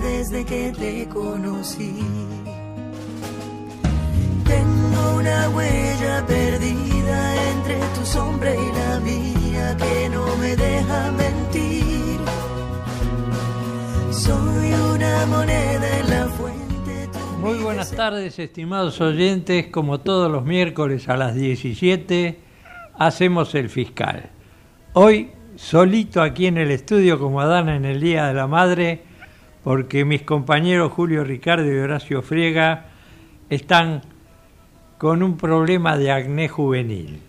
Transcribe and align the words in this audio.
desde 0.00 0.44
que 0.44 0.72
te 0.72 1.08
conocí. 1.08 1.98
Tengo 4.44 5.16
una 5.18 5.48
huella 5.50 6.24
perdida 6.26 7.50
entre 7.52 7.78
tu 7.94 8.04
sombra 8.04 8.54
y 8.54 8.72
la 8.72 9.00
mía 9.00 9.76
que 9.76 10.08
no 10.08 10.36
me 10.36 10.56
deja 10.56 11.12
mentir. 11.12 12.18
Soy 14.10 14.72
una 14.94 15.26
moneda 15.26 15.98
en 16.00 16.10
la 16.10 16.28
fuente. 16.28 17.08
Muy 17.40 17.58
buenas 17.58 17.92
tardes, 17.92 18.38
estimados 18.38 19.00
oyentes. 19.00 19.66
Como 19.68 20.00
todos 20.00 20.30
los 20.30 20.44
miércoles 20.44 21.08
a 21.08 21.16
las 21.16 21.34
17, 21.34 22.38
hacemos 22.98 23.54
el 23.54 23.68
fiscal. 23.68 24.30
Hoy, 24.94 25.30
solito 25.56 26.22
aquí 26.22 26.46
en 26.46 26.58
el 26.58 26.70
estudio, 26.70 27.18
como 27.18 27.40
Adana 27.40 27.76
en 27.76 27.84
el 27.84 28.00
Día 28.00 28.26
de 28.26 28.34
la 28.34 28.46
Madre, 28.46 29.09
porque 29.62 30.04
mis 30.04 30.22
compañeros 30.22 30.92
Julio 30.92 31.24
Ricardo 31.24 31.70
y 31.70 31.78
Horacio 31.78 32.22
Friega 32.22 32.86
están 33.48 34.02
con 34.98 35.22
un 35.22 35.36
problema 35.36 35.96
de 35.96 36.12
acné 36.12 36.48
juvenil. 36.48 37.20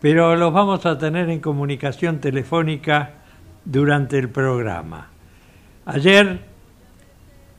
Pero 0.00 0.36
los 0.36 0.52
vamos 0.52 0.86
a 0.86 0.98
tener 0.98 1.28
en 1.28 1.40
comunicación 1.40 2.20
telefónica 2.20 3.14
durante 3.64 4.18
el 4.18 4.28
programa. 4.30 5.08
Ayer 5.84 6.40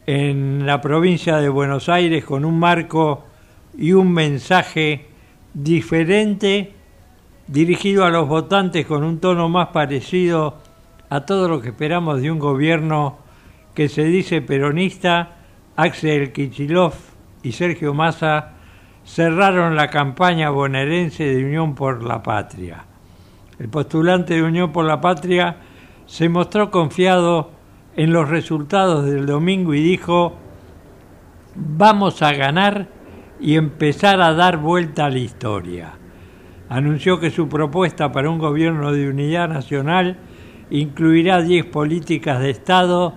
en 0.07 0.65
la 0.65 0.81
provincia 0.81 1.37
de 1.37 1.49
Buenos 1.49 1.87
Aires 1.87 2.25
con 2.25 2.43
un 2.43 2.59
marco 2.59 3.25
y 3.77 3.93
un 3.93 4.11
mensaje 4.11 5.07
diferente 5.53 6.73
dirigido 7.47 8.05
a 8.05 8.09
los 8.09 8.27
votantes 8.27 8.85
con 8.85 9.03
un 9.03 9.19
tono 9.19 9.47
más 9.49 9.67
parecido 9.69 10.57
a 11.09 11.21
todo 11.25 11.47
lo 11.47 11.61
que 11.61 11.69
esperamos 11.69 12.21
de 12.21 12.31
un 12.31 12.39
gobierno 12.39 13.20
que 13.73 13.89
se 13.89 14.03
dice 14.03 14.41
peronista, 14.41 15.37
Axel 15.75 16.31
Kichilov 16.31 16.93
y 17.43 17.53
Sergio 17.53 17.93
Massa 17.93 18.53
cerraron 19.05 19.75
la 19.75 19.89
campaña 19.89 20.49
bonaerense 20.49 21.23
de 21.23 21.43
Unión 21.43 21.75
por 21.75 22.03
la 22.03 22.21
Patria. 22.21 22.85
El 23.59 23.69
postulante 23.69 24.35
de 24.35 24.43
Unión 24.43 24.71
por 24.71 24.85
la 24.85 25.01
Patria 25.01 25.57
se 26.05 26.29
mostró 26.29 26.71
confiado 26.71 27.51
en 27.95 28.13
los 28.13 28.29
resultados 28.29 29.05
del 29.05 29.25
domingo 29.25 29.73
y 29.73 29.81
dijo, 29.81 30.35
vamos 31.55 32.21
a 32.21 32.33
ganar 32.33 32.87
y 33.39 33.55
empezar 33.55 34.21
a 34.21 34.33
dar 34.33 34.57
vuelta 34.57 35.05
a 35.05 35.09
la 35.09 35.19
historia. 35.19 35.93
Anunció 36.69 37.19
que 37.19 37.31
su 37.31 37.49
propuesta 37.49 38.11
para 38.11 38.29
un 38.29 38.39
gobierno 38.39 38.93
de 38.93 39.09
unidad 39.09 39.49
nacional 39.49 40.17
incluirá 40.69 41.41
10 41.41 41.65
políticas 41.65 42.39
de 42.39 42.51
Estado 42.51 43.15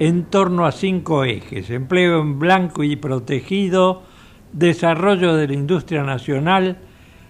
en 0.00 0.24
torno 0.24 0.64
a 0.64 0.72
cinco 0.72 1.24
ejes, 1.24 1.68
empleo 1.68 2.22
en 2.22 2.38
blanco 2.38 2.82
y 2.82 2.96
protegido, 2.96 4.02
desarrollo 4.50 5.36
de 5.36 5.46
la 5.46 5.52
industria 5.52 6.02
nacional, 6.02 6.78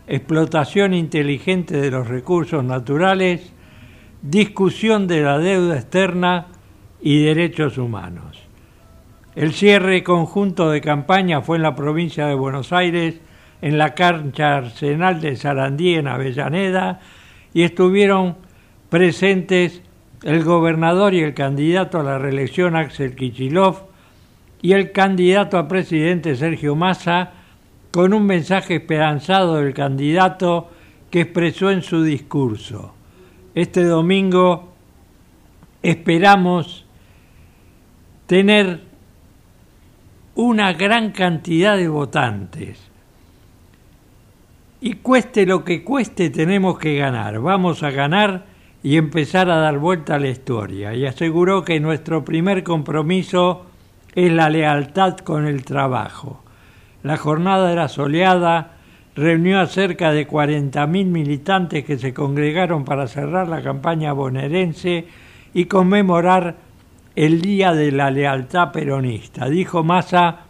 explotación 0.07 0.95
inteligente 0.95 1.81
de 1.81 1.91
los 1.91 2.07
recursos 2.07 2.63
naturales, 2.63 3.53
discusión 4.23 5.09
de 5.09 5.21
la 5.21 5.39
deuda 5.39 5.79
externa 5.79 6.47
y 7.03 7.25
derechos 7.25 7.77
humanos. 7.77 8.39
El 9.35 9.53
cierre 9.53 10.05
conjunto 10.05 10.71
de 10.71 10.81
campaña 10.81 11.41
fue 11.43 11.57
en 11.57 11.65
la 11.65 11.75
provincia 11.75 12.27
de 12.27 12.35
Buenos 12.35 12.73
Aires, 12.73 13.21
en 13.63 13.79
la 13.79 13.95
cancha 13.95 14.59
Arsenal 14.59 15.21
de 15.21 15.35
Sarandí 15.35 15.95
en 15.95 16.07
Avellaneda, 16.07 17.01
y 17.53 17.63
estuvieron 17.63 18.37
presentes 18.89 19.83
el 20.23 20.45
gobernador 20.45 21.15
y 21.15 21.21
el 21.21 21.35
candidato 21.35 22.01
a 22.01 22.03
la 22.03 22.19
reelección 22.19 22.77
Axel 22.77 23.15
Kichilov 23.15 23.85
y 24.63 24.73
el 24.73 24.93
candidato 24.93 25.57
a 25.57 25.69
presidente 25.69 26.37
Sergio 26.37 26.75
Massa, 26.77 27.33
con 27.91 28.13
un 28.13 28.27
mensaje 28.27 28.77
esperanzado 28.77 29.57
del 29.57 29.75
candidato 29.75 30.71
que 31.11 31.23
expresó 31.23 31.71
en 31.71 31.83
su 31.83 32.05
discurso. 32.05 32.95
Este 33.55 33.83
domingo 33.83 34.73
esperamos 35.83 36.85
tener 38.27 38.81
una 40.37 40.73
gran 40.75 41.11
cantidad 41.11 41.77
de 41.77 41.89
votantes. 41.89 42.79
Y 44.81 44.95
cueste 44.95 45.47
lo 45.47 45.65
que 45.65 45.83
cueste, 45.83 46.31
tenemos 46.31 46.79
que 46.79 46.97
ganar. 46.97 47.41
Vamos 47.41 47.83
a 47.83 47.91
ganar 47.91 48.47
y 48.83 48.97
empezar 48.97 49.51
a 49.51 49.57
dar 49.57 49.79
vuelta 49.79 50.15
a 50.15 50.19
la 50.19 50.29
historia. 50.29 50.95
Y 50.95 51.07
aseguró 51.07 51.65
que 51.65 51.81
nuestro 51.81 52.25
primer 52.25 52.63
compromiso 52.63 53.67
es 54.15 54.33
la 54.33 54.49
lealtad 54.49 55.19
con 55.19 55.47
el 55.47 55.65
trabajo. 55.65 56.43
La 57.03 57.17
jornada 57.17 57.73
era 57.73 57.89
soleada, 57.89 58.73
reunió 59.15 59.61
a 59.61 59.67
cerca 59.67 60.13
de 60.13 60.27
40.000 60.27 60.87
militantes 61.07 61.85
que 61.85 61.99
se 61.99 62.15
congregaron 62.15 62.85
para 62.85 63.07
cerrar 63.07 63.49
la 63.49 63.63
campaña 63.63 64.13
bonaerense 64.13 65.07
y 65.53 65.65
conmemorar 65.67 66.57
el 67.17 67.41
Día 67.41 67.73
de 67.73 67.93
la 67.93 68.11
Lealtad 68.11 68.73
Peronista. 68.73 69.49
Dijo 69.49 69.83
Massa, 69.83 70.41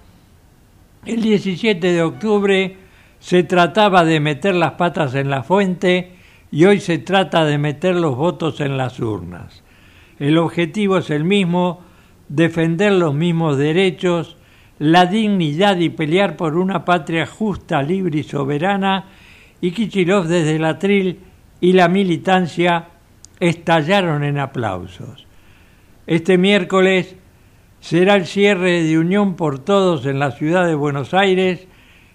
el 1.05 1.23
17 1.23 1.93
de 1.93 2.03
octubre 2.03 2.77
se 3.19 3.43
trataba 3.43 4.05
de 4.05 4.21
meter 4.21 4.55
las 4.55 4.73
patas 4.73 5.15
en 5.15 5.31
la 5.31 5.43
fuente 5.43 6.20
y 6.53 6.65
hoy 6.65 6.81
se 6.81 6.99
trata 6.99 7.45
de 7.45 7.59
meter 7.59 7.95
los 7.95 8.17
votos 8.17 8.61
en 8.61 8.77
las 8.77 8.99
urnas. 9.01 9.63
El 10.19 10.37
objetivo 10.39 10.99
es 10.99 11.11
el 11.11 11.25
mismo, 11.25 11.83
defender 12.29 12.93
los 12.93 13.15
mismos 13.15 13.57
derechos, 13.57 14.37
la 14.79 15.07
dignidad 15.07 15.77
y 15.79 15.91
pelear 15.91 16.37
por 16.37 16.57
una 16.57 16.85
patria 16.85 17.27
justa, 17.27 17.83
libre 17.83 18.21
y 18.21 18.23
soberana, 18.23 19.07
y 19.61 19.73
Kichilov 19.73 20.27
desde 20.27 20.57
el 20.57 20.65
atril 20.65 21.21
y 21.61 21.73
la 21.75 21.89
militancia 21.89 22.89
estallaron 23.39 24.25
en 24.25 24.39
aplausos. 24.39 25.27
Este 26.07 26.39
miércoles 26.39 27.17
será 27.81 28.15
el 28.17 28.27
cierre 28.27 28.83
de 28.83 28.99
Unión 28.99 29.37
por 29.37 29.59
Todos 29.59 30.07
en 30.07 30.19
la 30.19 30.33
ciudad 30.33 30.67
de 30.67 30.75
Buenos 30.75 31.15
Aires 31.15 31.67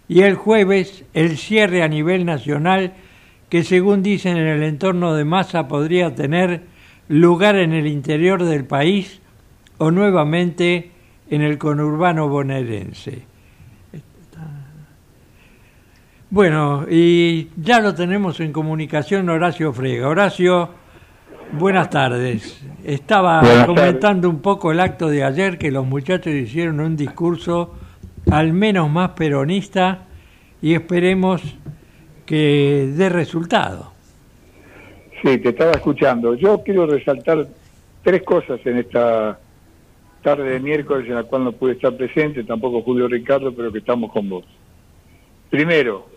y 0.07 0.21
el 0.21 0.35
jueves 0.35 1.05
el 1.13 1.37
cierre 1.37 1.83
a 1.83 1.87
nivel 1.87 2.25
nacional 2.25 2.93
que 3.49 3.63
según 3.63 4.03
dicen 4.03 4.37
en 4.37 4.47
el 4.47 4.63
entorno 4.63 5.13
de 5.13 5.25
masa 5.25 5.67
podría 5.67 6.15
tener 6.15 6.63
lugar 7.07 7.55
en 7.55 7.73
el 7.73 7.87
interior 7.87 8.43
del 8.43 8.65
país 8.65 9.21
o 9.77 9.91
nuevamente 9.91 10.91
en 11.29 11.41
el 11.41 11.57
conurbano 11.57 12.29
bonaerense. 12.29 13.23
Bueno, 16.29 16.85
y 16.89 17.49
ya 17.55 17.79
lo 17.79 17.93
tenemos 17.93 18.39
en 18.39 18.51
comunicación 18.51 19.29
Horacio 19.29 19.71
Frega. 19.71 20.09
Horacio, 20.09 20.69
buenas 21.53 21.89
tardes. 21.89 22.61
Estaba 22.83 23.41
Buenas 23.41 23.65
comentando 23.67 24.29
un 24.29 24.39
poco 24.39 24.71
el 24.71 24.79
acto 24.79 25.07
de 25.07 25.23
ayer 25.23 25.57
que 25.57 25.71
los 25.71 25.85
muchachos 25.85 26.33
hicieron 26.33 26.79
un 26.79 26.97
discurso 26.97 27.75
al 28.31 28.53
menos 28.53 28.89
más 28.89 29.11
peronista 29.11 30.07
y 30.61 30.73
esperemos 30.73 31.41
que 32.25 32.89
dé 32.95 33.09
resultado. 33.09 33.91
Sí, 35.21 35.37
te 35.37 35.49
estaba 35.49 35.71
escuchando. 35.71 36.35
Yo 36.35 36.61
quiero 36.63 36.85
resaltar 36.85 37.47
tres 38.03 38.23
cosas 38.23 38.59
en 38.65 38.77
esta 38.77 39.39
tarde 40.21 40.51
de 40.51 40.59
miércoles 40.59 41.07
en 41.07 41.15
la 41.15 41.23
cual 41.23 41.43
no 41.43 41.51
pude 41.51 41.73
estar 41.73 41.95
presente, 41.95 42.43
tampoco 42.43 42.81
Julio 42.81 43.07
Ricardo, 43.07 43.53
pero 43.53 43.71
que 43.71 43.79
estamos 43.79 44.11
con 44.11 44.27
vos. 44.27 44.45
Primero, 45.49 46.07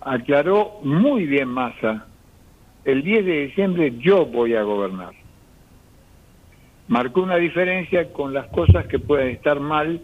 aclaró 0.00 0.80
muy 0.82 1.26
bien 1.26 1.48
Massa, 1.48 2.06
el 2.84 3.02
10 3.02 3.24
de 3.24 3.46
diciembre 3.46 3.94
yo 3.98 4.26
voy 4.26 4.54
a 4.54 4.62
gobernar. 4.62 5.14
Marcó 6.88 7.22
una 7.22 7.36
diferencia 7.36 8.12
con 8.12 8.34
las 8.34 8.48
cosas 8.48 8.86
que 8.86 8.98
pueden 8.98 9.28
estar 9.28 9.60
mal 9.60 10.00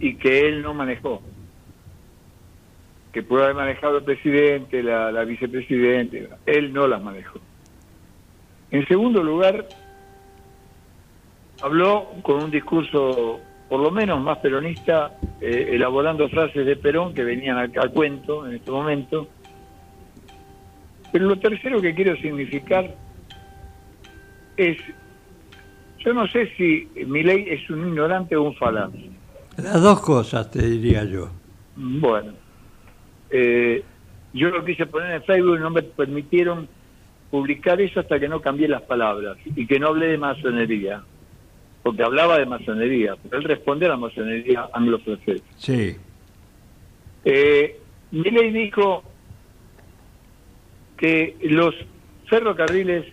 y 0.00 0.14
que 0.14 0.48
él 0.48 0.62
no 0.62 0.72
manejó. 0.72 1.20
Que 3.12 3.22
puede 3.22 3.44
haber 3.44 3.56
manejado 3.56 3.98
el 3.98 4.04
presidente, 4.04 4.82
la, 4.82 5.12
la 5.12 5.24
vicepresidenta, 5.24 6.38
él 6.46 6.72
no 6.72 6.86
las 6.86 7.02
manejó. 7.02 7.38
En 8.70 8.86
segundo 8.88 9.22
lugar, 9.22 9.66
habló 11.62 12.08
con 12.22 12.44
un 12.44 12.50
discurso 12.50 13.40
por 13.68 13.80
lo 13.80 13.90
menos 13.90 14.20
más 14.20 14.36
peronista, 14.38 15.18
eh, 15.40 15.70
elaborando 15.72 16.28
frases 16.28 16.66
de 16.66 16.76
Perón 16.76 17.14
que 17.14 17.24
venían 17.24 17.56
a, 17.56 17.62
a 17.62 17.88
cuento 17.88 18.46
en 18.46 18.56
este 18.56 18.70
momento. 18.70 19.28
Pero 21.10 21.26
lo 21.26 21.38
tercero 21.38 21.80
que 21.80 21.94
quiero 21.94 22.14
significar 22.16 22.94
es, 24.58 24.76
yo 25.98 26.12
no 26.12 26.26
sé 26.28 26.50
si 26.56 26.86
Milei 27.06 27.48
es 27.48 27.68
un 27.70 27.88
ignorante 27.88 28.36
o 28.36 28.42
un 28.42 28.54
falante. 28.56 29.10
Las 29.56 29.80
dos 29.80 30.00
cosas, 30.00 30.50
te 30.50 30.66
diría 30.66 31.04
yo. 31.04 31.30
Bueno, 31.76 32.32
eh, 33.32 33.82
yo 34.32 34.50
lo 34.50 34.64
quise 34.64 34.86
poner 34.86 35.12
en 35.12 35.24
Facebook 35.24 35.56
y 35.56 35.60
no 35.60 35.70
me 35.70 35.82
permitieron 35.82 36.68
publicar 37.30 37.80
eso 37.80 38.00
hasta 38.00 38.20
que 38.20 38.28
no 38.28 38.40
cambié 38.40 38.68
las 38.68 38.82
palabras 38.82 39.38
y 39.44 39.66
que 39.66 39.78
no 39.78 39.88
hablé 39.88 40.08
de 40.08 40.18
masonería, 40.18 41.02
porque 41.82 42.02
hablaba 42.02 42.38
de 42.38 42.46
masonería, 42.46 43.16
pero 43.22 43.38
él 43.38 43.44
responde 43.44 43.86
a 43.86 43.90
la 43.90 43.96
masonería 43.96 44.68
anglo-francesa. 44.72 45.42
Sí. 45.56 45.96
Eh, 47.24 47.80
Milley 48.10 48.50
dijo 48.52 49.02
que 50.96 51.36
los 51.42 51.74
ferrocarriles 52.26 53.06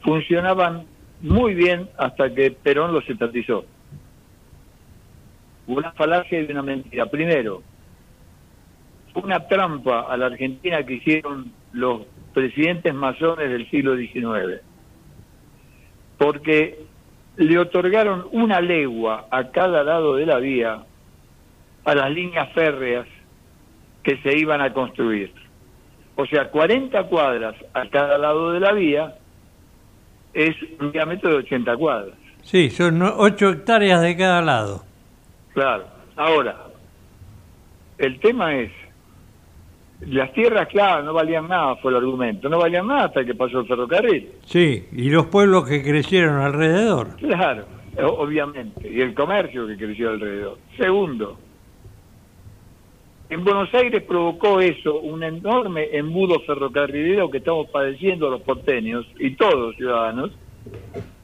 funcionaban 0.00 0.86
muy 1.20 1.54
bien 1.54 1.88
hasta 1.98 2.34
que 2.34 2.50
Perón 2.50 2.92
los 2.92 3.08
estatizó. 3.08 3.64
Una 5.66 5.92
falacia 5.92 6.40
y 6.40 6.50
una 6.50 6.62
mentira. 6.62 7.06
Primero, 7.06 7.62
una 9.14 9.46
trampa 9.46 10.02
a 10.02 10.16
la 10.16 10.26
Argentina 10.26 10.84
que 10.84 10.94
hicieron 10.94 11.52
los 11.72 12.02
presidentes 12.32 12.92
masones 12.94 13.50
del 13.50 13.68
siglo 13.70 13.96
XIX. 13.96 14.60
Porque 16.18 16.84
le 17.36 17.58
otorgaron 17.58 18.26
una 18.32 18.60
legua 18.60 19.26
a 19.30 19.50
cada 19.50 19.82
lado 19.82 20.16
de 20.16 20.26
la 20.26 20.38
vía 20.38 20.84
a 21.84 21.94
las 21.94 22.10
líneas 22.10 22.52
férreas 22.52 23.06
que 24.02 24.16
se 24.18 24.36
iban 24.36 24.60
a 24.60 24.72
construir. 24.72 25.32
O 26.16 26.26
sea, 26.26 26.50
40 26.50 27.04
cuadras 27.04 27.56
a 27.72 27.88
cada 27.88 28.18
lado 28.18 28.52
de 28.52 28.60
la 28.60 28.72
vía 28.72 29.14
es 30.32 30.54
un 30.80 30.92
diámetro 30.92 31.30
de 31.30 31.36
80 31.36 31.76
cuadras. 31.76 32.14
Sí, 32.42 32.70
son 32.70 33.02
8 33.02 33.50
hectáreas 33.50 34.02
de 34.02 34.16
cada 34.16 34.42
lado. 34.42 34.84
Claro. 35.54 35.84
Ahora, 36.16 36.56
el 37.98 38.20
tema 38.20 38.54
es, 38.54 38.70
las 40.08 40.32
tierras, 40.32 40.68
claro, 40.68 41.02
no 41.02 41.12
valían 41.12 41.48
nada, 41.48 41.76
fue 41.76 41.90
el 41.90 41.98
argumento. 41.98 42.48
No 42.48 42.58
valían 42.58 42.86
nada 42.86 43.04
hasta 43.06 43.24
que 43.24 43.34
pasó 43.34 43.60
el 43.60 43.66
ferrocarril. 43.66 44.30
Sí, 44.44 44.86
y 44.92 45.10
los 45.10 45.26
pueblos 45.26 45.68
que 45.68 45.82
crecieron 45.82 46.40
alrededor. 46.40 47.16
Claro, 47.16 47.64
obviamente. 47.98 48.88
Y 48.90 49.00
el 49.00 49.14
comercio 49.14 49.66
que 49.66 49.76
creció 49.76 50.10
alrededor. 50.10 50.58
Segundo, 50.76 51.38
en 53.30 53.42
Buenos 53.42 53.72
Aires 53.74 54.02
provocó 54.02 54.60
eso 54.60 55.00
un 55.00 55.22
enorme 55.22 55.88
embudo 55.92 56.40
ferrocarrilero 56.40 57.30
que 57.30 57.38
estamos 57.38 57.68
padeciendo 57.70 58.28
los 58.30 58.42
porteños 58.42 59.06
y 59.18 59.34
todos 59.34 59.54
los 59.54 59.76
ciudadanos, 59.76 60.30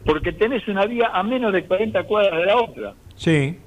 porque 0.05 0.33
tenés 0.33 0.67
una 0.67 0.87
vía 0.87 1.11
a 1.13 1.23
menos 1.23 1.53
de 1.53 1.65
40 1.65 2.05
cuadras 2.05 2.39
de 2.39 2.47
la 2.47 2.57
otra. 2.57 2.95
Sí. 3.15 3.59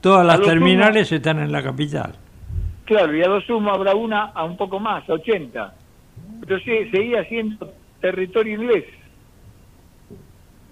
Todas 0.00 0.26
las 0.26 0.40
terminales 0.42 1.10
están 1.10 1.40
en 1.40 1.50
la 1.50 1.62
capital. 1.62 2.14
Claro, 2.86 3.16
y 3.16 3.22
a 3.22 3.28
lo 3.28 3.40
sumo 3.40 3.70
habrá 3.70 3.94
una 3.94 4.26
a 4.26 4.44
un 4.44 4.56
poco 4.56 4.78
más, 4.78 5.08
a 5.10 5.14
80. 5.14 5.74
Pero 6.46 6.58
sí, 6.60 6.88
seguía 6.90 7.24
siendo 7.24 7.72
territorio 8.00 8.54
inglés, 8.54 8.84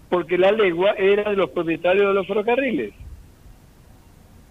porque 0.09 0.39
la 0.39 0.53
legua 0.53 0.93
era 0.93 1.31
de 1.31 1.37
los 1.37 1.51
propietarios 1.51 2.07
de 2.07 2.15
los 2.15 2.27
ferrocarriles. 2.27 2.95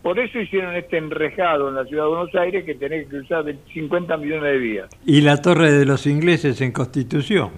Por 0.02 0.20
eso 0.20 0.38
hicieron 0.38 0.76
este 0.76 0.98
enrejado 0.98 1.70
en 1.70 1.76
la 1.76 1.86
ciudad 1.86 2.04
de 2.04 2.10
Buenos 2.10 2.36
Aires 2.36 2.66
que 2.66 2.76
tenés 2.76 3.06
que 3.06 3.18
cruzar 3.18 3.46
de 3.46 3.58
50 3.74 4.18
millones 4.18 4.44
de 4.44 4.58
vías. 4.58 4.90
Y 5.06 5.22
la 5.22 5.42
torre 5.42 5.72
de 5.72 5.86
los 5.86 6.06
ingleses 6.06 6.60
en 6.60 6.74
Constitución. 6.74 7.52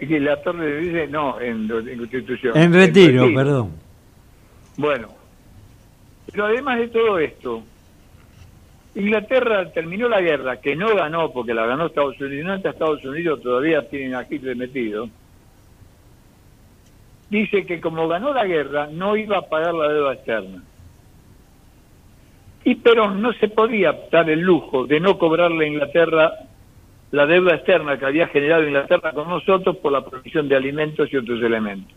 Y 0.00 0.20
la 0.20 0.40
torre 0.40 0.80
dice, 0.80 1.08
no, 1.08 1.40
en, 1.40 1.68
en 1.68 1.98
Constitución. 1.98 2.56
En 2.56 2.72
retiro, 2.72 3.34
perdón. 3.34 3.72
Bueno, 4.76 5.08
pero 6.30 6.46
además 6.46 6.78
de 6.78 6.88
todo 6.88 7.18
esto, 7.18 7.64
Inglaterra 8.94 9.70
terminó 9.72 10.08
la 10.08 10.20
guerra, 10.20 10.60
que 10.60 10.74
no 10.74 10.94
ganó 10.94 11.32
porque 11.32 11.54
la 11.54 11.66
ganó 11.66 11.86
Estados 11.86 12.20
Unidos, 12.20 12.46
no 12.46 12.54
está 12.54 12.70
Estados 12.70 13.04
Unidos 13.04 13.40
todavía 13.40 13.88
tienen 13.88 14.14
a 14.14 14.26
Hitler 14.28 14.56
metido. 14.56 15.08
Dice 17.28 17.64
que 17.64 17.80
como 17.80 18.08
ganó 18.08 18.34
la 18.34 18.44
guerra, 18.44 18.88
no 18.90 19.16
iba 19.16 19.38
a 19.38 19.48
pagar 19.48 19.74
la 19.74 19.88
deuda 19.88 20.14
externa. 20.14 20.62
Y 22.64 22.74
Perón 22.74 23.22
no 23.22 23.32
se 23.34 23.48
podía 23.48 23.96
dar 24.10 24.28
el 24.28 24.40
lujo 24.40 24.86
de 24.86 24.98
no 24.98 25.16
cobrarle 25.16 25.64
a 25.64 25.68
Inglaterra 25.68 26.32
la 27.12 27.26
deuda 27.26 27.54
externa 27.54 27.98
que 27.98 28.06
había 28.06 28.28
generado 28.28 28.66
Inglaterra 28.66 29.12
con 29.12 29.28
nosotros 29.28 29.76
por 29.76 29.92
la 29.92 30.04
provisión 30.04 30.48
de 30.48 30.56
alimentos 30.56 31.12
y 31.12 31.16
otros 31.16 31.40
elementos. 31.42 31.96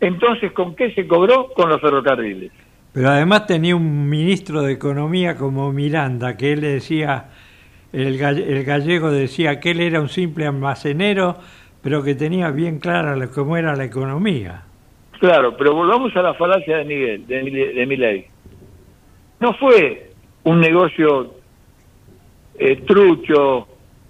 Entonces, 0.00 0.52
¿con 0.52 0.74
qué 0.74 0.92
se 0.92 1.06
cobró? 1.06 1.48
Con 1.52 1.68
los 1.68 1.80
ferrocarriles. 1.80 2.52
Pero 2.92 3.08
además 3.10 3.46
tenía 3.46 3.76
un 3.76 4.08
ministro 4.08 4.62
de 4.62 4.72
Economía 4.72 5.36
como 5.36 5.72
Miranda, 5.72 6.36
que 6.36 6.52
él 6.52 6.60
decía, 6.62 7.26
el, 7.92 8.18
galle- 8.18 8.46
el 8.50 8.64
gallego 8.64 9.10
decía 9.10 9.60
que 9.60 9.70
él 9.70 9.80
era 9.80 10.00
un 10.00 10.08
simple 10.08 10.46
almacenero, 10.46 11.36
pero 11.82 12.02
que 12.02 12.14
tenía 12.14 12.50
bien 12.50 12.78
clara 12.80 13.14
la- 13.16 13.28
cómo 13.28 13.56
era 13.56 13.76
la 13.76 13.84
economía. 13.84 14.62
Claro, 15.20 15.56
pero 15.56 15.74
volvamos 15.74 16.14
a 16.16 16.22
la 16.22 16.34
falacia 16.34 16.78
de 16.78 16.84
Miguel, 16.84 17.26
de, 17.26 17.42
de 17.74 17.86
Milei. 17.86 18.26
No 19.38 19.54
fue 19.54 20.10
un 20.44 20.60
negocio 20.60 21.34
eh, 22.58 22.76
trucho, 22.86 23.68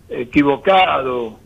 equivocado, 0.08 1.38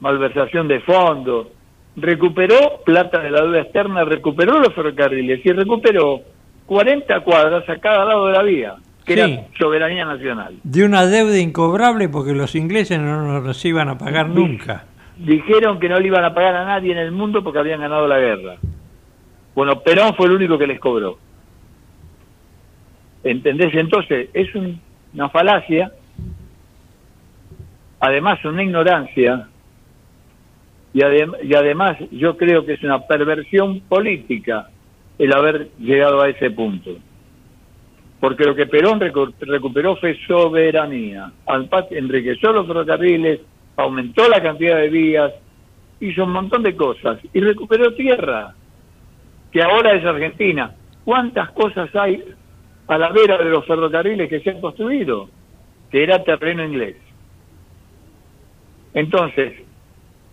malversación 0.00 0.68
de 0.68 0.80
fondos. 0.80 1.48
Recuperó 1.96 2.80
plata 2.84 3.20
de 3.20 3.30
la 3.30 3.42
deuda 3.42 3.60
externa, 3.60 4.04
recuperó 4.04 4.58
los 4.58 4.74
ferrocarriles 4.74 5.44
y 5.44 5.52
recuperó 5.52 6.20
40 6.66 7.20
cuadras 7.20 7.68
a 7.68 7.76
cada 7.78 8.04
lado 8.04 8.26
de 8.28 8.32
la 8.32 8.42
vía, 8.42 8.74
que 9.04 9.14
Sí. 9.14 9.20
era 9.20 9.42
soberanía 9.58 10.04
nacional. 10.04 10.54
De 10.62 10.84
una 10.84 11.06
deuda 11.06 11.38
incobrable 11.38 12.08
porque 12.08 12.32
los 12.32 12.54
ingleses 12.54 12.98
no 13.00 13.40
nos 13.40 13.64
iban 13.64 13.88
a 13.88 13.98
pagar 13.98 14.28
nunca. 14.28 14.84
Dijeron 15.16 15.78
que 15.78 15.88
no 15.88 15.98
le 16.00 16.06
iban 16.06 16.24
a 16.24 16.34
pagar 16.34 16.54
a 16.56 16.64
nadie 16.64 16.92
en 16.92 16.98
el 16.98 17.12
mundo 17.12 17.42
porque 17.44 17.58
habían 17.58 17.80
ganado 17.80 18.06
la 18.08 18.18
guerra. 18.18 18.56
Bueno, 19.54 19.80
Perón 19.80 20.14
fue 20.16 20.26
el 20.26 20.32
único 20.32 20.56
que 20.58 20.66
les 20.66 20.80
cobró. 20.80 21.18
¿Entendés? 23.24 23.74
Entonces, 23.74 24.30
es 24.32 24.54
un- 24.54 24.80
una 25.14 25.28
falacia, 25.28 25.92
además 28.00 28.44
una 28.44 28.62
ignorancia, 28.62 29.46
y, 30.94 31.00
adem- 31.00 31.36
y 31.42 31.54
además 31.54 31.96
yo 32.10 32.36
creo 32.36 32.64
que 32.66 32.74
es 32.74 32.82
una 32.82 33.00
perversión 33.06 33.80
política 33.80 34.68
el 35.24 35.32
haber 35.32 35.70
llegado 35.78 36.20
a 36.20 36.28
ese 36.28 36.50
punto. 36.50 36.96
Porque 38.18 38.44
lo 38.44 38.56
que 38.56 38.66
Perón 38.66 39.00
recu- 39.00 39.32
recuperó 39.40 39.94
fue 39.96 40.18
soberanía. 40.26 41.30
Enriqueció 41.90 42.52
los 42.52 42.66
ferrocarriles, 42.66 43.40
aumentó 43.76 44.28
la 44.28 44.42
cantidad 44.42 44.78
de 44.78 44.88
vías, 44.88 45.32
hizo 46.00 46.24
un 46.24 46.32
montón 46.32 46.64
de 46.64 46.74
cosas 46.74 47.20
y 47.32 47.40
recuperó 47.40 47.94
tierra, 47.94 48.52
que 49.52 49.62
ahora 49.62 49.92
es 49.92 50.04
Argentina. 50.04 50.74
¿Cuántas 51.04 51.50
cosas 51.52 51.94
hay 51.94 52.24
a 52.88 52.98
la 52.98 53.10
vera 53.10 53.38
de 53.38 53.44
los 53.50 53.64
ferrocarriles 53.64 54.28
que 54.28 54.40
se 54.40 54.50
han 54.50 54.60
construido? 54.60 55.28
Que 55.90 56.02
era 56.02 56.24
terreno 56.24 56.64
inglés. 56.64 56.96
Entonces, 58.94 59.52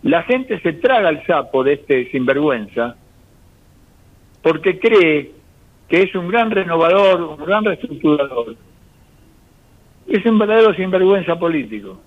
la 0.02 0.24
gente 0.24 0.58
se 0.60 0.72
traga 0.74 1.10
el 1.10 1.24
sapo 1.26 1.62
de 1.62 1.74
este 1.74 2.10
sinvergüenza 2.10 2.96
porque 4.42 4.78
cree 4.78 5.32
que 5.88 6.02
es 6.02 6.14
un 6.14 6.28
gran 6.28 6.50
renovador, 6.50 7.20
un 7.38 7.44
gran 7.44 7.64
reestructurador. 7.64 8.56
Es 10.06 10.24
un 10.26 10.38
verdadero 10.38 10.74
sinvergüenza 10.74 11.38
político. 11.38 12.00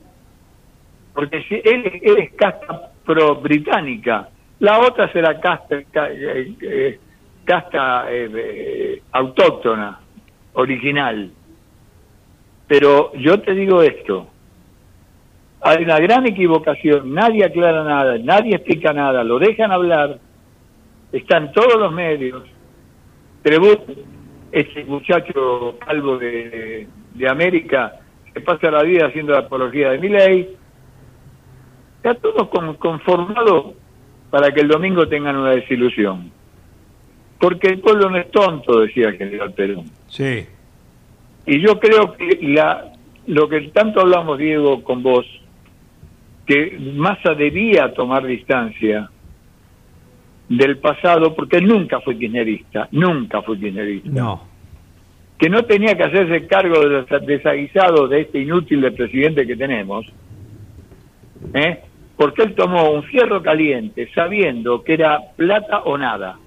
Porque 1.13 1.43
si 1.43 1.55
él, 1.55 1.99
él 2.01 2.17
es 2.17 2.33
casta 2.33 2.91
pro-británica, 3.05 4.29
la 4.59 4.79
otra 4.79 5.11
será 5.11 5.39
casta, 5.39 5.83
ca- 5.91 6.09
eh, 6.11 6.53
eh, 6.61 6.99
casta 7.45 8.11
eh, 8.11 8.29
eh, 8.33 9.01
autóctona, 9.11 9.99
original. 10.53 11.29
Pero 12.67 13.13
yo 13.15 13.39
te 13.41 13.53
digo 13.53 13.81
esto, 13.81 14.27
hay 15.61 15.83
una 15.83 15.99
gran 15.99 16.25
equivocación, 16.25 17.13
nadie 17.13 17.45
aclara 17.45 17.83
nada, 17.83 18.17
nadie 18.17 18.55
explica 18.55 18.91
nada, 18.93 19.23
lo 19.23 19.37
dejan 19.39 19.71
hablar, 19.71 20.17
están 21.13 21.51
todos 21.53 21.79
los 21.79 21.93
medios. 21.93 22.43
Trebut, 23.41 23.79
ese 24.51 24.83
muchacho 24.85 25.77
calvo 25.85 26.17
de, 26.17 26.87
de 27.13 27.29
América, 27.29 27.99
que 28.33 28.41
pasa 28.41 28.69
la 28.71 28.83
vida 28.83 29.07
haciendo 29.07 29.31
la 29.33 29.39
apología 29.39 29.91
de 29.91 29.99
mi 29.99 30.09
ley, 30.09 30.55
está 31.97 32.15
todo 32.15 32.49
con- 32.49 32.75
conformado 32.75 33.73
para 34.29 34.51
que 34.51 34.61
el 34.61 34.67
domingo 34.67 35.07
tengan 35.07 35.37
una 35.37 35.51
desilusión. 35.51 36.31
Porque 37.39 37.67
el 37.67 37.79
pueblo 37.79 38.09
no 38.09 38.17
es 38.17 38.31
tonto, 38.31 38.79
decía 38.81 39.09
el 39.09 39.17
general 39.17 39.53
Perón. 39.53 39.85
Sí. 40.07 40.45
Y 41.45 41.59
yo 41.59 41.79
creo 41.79 42.13
que 42.13 42.39
la, 42.41 42.93
lo 43.27 43.49
que 43.49 43.61
tanto 43.69 43.99
hablamos, 44.01 44.37
Diego, 44.37 44.83
con 44.83 45.03
vos, 45.03 45.25
que 46.45 46.77
Massa 46.95 47.33
debía 47.35 47.93
tomar 47.93 48.25
distancia 48.25 49.09
del 50.49 50.77
pasado, 50.77 51.35
porque 51.35 51.57
él 51.57 51.67
nunca 51.67 52.01
fue 52.01 52.17
kirchnerista, 52.17 52.87
nunca 52.91 53.41
fue 53.41 53.57
kirchnerista. 53.57 54.09
No. 54.09 54.43
Que 55.37 55.49
no 55.49 55.63
tenía 55.63 55.95
que 55.95 56.03
hacerse 56.03 56.47
cargo 56.47 56.79
de 56.79 56.89
los 56.89 57.25
desaguisados 57.25 58.09
de 58.09 58.21
este 58.21 58.39
inútil 58.39 58.81
de 58.81 58.91
presidente 58.91 59.47
que 59.47 59.55
tenemos, 59.55 60.05
¿eh? 61.53 61.79
porque 62.15 62.43
él 62.43 62.55
tomó 62.55 62.91
un 62.91 63.03
fierro 63.03 63.41
caliente 63.41 64.09
sabiendo 64.13 64.83
que 64.83 64.93
era 64.93 65.19
plata 65.35 65.79
o 65.79 65.97
nada, 65.97 66.37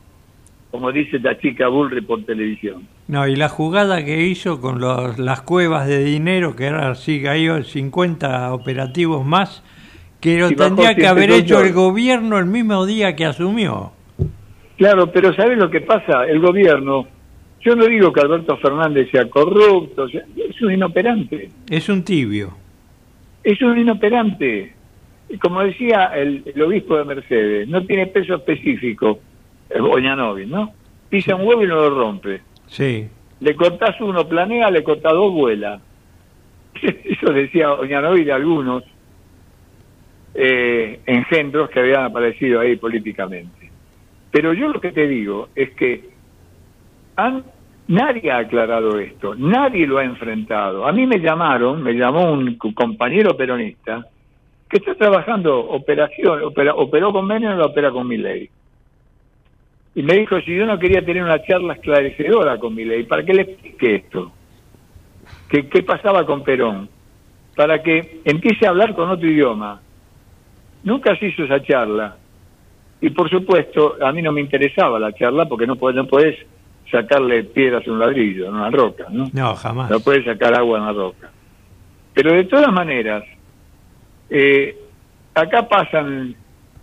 como 0.71 0.93
dice 0.93 1.19
la 1.19 1.39
chica 1.39 1.69
Bullrich 1.69 2.07
por 2.07 2.25
televisión. 2.25 2.87
No, 3.09 3.27
y 3.27 3.37
la 3.37 3.49
jugada 3.49 4.05
que 4.05 4.23
hizo 4.23 4.61
con 4.61 4.81
los, 4.81 5.19
las 5.19 5.43
cuevas 5.43 5.87
de 5.87 6.03
dinero, 6.03 6.57
que 6.57 6.69
ahora 6.69 6.95
sí 6.95 7.23
cayó 7.23 7.63
50 7.63 8.53
operativos 8.53 9.25
más, 9.25 9.63
que 10.21 10.39
lo 10.39 10.51
tendría 10.53 10.95
que 10.95 11.07
haber 11.07 11.31
108. 11.31 11.45
hecho 11.45 11.61
el 11.67 11.73
gobierno 11.73 12.39
el 12.39 12.47
mismo 12.47 12.85
día 12.87 13.15
que 13.15 13.25
asumió. 13.25 13.93
Claro, 14.77 15.11
pero 15.11 15.35
¿sabes 15.35 15.57
lo 15.59 15.71
que 15.71 15.81
pasa? 15.81 16.25
El 16.27 16.41
gobierno, 16.41 17.07
yo 17.61 17.75
no 17.77 17.87
digo 17.87 18.13
que 18.13 18.21
Alberto 18.21 18.57
Fernández 18.59 19.11
sea 19.11 19.29
corrupto, 19.29 20.07
es 20.07 20.63
un 20.63 20.73
inoperante, 20.73 21.51
Es 21.71 21.89
un 21.89 22.03
tibio. 22.05 22.55
es 23.43 23.61
un 23.63 23.79
inoperante. 23.79 24.73
Como 25.41 25.63
decía 25.63 26.13
el, 26.15 26.43
el 26.55 26.63
obispo 26.63 26.97
de 26.99 27.05
Mercedes, 27.05 27.69
no 27.69 27.85
tiene 27.85 28.07
peso 28.07 28.37
específico, 28.37 29.19
eh, 29.71 29.81
Oñanovi, 29.81 30.47
¿no? 30.47 30.73
Pisa 31.09 31.35
un 31.35 31.47
huevo 31.47 31.65
y 31.65 31.67
no 31.69 31.75
lo 31.77 31.91
rompe. 31.91 32.43
Sí. 32.69 33.09
Le 33.41 33.55
cortás 33.57 34.01
uno, 34.01 34.29
planea, 34.29 34.71
le 34.71 34.85
cortás 34.85 35.13
dos, 35.13 35.33
vuela. 35.33 35.81
Eso 36.83 37.33
decía 37.33 37.73
Oñanovi 37.73 38.25
de 38.25 38.33
algunos 38.33 38.85
eh, 40.37 41.03
engendros 41.07 41.71
que 41.71 41.81
habían 41.81 42.05
aparecido 42.05 42.61
ahí 42.61 42.77
políticamente. 42.77 43.73
Pero 44.31 44.53
yo 44.55 44.69
lo 44.69 44.81
que 44.81 44.93
te 44.93 45.07
digo 45.09 45.51
es 45.55 45.75
que 45.77 46.19
han- 47.17 47.45
nadie 47.89 48.31
ha 48.31 48.39
aclarado 48.39 48.99
esto, 48.99 49.35
nadie 49.37 49.87
lo 49.87 49.99
ha 49.99 50.05
enfrentado. 50.05 50.87
A 50.87 50.93
mí 50.93 51.07
me 51.07 51.21
llamaron, 51.21 51.83
me 51.83 51.95
llamó 51.95 52.33
un 52.33 52.57
co- 52.59 52.75
compañero 52.75 53.37
peronista 53.37 54.05
que 54.69 54.79
está 54.79 54.95
trabajando 54.97 55.59
operación, 55.61 56.43
opera- 56.45 56.75
operó 56.75 57.13
con 57.13 57.27
Menem 57.27 57.53
o 57.53 57.57
lo 57.57 57.67
opera 57.67 57.91
con 57.93 58.09
mi 58.09 58.19
ley. 58.19 58.51
Y 59.95 60.03
me 60.03 60.15
dijo 60.15 60.41
si 60.43 60.57
yo 60.57 60.67
no 60.67 60.79
quería 60.79 61.05
tener 61.05 61.23
una 61.25 61.43
charla 61.43 61.75
esclarecedora 61.75 62.59
con 62.59 62.75
mi 62.75 62.85
ley, 62.85 63.05
¿para 63.05 63.25
qué 63.25 63.35
le 63.35 63.43
explique 63.43 63.97
esto? 63.97 64.39
¿Qué, 65.49 65.69
¿Qué 65.69 65.83
pasaba 65.85 66.27
con 66.27 66.45
Perón? 66.45 66.91
Para 67.57 67.83
que 67.83 68.23
empiece 68.25 68.67
a 68.67 68.71
hablar 68.71 68.95
con 68.95 69.11
otro 69.11 69.29
idioma. 69.29 69.86
Nunca 70.87 71.15
se 71.19 71.27
hizo 71.27 71.45
esa 71.45 71.61
charla. 71.63 72.17
Y 73.01 73.11
por 73.11 73.29
supuesto, 73.29 73.97
a 74.01 74.11
mí 74.13 74.23
no 74.23 74.33
me 74.33 74.41
interesaba 74.41 74.99
la 74.99 75.13
charla 75.13 75.45
porque 75.47 75.67
no 75.67 75.77
podés, 75.77 75.97
no 75.97 76.07
podés 76.07 76.35
sacarle 76.91 77.45
piedras 77.45 77.87
a 77.87 77.91
un 77.91 77.99
ladrillo, 77.99 78.47
a 78.47 78.51
una 78.51 78.71
roca, 78.71 79.07
¿no? 79.11 79.29
No, 79.35 79.55
jamás. 79.55 79.91
No 79.91 80.01
puedes 80.01 80.25
sacar 80.25 80.55
agua 80.55 80.79
en 80.79 80.87
la 80.87 80.93
roca. 80.93 81.31
Pero 82.15 82.33
de 82.33 82.45
todas 82.45 82.73
maneras, 82.73 83.23
eh, 84.31 84.75
acá 85.35 85.69
pasan 85.69 86.35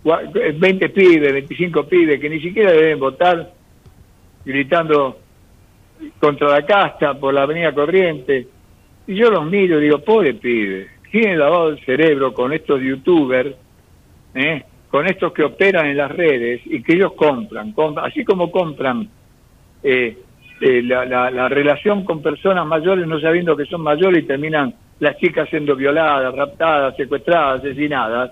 gua- 0.04 0.30
20 0.56 0.88
pibes, 0.90 1.32
25 1.32 1.84
pibes 1.88 2.20
que 2.20 2.30
ni 2.30 2.40
siquiera 2.40 2.70
deben 2.70 3.00
votar 3.00 3.50
gritando 4.44 5.18
contra 6.20 6.48
la 6.48 6.66
casta 6.66 7.14
por 7.14 7.32
la 7.34 7.42
avenida 7.42 7.72
Corriente. 7.72 8.46
Y 9.06 9.14
yo 9.16 9.30
los 9.30 9.44
miro 9.46 9.80
y 9.80 9.84
digo, 9.84 9.98
pobre 9.98 10.34
pibe, 10.34 10.88
tienen 11.10 11.38
lavado 11.38 11.70
el 11.70 11.84
cerebro 11.84 12.32
con 12.32 12.52
estos 12.52 12.80
youtubers, 12.80 13.54
¿eh? 14.34 14.64
con 14.88 15.06
estos 15.06 15.32
que 15.32 15.42
operan 15.42 15.86
en 15.86 15.96
las 15.96 16.10
redes 16.10 16.60
y 16.64 16.82
que 16.82 16.94
ellos 16.94 17.12
compran, 17.14 17.74
así 18.02 18.24
como 18.24 18.50
compran 18.50 19.08
eh, 19.82 20.18
eh, 20.60 20.82
la, 20.82 21.04
la- 21.04 21.30
la 21.30 21.48
relación 21.48 22.04
con 22.04 22.22
personas 22.22 22.64
mayores 22.66 23.06
no 23.06 23.18
sabiendo 23.20 23.56
que 23.56 23.64
son 23.66 23.80
mayores 23.82 24.22
y 24.22 24.26
terminan 24.26 24.74
las 25.00 25.16
chicas 25.18 25.48
siendo 25.50 25.74
violadas, 25.74 26.34
raptadas, 26.34 26.96
secuestradas, 26.96 27.60
asesinadas, 27.60 28.30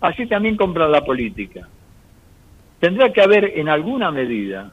así 0.00 0.26
también 0.26 0.56
compran 0.56 0.90
la 0.90 1.04
política. 1.04 1.68
Tendrá 2.80 3.12
que 3.12 3.22
haber 3.22 3.52
en 3.58 3.68
alguna 3.68 4.10
medida 4.10 4.70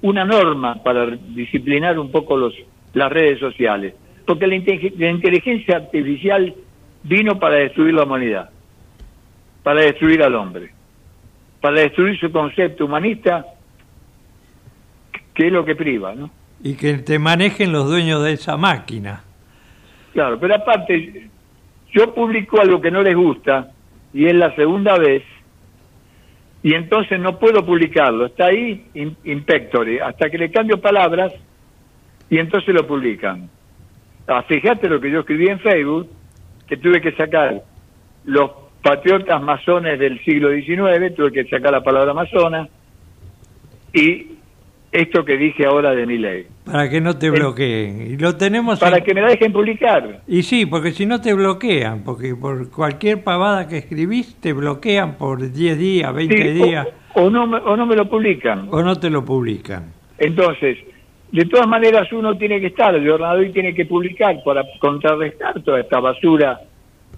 una 0.00 0.24
norma 0.24 0.82
para 0.82 1.06
disciplinar 1.06 1.98
un 1.98 2.10
poco 2.10 2.36
los, 2.36 2.54
las 2.94 3.12
redes 3.12 3.38
sociales, 3.38 3.94
porque 4.26 4.46
la, 4.46 4.56
la 4.98 5.10
inteligencia 5.10 5.76
artificial 5.76 6.54
vino 7.04 7.38
para 7.38 7.56
destruir 7.56 7.94
la 7.94 8.02
humanidad, 8.04 8.50
para 9.62 9.80
destruir 9.80 10.22
al 10.22 10.34
hombre, 10.34 10.72
para 11.60 11.80
destruir 11.80 12.18
su 12.18 12.30
concepto 12.30 12.86
humanista, 12.86 13.46
que 15.34 15.46
es 15.46 15.52
lo 15.52 15.64
que 15.64 15.74
priva, 15.74 16.14
¿no? 16.14 16.30
Y 16.62 16.74
que 16.74 16.94
te 16.98 17.18
manejen 17.18 17.72
los 17.72 17.88
dueños 17.88 18.22
de 18.22 18.32
esa 18.32 18.56
máquina. 18.56 19.24
Claro, 20.12 20.38
pero 20.38 20.54
aparte, 20.54 21.28
yo 21.92 22.14
publico 22.14 22.60
algo 22.60 22.80
que 22.80 22.90
no 22.90 23.02
les 23.02 23.14
gusta 23.14 23.70
y 24.12 24.26
es 24.26 24.34
la 24.34 24.54
segunda 24.54 24.98
vez 24.98 25.22
y 26.62 26.74
entonces 26.74 27.18
no 27.18 27.38
puedo 27.38 27.64
publicarlo. 27.64 28.26
Está 28.26 28.46
ahí 28.46 28.86
in, 28.94 29.16
hasta 30.04 30.30
que 30.30 30.38
le 30.38 30.50
cambio 30.50 30.80
palabras 30.80 31.32
y 32.30 32.38
entonces 32.38 32.72
lo 32.74 32.86
publican. 32.86 33.48
Ah, 34.28 34.42
fíjate 34.42 34.88
lo 34.88 35.00
que 35.00 35.10
yo 35.10 35.20
escribí 35.20 35.48
en 35.48 35.58
Facebook, 35.58 36.08
que 36.68 36.76
tuve 36.76 37.00
que 37.00 37.12
sacar 37.12 37.62
los 38.24 38.50
patriotas 38.82 39.40
masones 39.42 39.98
del 39.98 40.22
siglo 40.24 40.50
XIX, 40.50 41.14
tuve 41.14 41.32
que 41.32 41.44
sacar 41.44 41.72
la 41.72 41.82
palabra 41.82 42.12
masona 42.14 42.68
y 43.92 44.26
esto 44.90 45.24
que 45.24 45.36
dije 45.38 45.64
ahora 45.64 45.92
de 45.94 46.06
mi 46.06 46.18
ley, 46.18 46.46
Para 46.66 46.88
que 46.90 47.00
no 47.00 47.16
te 47.16 47.30
bloqueen. 47.30 48.12
Y 48.12 48.16
lo 48.18 48.36
tenemos 48.36 48.78
para 48.78 48.98
en- 48.98 49.04
que 49.04 49.14
me 49.14 49.22
la 49.22 49.28
dejen 49.28 49.52
publicar. 49.52 50.20
Y 50.28 50.42
sí, 50.42 50.66
porque 50.66 50.90
si 50.92 51.06
no 51.06 51.20
te 51.20 51.32
bloquean, 51.32 52.02
porque 52.04 52.34
por 52.34 52.70
cualquier 52.70 53.24
pavada 53.24 53.66
que 53.68 53.78
escribís 53.78 54.36
te 54.40 54.52
bloquean 54.52 55.14
por 55.16 55.50
10 55.50 55.78
días, 55.78 56.14
20 56.14 56.36
Sí, 56.36 56.48
días, 56.52 56.86
o, 57.14 57.22
o 57.22 57.30
no 57.30 57.46
me, 57.46 57.56
o 57.58 57.74
no 57.76 57.86
me 57.86 57.96
lo 57.96 58.08
publican. 58.08 58.68
o 58.70 58.82
no 58.82 58.96
te 59.00 59.08
lo 59.08 59.24
publican. 59.24 59.92
Entonces, 60.18 60.76
de 61.30 61.44
todas 61.46 61.66
maneras 61.66 62.12
uno 62.12 62.36
tiene 62.36 62.60
que 62.60 62.66
estar, 62.66 62.94
el 62.94 63.06
gobernador 63.06 63.46
tiene 63.52 63.74
que 63.74 63.86
publicar 63.86 64.36
para 64.44 64.62
contrarrestar 64.78 65.62
toda 65.62 65.80
esta 65.80 66.00
basura 66.00 66.60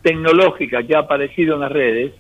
tecnológica 0.05 0.85
que 0.85 0.95
ha 0.95 1.01
aparecido 1.01 1.55
en 1.55 1.61
las 1.63 1.73
redes 1.73 2.13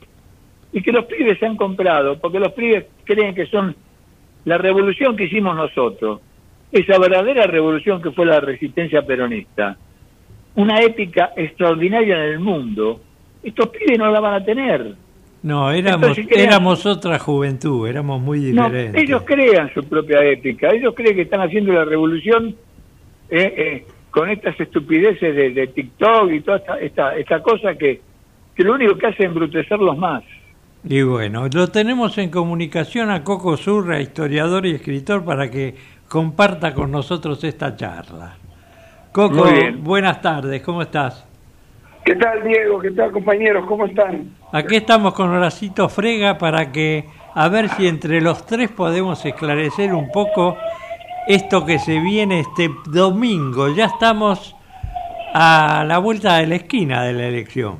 y 0.73 0.83
que 0.83 0.91
los 0.91 1.05
pibes 1.05 1.39
se 1.39 1.47
han 1.47 1.57
comprado, 1.57 2.19
porque 2.19 2.41
los 2.41 2.51
pibes 2.53 2.87
creen 3.05 3.33
que 3.35 3.47
son 3.47 3.77
la 4.45 4.59
revolución 4.59 5.15
que 5.17 5.25
hicimos 5.25 5.55
nosotros, 5.55 6.21
esa 6.73 6.99
verdadera 6.99 7.47
revolución 7.47 8.03
que 8.03 8.11
fue 8.11 8.27
la 8.27 8.41
resistencia 8.41 9.03
peronista, 9.07 9.77
una 10.57 10.81
épica 10.83 11.31
extraordinaria 11.37 12.17
en 12.25 12.33
el 12.33 12.41
mundo, 12.41 13.01
estos 13.43 13.69
pibes 13.69 13.99
no 13.99 14.11
la 14.11 14.19
van 14.21 14.35
a 14.35 14.45
tener. 14.45 14.95
No, 15.43 15.71
éramos, 15.71 16.09
Entonces, 16.09 16.27
crean- 16.27 16.49
éramos 16.49 16.87
otra 16.87 17.19
juventud, 17.19 17.87
éramos 17.87 18.21
muy 18.21 18.41
No, 18.53 18.65
diferentes. 18.65 19.03
ellos 19.03 19.23
crean 19.27 19.71
su 19.75 19.85
propia 19.85 20.25
épica, 20.25 20.71
ellos 20.73 20.95
creen 20.97 21.15
que 21.15 21.23
están 21.23 21.43
haciendo 21.43 21.73
la 21.75 21.85
revolución 21.85 22.57
eh, 23.31 23.55
eh, 23.57 23.87
con 24.15 24.31
estas 24.31 24.59
estupideces 24.61 25.35
de, 25.35 25.51
de 25.51 25.67
TikTok 25.67 26.31
y 26.31 26.41
toda 26.41 26.59
esta, 26.59 26.79
esta, 26.79 27.17
esta 27.17 27.43
cosa 27.43 27.75
que, 27.75 28.01
que 28.55 28.63
lo 28.63 28.75
único 28.75 28.97
que 28.97 29.09
hace 29.09 29.25
es 29.25 29.27
embrutecerlos 29.29 29.99
más. 29.99 30.23
Y 30.85 31.03
bueno, 31.03 31.49
lo 31.53 31.67
tenemos 31.67 32.17
en 32.19 32.31
comunicación 32.31 33.11
a 33.11 33.25
Coco 33.25 33.57
Surra, 33.57 34.01
historiador 34.01 34.67
y 34.67 34.75
escritor, 34.77 35.25
para 35.25 35.51
que 35.51 35.75
comparta 36.09 36.73
con 36.75 36.93
nosotros 36.93 37.43
esta 37.43 37.75
charla. 37.75 38.37
Coco, 39.11 39.47
buenas 39.79 40.23
tardes, 40.23 40.63
¿cómo 40.63 40.83
estás? 40.83 41.27
¿Qué 42.05 42.15
tal, 42.15 42.45
Diego? 42.45 42.79
¿Qué 42.79 42.93
tal, 42.93 43.11
compañeros? 43.11 43.67
¿Cómo 43.67 43.87
están? 43.87 44.31
Aquí 44.53 44.77
estamos 44.77 45.13
con 45.15 45.31
Horacito 45.31 45.89
Frega 45.89 46.39
para 46.39 46.71
que, 46.71 47.05
a 47.35 47.49
ver 47.49 47.69
si 47.71 47.89
entre 47.89 48.21
los 48.21 48.47
tres 48.47 48.71
podemos 48.71 49.25
esclarecer 49.27 49.93
un 49.93 50.13
poco 50.13 50.57
esto 51.29 51.65
que 51.67 51.79
se 51.79 52.01
viene 52.01 52.41
este 52.41 52.71
domingo. 52.87 53.69
Ya 53.75 53.87
estamos 53.87 54.55
a 55.35 55.85
la 55.87 55.99
vuelta 55.99 56.39
de 56.39 56.47
la 56.47 56.57
esquina 56.57 57.03
de 57.05 57.13
la 57.13 57.27
elección. 57.29 57.77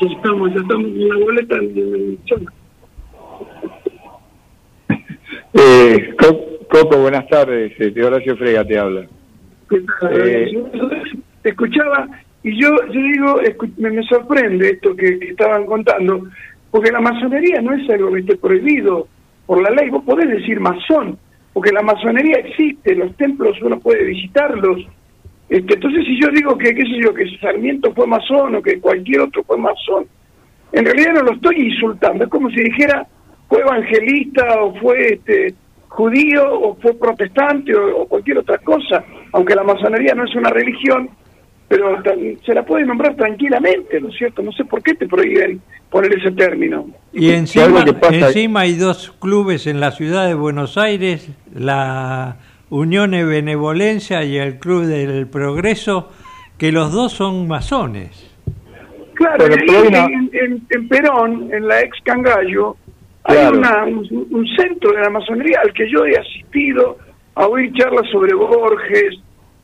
Ya 0.00 0.08
estamos, 0.14 0.50
ya 0.54 0.60
estamos 0.60 0.86
en 0.86 1.08
la 1.08 1.16
boleta 1.24 1.56
de 1.56 1.62
la 1.74 1.96
elección. 1.96 2.46
Eh, 5.52 6.14
Co- 6.18 6.46
Coco, 6.70 6.98
buenas 6.98 7.26
tardes, 7.28 7.72
este, 7.76 8.04
Horacio 8.04 8.36
Frega 8.36 8.64
te 8.64 8.78
habla. 8.78 9.00
Eh. 10.12 10.52
Te 11.42 11.48
escuchaba 11.50 12.06
y 12.44 12.60
yo, 12.60 12.68
yo 12.86 13.00
digo, 13.02 13.40
escu- 13.42 13.72
me, 13.76 13.90
me 13.90 14.02
sorprende 14.04 14.70
esto 14.70 14.94
que, 14.94 15.18
que 15.18 15.30
estaban 15.30 15.66
contando, 15.66 16.28
porque 16.70 16.92
la 16.92 17.00
masonería 17.00 17.60
no 17.60 17.72
es 17.74 17.90
algo 17.90 18.12
que 18.12 18.20
esté 18.20 18.36
prohibido 18.36 19.08
por 19.46 19.60
la 19.60 19.70
ley, 19.70 19.90
vos 19.90 20.04
podés 20.04 20.28
decir 20.30 20.60
masón, 20.60 21.18
porque 21.52 21.72
la 21.72 21.82
masonería 21.82 22.38
existe, 22.38 22.94
los 22.94 23.16
templos 23.16 23.60
uno 23.62 23.78
puede 23.80 24.04
visitarlos. 24.04 24.86
Este, 25.48 25.74
entonces, 25.74 26.04
si 26.04 26.20
yo 26.20 26.28
digo 26.28 26.56
que, 26.56 26.74
qué 26.74 26.82
sé 26.82 27.00
yo, 27.02 27.12
que 27.12 27.38
Sarmiento 27.38 27.92
fue 27.92 28.06
masón 28.06 28.54
o 28.54 28.62
que 28.62 28.80
cualquier 28.80 29.22
otro 29.22 29.42
fue 29.44 29.58
masón, 29.58 30.06
en 30.72 30.84
realidad 30.84 31.14
no 31.14 31.22
lo 31.22 31.32
estoy 31.32 31.68
insultando, 31.68 32.24
es 32.24 32.30
como 32.30 32.48
si 32.50 32.62
dijera 32.62 33.06
fue 33.48 33.60
evangelista 33.62 34.62
o 34.62 34.74
fue 34.76 35.14
este, 35.14 35.54
judío 35.88 36.60
o 36.60 36.76
fue 36.76 36.94
protestante 36.94 37.74
o, 37.74 38.06
cualquier 38.06 38.38
otra 38.38 38.58
cosa, 38.58 39.04
aunque 39.32 39.56
la 39.56 39.64
masonería 39.64 40.14
no 40.14 40.24
es 40.24 40.34
una 40.36 40.50
religión, 40.50 41.10
pero 41.70 42.02
se 42.44 42.52
la 42.52 42.64
puede 42.64 42.84
nombrar 42.84 43.14
tranquilamente, 43.14 44.00
¿no 44.00 44.08
es 44.08 44.16
cierto? 44.16 44.42
No 44.42 44.50
sé 44.50 44.64
por 44.64 44.82
qué 44.82 44.92
te 44.94 45.06
prohíben 45.06 45.60
poner 45.88 46.12
ese 46.18 46.32
término. 46.32 46.88
Y 47.12 47.30
encima, 47.30 47.84
encima 48.10 48.60
hay 48.62 48.74
dos 48.74 49.14
clubes 49.20 49.68
en 49.68 49.78
la 49.78 49.92
ciudad 49.92 50.26
de 50.26 50.34
Buenos 50.34 50.76
Aires, 50.76 51.30
la 51.54 52.38
Unión 52.70 53.12
de 53.12 53.24
Benevolencia 53.24 54.24
y 54.24 54.36
el 54.36 54.58
Club 54.58 54.86
del 54.86 55.28
Progreso, 55.28 56.10
que 56.58 56.72
los 56.72 56.90
dos 56.90 57.12
son 57.12 57.46
masones. 57.46 58.28
Claro, 59.14 59.44
en, 59.46 60.66
en, 60.68 60.88
Perón, 60.88 61.50
en 61.52 61.68
la 61.68 61.82
ex 61.82 61.96
Cangallo, 62.02 62.76
hay 63.22 63.46
una, 63.46 63.84
un, 63.84 64.44
centro 64.56 64.90
de 64.90 65.02
la 65.02 65.10
masonería 65.10 65.60
al 65.62 65.72
que 65.72 65.88
yo 65.88 66.04
he 66.04 66.18
asistido 66.18 66.98
a 67.36 67.46
oír 67.46 67.72
charlas 67.74 68.10
sobre 68.10 68.34
Borges, 68.34 69.20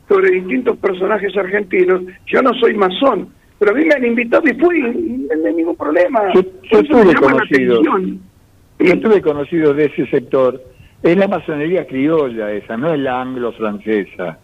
sobre 0.07 0.31
distintos 0.31 0.77
personajes 0.77 1.35
argentinos. 1.37 2.01
Yo 2.25 2.41
no 2.41 2.53
soy 2.55 2.73
masón, 2.75 3.29
pero 3.59 3.71
a 3.71 3.75
mí 3.75 3.85
me 3.85 3.95
han 3.95 4.05
invitado 4.05 4.43
y 4.47 4.53
fui, 4.53 4.81
no 4.81 5.47
hay 5.47 5.53
ningún 5.53 5.75
problema. 5.75 6.33
Yo, 6.33 6.41
estuve 6.79 7.15
conocido, 7.15 7.81
yo 7.83 8.93
estuve 8.93 9.21
conocido 9.21 9.73
de 9.73 9.85
ese 9.85 10.07
sector. 10.07 10.61
Es 11.03 11.15
la 11.15 11.27
masonería 11.27 11.85
criolla 11.85 12.51
esa, 12.51 12.75
no 12.77 12.93
es 12.93 12.99
la 12.99 13.21
anglo-francesa. 13.21 14.39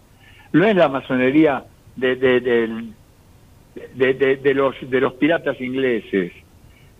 No 0.51 0.65
es 0.65 0.75
la 0.75 0.88
masonería 0.88 1.63
de, 1.96 2.15
de, 2.15 2.39
de, 3.96 4.38
de, 4.38 4.53
los, 4.53 4.75
de 4.88 5.01
los 5.01 5.13
piratas 5.13 5.60
ingleses 5.60 6.32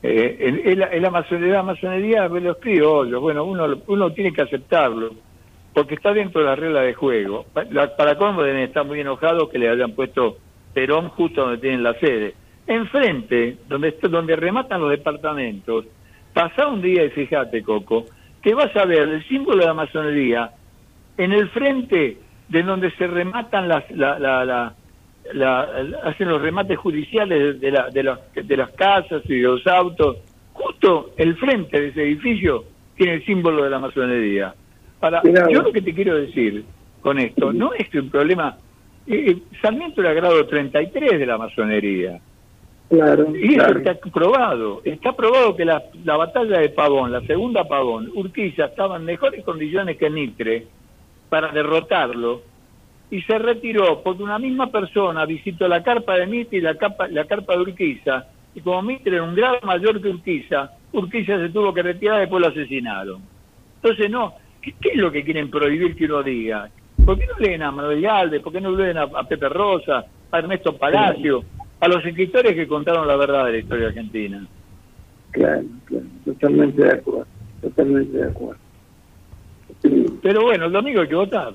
eh, 0.05 0.63
en, 0.65 1.01
la, 1.01 1.10
masonería, 1.10 1.53
la 1.53 1.63
masonería 1.63 2.27
de 2.27 2.41
los 2.41 2.58
criollos, 2.58 3.22
bueno, 3.22 3.46
uno, 3.46 3.82
uno 3.88 4.12
tiene 4.12 4.34
que 4.34 4.41
aceptarlo, 4.41 5.12
porque 5.74 5.96
está 5.96 6.13
dentro 6.13 6.42
de 6.42 6.48
la 6.48 6.56
regla 6.56 6.82
de 6.82 6.94
juego. 6.94 7.46
Para, 7.53 7.96
para 7.96 8.18
cómo 8.18 8.44
deben 8.44 8.72
muy 8.86 9.00
enojados 9.00 9.50
que 9.50 9.60
le 9.60 9.70
hayan 9.70 9.94
puesto 9.94 10.38
Perón 10.74 11.10
justo 11.10 11.42
donde 11.42 11.58
tienen 11.58 11.84
la 11.84 11.94
sede. 11.96 12.36
Enfrente, 12.65 13.58
donde, 13.68 13.98
donde 14.10 14.36
rematan 14.36 14.82
los 14.82 14.92
departamentos, 14.92 15.86
pasa 16.34 16.68
un 16.68 16.82
día 16.82 17.03
y 17.03 17.10
fíjate, 17.10 17.62
Coco, 17.62 18.06
que 18.42 18.53
vas 18.53 18.75
a 18.75 18.86
ver 18.86 19.10
el 19.10 19.27
símbolo 19.27 19.60
de 19.60 19.65
la 19.65 19.74
masonería 19.74 20.51
en 21.18 21.32
el 21.32 21.50
frente 21.50 22.18
de 22.50 22.63
donde 22.63 22.92
se 22.92 23.08
rematan 23.08 23.68
las, 23.68 23.89
la, 23.92 24.18
la 24.20 24.74
la, 25.32 25.62
hacen 26.03 26.27
los 26.27 26.42
remates 26.42 26.77
judiciales 26.77 27.60
de, 27.60 27.72
la, 27.72 27.89
de, 27.89 28.18
de 28.44 28.58
las 28.58 28.72
casas 28.72 29.22
y 29.25 29.36
de 29.36 29.44
los 29.44 29.65
autos. 29.68 30.18
Justo 30.53 31.12
el 31.18 31.36
frente 31.38 31.80
de 31.80 31.88
ese 31.89 32.03
edificio 32.03 32.65
tiene 32.96 33.15
el 33.15 33.25
símbolo 33.25 33.63
de 33.63 33.70
la 33.70 33.80
masonería. 33.80 34.53
Para, 35.03 35.22
yo 35.22 35.62
lo 35.62 35.74
que 35.74 35.81
te 35.81 35.93
quiero 35.93 36.15
decir 36.15 36.63
con 37.01 37.19
esto, 37.19 37.51
no 37.51 37.74
es 37.74 37.89
que 37.89 38.00
un 38.00 38.10
problema... 38.10 38.55
Eh, 39.05 39.31
eh, 39.31 39.38
Sarmiento 39.62 40.00
era 40.00 40.13
grado 40.13 40.45
33 40.45 41.19
de 41.19 41.25
la 41.25 41.38
masonería. 41.38 42.22
Claro, 42.88 43.36
y 43.36 43.55
eso 43.55 43.79
está 43.79 43.95
probado. 43.95 44.79
Está 44.86 45.12
probado 45.12 45.57
que 45.57 45.65
la, 45.65 45.83
la 46.05 46.15
batalla 46.15 46.60
de 46.60 46.69
Pavón, 46.69 47.12
la 47.12 47.19
segunda 47.24 47.65
Pavón, 47.65 48.12
Urquiza, 48.15 48.67
estaban 48.67 49.01
en 49.01 49.07
mejores 49.07 49.44
condiciones 49.44 49.98
que 49.98 50.09
Nitre 50.09 50.68
para 51.27 51.51
derrotarlo 51.51 52.44
y 53.11 53.22
se 53.24 53.37
retiró 53.39 54.01
porque 54.03 54.24
una 54.24 54.39
misma 54.39 54.72
persona 54.72 55.25
visitó 55.25 55.68
la 55.68 55.83
carpa 55.83 56.16
de 56.16 56.27
Mitre 56.27 56.59
y 56.59 56.61
la, 56.61 56.77
la 57.09 57.25
carpa 57.25 57.57
de 57.57 57.59
Urquiza, 57.59 58.25
y 58.55 58.61
como 58.61 58.81
Mitre 58.83 59.18
era 59.18 59.24
un 59.24 59.35
grado 59.35 59.59
mayor 59.63 60.01
que 60.01 60.07
Urquiza, 60.07 60.72
Urquiza 60.94 61.39
se 61.39 61.50
tuvo 61.50 61.74
que 61.74 61.83
retirar 61.83 62.20
y 62.20 62.22
después 62.22 62.42
lo 62.42 62.48
asesinaron. 62.48 63.22
Entonces, 63.81 64.09
no, 64.09 64.35
¿qué, 64.64 64.90
es 64.90 64.98
lo 64.98 65.12
que 65.12 65.24
quieren 65.24 65.50
prohibir 65.50 65.96
que 65.96 66.06
uno 66.06 66.24
diga? 66.24 66.70
¿Por 67.06 67.18
qué 67.18 67.28
no 67.28 67.38
leen 67.40 67.62
a 67.64 67.72
Manuel 67.72 68.06
Alde? 68.06 68.40
¿Por 68.40 68.54
qué 68.54 68.62
no 68.62 68.72
leen 68.72 68.98
a, 68.98 69.08
Pepe 69.28 69.50
Rosa, 69.50 70.06
a 70.32 70.40
Ernesto 70.40 70.78
Palacio, 70.78 71.44
a 71.80 71.88
los 71.88 72.06
escritores 72.06 72.54
que 72.54 72.68
contaron 72.68 73.08
la 73.08 73.18
verdad 73.18 73.46
de 73.46 73.52
la 73.54 73.58
historia 73.58 73.88
argentina? 73.88 74.46
Claro, 75.32 75.64
claro, 75.86 76.06
totalmente 76.24 76.84
de 76.84 76.92
acuerdo, 76.92 77.28
totalmente 77.62 78.18
de 78.18 78.24
acuerdo. 78.24 78.62
Pero 80.22 80.44
bueno, 80.44 80.66
el 80.66 80.72
domingo 80.72 81.02
hay 81.02 81.08
que 81.08 81.16
votar. 81.16 81.54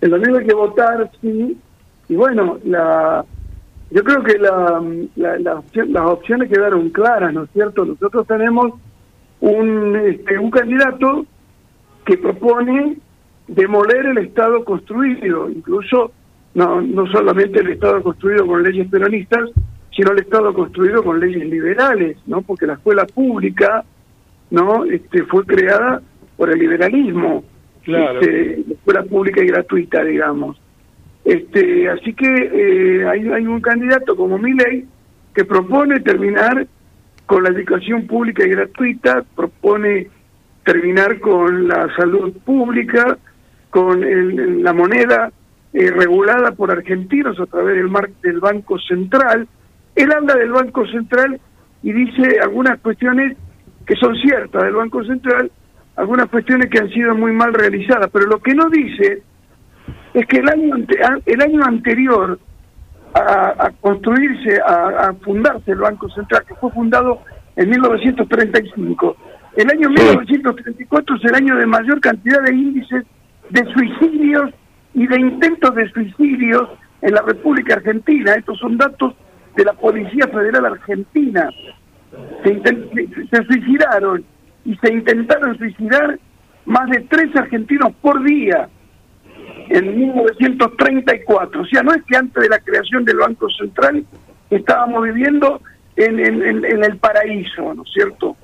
El 0.00 0.10
domingo 0.10 0.38
hay 0.38 0.46
que 0.46 0.54
votar, 0.54 1.10
sí. 1.20 1.56
Y 2.08 2.14
bueno, 2.14 2.58
la, 2.64 3.24
yo 3.90 4.04
creo 4.04 4.22
que 4.22 4.38
la, 4.38 4.82
las 5.16 6.04
opciones 6.04 6.48
quedaron 6.48 6.90
claras, 6.90 7.32
¿no 7.32 7.44
es 7.44 7.50
cierto? 7.52 7.84
Nosotros 7.84 8.26
tenemos 8.26 8.72
un, 9.40 9.96
este, 9.96 10.38
un 10.38 10.50
candidato 10.50 11.26
que 12.04 12.18
propone 12.18 12.96
demoler 13.48 14.06
el 14.06 14.18
Estado 14.18 14.64
construido, 14.64 15.50
incluso 15.50 16.12
no, 16.54 16.80
no 16.80 17.06
solamente 17.08 17.60
el 17.60 17.70
Estado 17.70 18.02
construido 18.02 18.46
con 18.46 18.62
leyes 18.62 18.88
peronistas, 18.88 19.50
sino 19.94 20.12
el 20.12 20.20
Estado 20.20 20.52
construido 20.54 21.02
con 21.02 21.20
leyes 21.20 21.46
liberales, 21.48 22.16
¿no? 22.26 22.42
Porque 22.42 22.66
la 22.66 22.74
escuela 22.74 23.06
pública, 23.06 23.84
¿no? 24.50 24.84
Este, 24.84 25.24
fue 25.24 25.44
creada 25.44 26.02
por 26.36 26.50
el 26.50 26.58
liberalismo 26.58 27.44
claro. 27.84 28.20
Este, 28.20 28.60
escuela 28.72 29.02
pública 29.04 29.42
y 29.42 29.46
gratuita, 29.46 30.02
digamos. 30.04 30.60
Este, 31.24 31.88
así 31.88 32.12
que 32.12 32.26
eh, 32.26 33.06
hay, 33.08 33.28
hay 33.28 33.46
un 33.46 33.60
candidato 33.60 34.16
como 34.16 34.38
Miley 34.38 34.84
que 35.34 35.44
propone 35.44 36.00
terminar 36.00 36.66
con 37.26 37.42
la 37.42 37.50
educación 37.50 38.06
pública 38.06 38.44
y 38.44 38.50
gratuita, 38.50 39.24
propone 39.34 40.08
terminar 40.64 41.20
con 41.20 41.68
la 41.68 41.88
salud 41.96 42.32
pública, 42.44 43.18
con 43.70 44.62
la 44.62 44.72
moneda 44.72 45.30
eh, 45.72 45.90
regulada 45.90 46.52
por 46.52 46.70
argentinos 46.70 47.38
a 47.40 47.46
través 47.46 47.76
del, 47.76 47.88
mar, 47.88 48.08
del 48.22 48.40
Banco 48.40 48.78
Central. 48.78 49.48
Él 49.94 50.12
habla 50.12 50.34
del 50.36 50.52
Banco 50.52 50.86
Central 50.86 51.40
y 51.82 51.92
dice 51.92 52.38
algunas 52.40 52.80
cuestiones 52.80 53.36
que 53.86 53.94
son 53.96 54.14
ciertas 54.16 54.62
del 54.62 54.74
Banco 54.74 55.04
Central, 55.04 55.50
algunas 55.96 56.28
cuestiones 56.28 56.70
que 56.70 56.78
han 56.78 56.88
sido 56.90 57.14
muy 57.14 57.32
mal 57.32 57.52
realizadas, 57.52 58.08
pero 58.12 58.26
lo 58.26 58.38
que 58.38 58.54
no 58.54 58.70
dice 58.70 59.22
es 60.14 60.26
que 60.26 60.38
el 60.38 60.48
año, 60.48 60.76
el 61.26 61.42
año 61.42 61.64
anterior 61.64 62.38
a, 63.14 63.70
construirse, 63.80 64.60
a, 64.66 65.12
fundarse 65.22 65.72
el 65.72 65.78
Banco 65.78 66.08
Central, 66.10 66.44
que 66.46 66.54
fue 66.54 66.70
fundado 66.72 67.20
en 67.56 67.70
1935, 67.70 69.16
el 69.56 69.70
año 69.70 69.88
1934 69.88 71.16
es 71.16 71.24
el 71.24 71.34
año 71.34 71.56
de 71.56 71.66
mayor 71.66 72.00
cantidad 72.00 72.42
de 72.42 72.54
índices 72.54 73.04
de 73.50 73.64
suicidios 73.72 74.50
y 74.94 75.06
de 75.06 75.20
intentos 75.20 75.74
de 75.74 75.88
suicidios 75.90 76.68
en 77.02 77.14
la 77.14 77.22
República 77.22 77.74
Argentina. 77.74 78.34
Estos 78.34 78.58
son 78.58 78.76
datos 78.76 79.14
de 79.56 79.64
la 79.64 79.72
Policía 79.74 80.26
Federal 80.28 80.66
Argentina. 80.66 81.48
Se, 82.42 82.62
se 83.30 83.44
suicidaron 83.44 84.24
y 84.64 84.76
se 84.76 84.92
intentaron 84.92 85.56
suicidar 85.58 86.18
más 86.64 86.88
de 86.90 87.00
tres 87.02 87.34
argentinos 87.36 87.92
por 88.00 88.24
día 88.24 88.68
en 89.68 89.98
1934. 89.98 91.60
O 91.60 91.66
sea, 91.66 91.82
no 91.82 91.92
es 91.92 92.02
que 92.04 92.16
antes 92.16 92.42
de 92.42 92.48
la 92.48 92.58
creación 92.58 93.04
del 93.04 93.18
Banco 93.18 93.48
Central 93.50 94.04
estábamos 94.50 95.04
viviendo 95.04 95.60
en, 95.96 96.18
en, 96.18 96.64
en 96.64 96.84
el 96.84 96.96
paraíso, 96.96 97.74
¿no 97.74 97.82
es 97.82 97.92
cierto? 97.92 98.36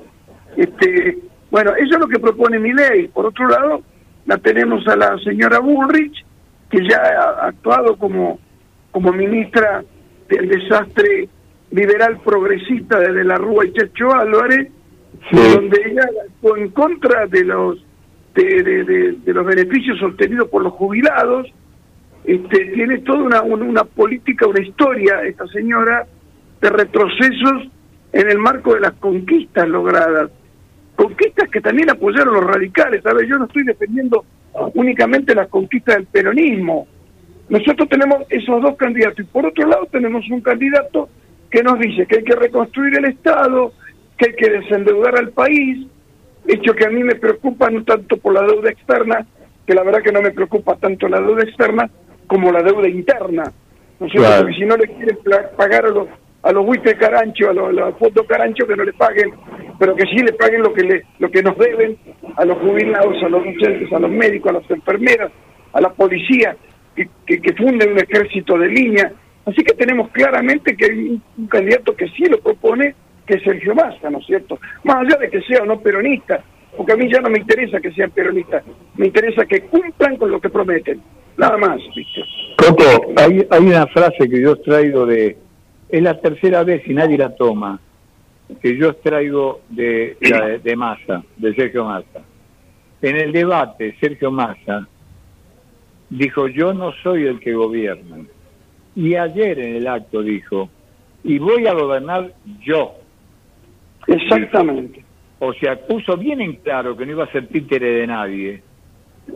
Este, 0.61 1.17
bueno, 1.51 1.71
eso 1.75 1.95
es 1.95 1.99
lo 1.99 2.07
que 2.07 2.19
propone 2.19 2.59
mi 2.59 2.75
ley. 2.75 3.09
Por 3.09 3.25
otro 3.25 3.49
lado, 3.49 3.81
la 4.27 4.37
tenemos 4.37 4.87
a 4.89 4.95
la 4.95 5.17
señora 5.25 5.59
Bullrich, 5.59 6.23
que 6.71 6.87
ya 6.87 6.99
ha 6.99 7.47
actuado 7.47 7.97
como, 7.97 8.39
como 8.91 9.11
ministra 9.11 9.83
del 10.29 10.51
desastre 10.51 11.31
liberal 11.71 12.21
progresista 12.23 12.99
desde 12.99 13.25
la 13.25 13.37
Rúa 13.37 13.65
y 13.65 13.73
Checho 13.73 14.13
Álvarez, 14.13 14.71
donde 15.33 15.81
ella 15.87 16.07
actuó 16.27 16.59
en 16.59 16.69
contra 16.73 17.27
de 17.27 17.45
los 17.45 17.83
de, 18.35 19.17
los 19.25 19.47
beneficios 19.47 20.03
obtenidos 20.03 20.49
por 20.51 20.63
los 20.63 20.75
jubilados, 20.75 21.47
este, 22.25 22.67
tiene 22.67 22.99
toda 22.99 23.23
una, 23.23 23.43
una, 23.43 23.85
política, 23.85 24.47
una 24.47 24.61
historia, 24.61 25.23
esta 25.23 25.47
señora, 25.47 26.07
de 26.61 26.69
retrocesos 26.69 27.71
en 28.13 28.31
el 28.31 28.39
marco 28.39 28.75
de 28.75 28.81
las 28.81 28.93
conquistas 28.93 29.67
logradas. 29.67 30.31
Conquistas 31.01 31.49
que 31.49 31.63
también 31.63 31.89
apoyaron 31.89 32.35
los 32.35 32.45
radicales, 32.45 33.03
¿sabes? 33.03 33.27
Yo 33.27 33.39
no 33.39 33.47
estoy 33.47 33.65
defendiendo 33.65 34.23
únicamente 34.75 35.35
las 35.35 35.49
conquistas 35.49 35.95
del 35.95 36.05
peronismo. 36.05 36.87
Nosotros 37.49 37.89
tenemos 37.89 38.19
esos 38.29 38.61
dos 38.61 38.77
candidatos 38.77 39.21
y 39.21 39.23
por 39.23 39.47
otro 39.47 39.67
lado 39.67 39.89
tenemos 39.91 40.29
un 40.31 40.43
candidato 40.43 41.09
que 41.51 41.63
nos 41.63 41.79
dice 41.79 42.05
que 42.05 42.19
hay 42.19 42.25
que 42.25 42.37
reconstruir 42.37 42.99
el 42.99 43.07
Estado, 43.07 43.73
que 44.19 44.27
hay 44.27 44.35
que 44.35 44.51
desendeudar 44.51 45.17
al 45.17 45.31
país, 45.31 45.87
hecho 46.47 46.75
que 46.75 46.85
a 46.85 46.91
mí 46.91 47.03
me 47.03 47.15
preocupa 47.15 47.71
no 47.71 47.83
tanto 47.83 48.19
por 48.19 48.35
la 48.35 48.43
deuda 48.43 48.69
externa, 48.71 49.27
que 49.67 49.73
la 49.73 49.85
verdad 49.85 50.03
que 50.03 50.13
no 50.13 50.21
me 50.21 50.33
preocupa 50.33 50.77
tanto 50.77 51.09
la 51.09 51.23
deuda 51.23 51.45
externa 51.45 51.91
como 52.27 52.53
la 52.53 52.63
deuda 52.63 52.89
interna. 52.89 53.51
¿no 54.01 54.07
es 54.07 54.13
cierto? 54.13 54.29
Claro. 54.29 54.43
Porque 54.43 54.59
si 54.59 54.67
no 54.67 54.77
le 54.77 54.87
quieren 54.87 55.19
pagar 55.57 55.87
a 55.87 55.91
los 55.91 56.09
a 56.43 56.53
los 56.53 56.65
buitres 56.65 56.95
carancho, 56.95 57.51
a 57.51 57.53
los, 57.53 57.73
los 57.73 57.99
fotos 57.99 58.27
carancho, 58.27 58.67
que 58.67 58.77
no 58.77 58.85
le 58.85 58.93
paguen, 58.93 59.31
pero 59.79 59.95
que 59.95 60.05
sí 60.07 60.17
le 60.17 60.33
paguen 60.33 60.63
lo 60.63 60.73
que 60.73 60.83
le, 60.83 61.03
lo 61.19 61.31
que 61.31 61.43
nos 61.43 61.57
deben 61.59 61.97
a 62.37 62.45
los 62.45 62.59
jubilados, 62.59 63.23
a 63.23 63.29
los 63.29 63.45
docentes, 63.45 63.93
a 63.93 63.99
los 63.99 64.11
médicos, 64.11 64.51
a 64.51 64.61
las 64.61 64.71
enfermeras, 64.71 65.31
a 65.73 65.81
la 65.81 65.91
policía, 65.91 66.57
que, 66.95 67.09
que, 67.27 67.41
que 67.41 67.53
funden 67.55 67.93
un 67.93 67.99
ejército 67.99 68.59
de 68.59 68.69
línea. 68.69 69.13
Así 69.47 69.63
que 69.63 69.75
tenemos 69.75 70.11
claramente 70.11 70.77
que 70.77 70.85
hay 70.85 71.21
un, 71.37 71.47
candidato 71.49 71.95
que 71.97 72.09
sí 72.09 72.25
lo 72.25 72.39
propone, 72.41 72.95
que 73.27 73.35
es 73.35 73.43
Sergio 73.43 73.75
Massa, 73.75 74.11
¿no 74.11 74.19
es 74.19 74.27
cierto? 74.27 74.59
Más 74.85 74.97
allá 74.97 75.17
de 75.17 75.31
que 75.31 75.41
sea 75.43 75.63
o 75.63 75.67
no 75.67 75.81
peronista, 75.81 76.43
porque 76.77 76.93
a 76.93 76.97
mí 76.97 77.11
ya 77.13 77.21
no 77.21 77.31
me 77.31 77.39
interesa 77.39 77.81
que 77.81 77.93
sean 77.93 78.11
peronistas, 78.11 78.63
me 78.97 79.07
interesa 79.07 79.45
que 79.47 79.63
cumplan 79.63 80.17
con 80.17 80.31
lo 80.31 80.41
que 80.41 80.51
prometen, 80.51 81.01
nada 81.37 81.57
más, 81.57 81.79
¿viste? 81.97 82.21
Coco, 82.57 83.13
hay, 83.17 83.47
hay 83.51 83.61
una 83.61 83.87
frase 83.87 84.29
que 84.29 84.41
yo 84.43 84.57
traigo 84.57 85.07
de... 85.07 85.37
Es 85.91 86.03
la 86.03 86.21
tercera 86.21 86.63
vez 86.63 86.87
y 86.87 86.95
nadie 86.95 87.19
la 87.19 87.35
toma, 87.35 87.81
que 88.61 88.77
yo 88.77 88.95
traigo 88.97 89.61
de, 89.69 90.17
de, 90.21 90.61
de 90.63 90.77
Massa, 90.77 91.23
de 91.37 91.55
Sergio 91.55 91.85
Massa. 91.85 92.23
En 93.03 93.17
el 93.17 93.33
debate, 93.33 93.97
Sergio 94.01 94.31
Massa 94.31 94.87
dijo, 96.11 96.49
yo 96.49 96.75
no 96.75 96.93
soy 97.03 97.27
el 97.27 97.41
que 97.41 97.55
gobierna. 97.55 98.19
Y 98.95 99.15
ayer 99.15 99.59
en 99.59 99.77
el 99.77 99.87
acto 99.87 100.23
dijo, 100.23 100.69
y 101.25 101.39
voy 101.39 101.67
a 101.67 101.75
gobernar 101.75 102.33
yo. 102.61 102.95
Exactamente. 104.07 105.05
O 105.39 105.53
sea, 105.55 105.77
puso 105.87 106.17
bien 106.17 106.41
en 106.41 106.57
claro 106.57 106.97
que 106.97 107.07
no 107.07 107.13
iba 107.13 107.25
a 107.25 107.33
ser 107.33 107.47
títere 107.47 107.93
de 107.93 108.07
nadie 108.07 108.63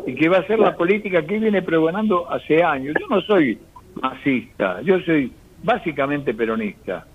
y 0.06 0.14
que 0.14 0.24
iba 0.24 0.38
a 0.38 0.46
ser 0.46 0.58
la 0.58 0.76
política 0.76 1.24
que 1.24 1.36
él 1.36 1.40
viene 1.40 1.62
pregonando 1.62 2.30
hace 2.30 2.62
años. 2.62 2.94
Yo 3.00 3.06
no 3.08 3.20
soy 3.22 3.58
masista, 4.02 4.82
yo 4.82 5.00
soy 5.00 5.32
básicamente 5.64 6.34
peronista, 6.34 7.06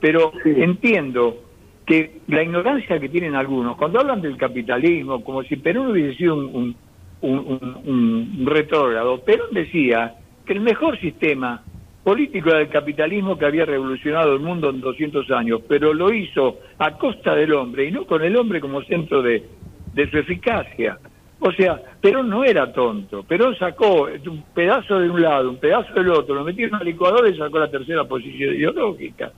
pero 0.00 0.32
Sí. 0.42 0.52
entiendo 0.56 1.42
que 1.86 2.20
la 2.28 2.42
ignorancia 2.42 2.98
que 2.98 3.08
tienen 3.08 3.34
algunos, 3.34 3.76
cuando 3.76 4.00
hablan 4.00 4.20
del 4.20 4.36
capitalismo, 4.36 5.22
como 5.22 5.42
si 5.42 5.56
Perón 5.56 5.88
hubiese 5.92 6.16
sido 6.16 6.34
un, 6.36 6.46
un, 6.46 6.76
un- 7.20 7.80
un- 7.84 8.40
un 8.40 8.46
retrógrado, 8.46 9.22
Perón 9.24 9.48
decía 9.52 10.14
que 10.44 10.52
el 10.52 10.60
mejor 10.60 10.98
sistema 11.00 11.62
político 12.02 12.50
era 12.50 12.60
el 12.60 12.68
capitalismo 12.68 13.36
que 13.36 13.46
había 13.46 13.64
revolucionado 13.64 14.32
el 14.34 14.40
mundo 14.40 14.70
en 14.70 14.80
200 14.80 15.28
años, 15.32 15.62
pero 15.68 15.92
lo 15.92 16.12
hizo 16.12 16.58
a 16.78 16.92
costa 16.98 17.34
del 17.34 17.52
hombre 17.52 17.86
y 17.86 17.90
no 17.90 18.04
con 18.06 18.22
el 18.22 18.36
hombre 18.36 18.60
como 18.60 18.82
centro 18.82 19.22
de, 19.22 19.44
de 19.92 20.10
su 20.10 20.18
eficacia. 20.18 20.98
O 21.38 21.52
sea, 21.52 21.80
Perón 22.00 22.30
no 22.30 22.44
era 22.44 22.72
tonto. 22.72 23.22
Perón 23.22 23.56
sacó 23.58 24.04
un 24.04 24.44
pedazo 24.54 24.98
de 24.98 25.10
un 25.10 25.20
lado, 25.20 25.50
un 25.50 25.58
pedazo 25.58 25.92
del 25.94 26.10
otro, 26.10 26.34
lo 26.34 26.44
metió 26.44 26.66
en 26.66 26.74
una 26.74 26.84
licuadora 26.84 27.28
y 27.28 27.36
sacó 27.36 27.58
la 27.58 27.70
tercera 27.70 28.04
posición 28.04 28.54
ideológica, 28.54 29.32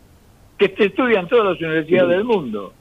que 0.57 0.69
se 0.77 0.87
estudia 0.87 1.21
en 1.21 1.29
todas 1.29 1.47
las 1.53 1.61
universidades 1.61 2.11
del 2.11 2.25
mundo. 2.25 2.73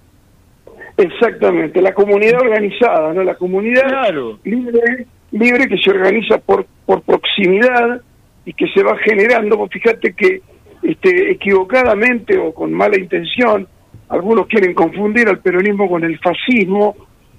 Exactamente, 0.98 1.82
la 1.82 1.94
comunidad 1.94 2.42
organizada, 2.42 3.14
¿no? 3.14 3.24
La 3.24 3.36
comunidad 3.36 3.88
Claro. 3.88 4.40
libre, 4.44 5.08
libre 5.32 5.68
que 5.68 5.78
se 5.78 5.92
organiza 5.92 6.38
por, 6.40 6.66
por 6.86 7.02
proximidad 7.02 8.02
y 8.46 8.54
que 8.54 8.68
se 8.68 8.84
va 8.84 8.98
generando. 8.98 9.58
Vos 9.58 9.70
fíjate 9.72 10.14
que 10.14 10.42
este, 10.84 11.32
equivocadamente 11.32 12.38
o 12.38 12.54
con 12.54 12.72
mala 12.74 12.98
intención, 12.98 13.68
algunos 14.10 14.48
quieren 14.48 14.74
confundir 14.74 15.28
al 15.28 15.40
peronismo 15.40 15.90
con 15.90 16.04
el 16.04 16.18
fascismo, 16.20 16.96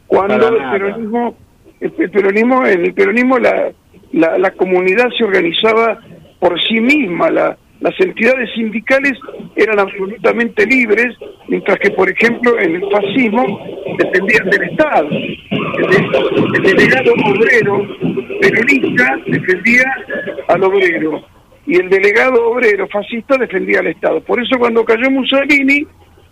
cuando 0.06 0.48
el 0.48 0.70
peronismo, 0.70 1.36
el, 1.80 2.10
peronismo, 2.10 2.66
en 2.66 2.86
el 2.86 2.94
peronismo 2.94 3.38
la, 3.38 3.72
la, 4.12 4.50
comunidad 4.52 5.08
se 5.16 5.24
organizaba 5.24 5.98
por 6.40 6.60
sí 6.62 6.80
misma, 6.80 7.30
la, 7.30 7.56
las 7.80 7.94
entidades 8.00 8.50
sindicales 8.54 9.12
eran 9.54 9.78
absolutamente 9.78 10.66
libres, 10.66 11.16
mientras 11.46 11.78
que, 11.78 11.90
por 11.90 12.10
ejemplo, 12.10 12.58
en 12.58 12.76
el 12.76 12.82
fascismo 12.90 13.60
dependían 13.98 14.50
del 14.50 14.62
Estado. 14.64 15.08
El 15.10 16.62
delegado 16.62 17.12
obrero 17.24 17.86
peronista 18.40 19.18
defendía 19.26 19.84
al 20.48 20.64
obrero 20.64 21.24
y 21.66 21.76
el 21.76 21.88
delegado 21.88 22.50
obrero 22.50 22.88
fascista 22.88 23.36
defendía 23.36 23.80
al 23.80 23.88
Estado. 23.88 24.20
Por 24.22 24.42
eso 24.42 24.58
cuando 24.58 24.84
cayó 24.84 25.10
Mussolini 25.10 25.86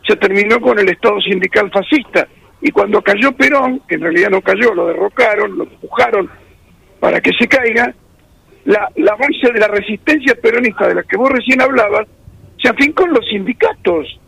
se 0.07 0.17
terminó 0.17 0.61
con 0.61 0.79
el 0.79 0.89
Estado 0.89 1.21
sindical 1.21 1.71
fascista 1.71 2.27
y 2.61 2.71
cuando 2.71 3.03
cayó 3.03 3.33
Perón, 3.33 3.81
que 3.89 3.97
en 3.97 4.01
realidad 4.03 4.31
no 4.31 4.41
cayó, 4.41 4.75
lo 4.75 4.87
derrocaron, 4.87 5.57
lo 5.59 5.65
empujaron 5.65 6.29
para 7.01 7.21
que 7.21 7.31
se 7.39 7.47
caiga, 7.47 7.95
la, 8.65 8.91
la 8.97 9.15
base 9.15 9.53
de 9.53 9.61
la 9.61 9.69
resistencia 9.69 10.35
peronista 10.41 10.89
de 10.89 10.97
la 10.97 11.03
que 11.05 11.17
vos 11.17 11.31
recién 11.31 11.61
hablabas 11.61 12.09
se 12.61 12.69
afincó 12.69 13.05
en 13.05 13.13
los 13.13 13.27
sindicatos. 13.29 14.21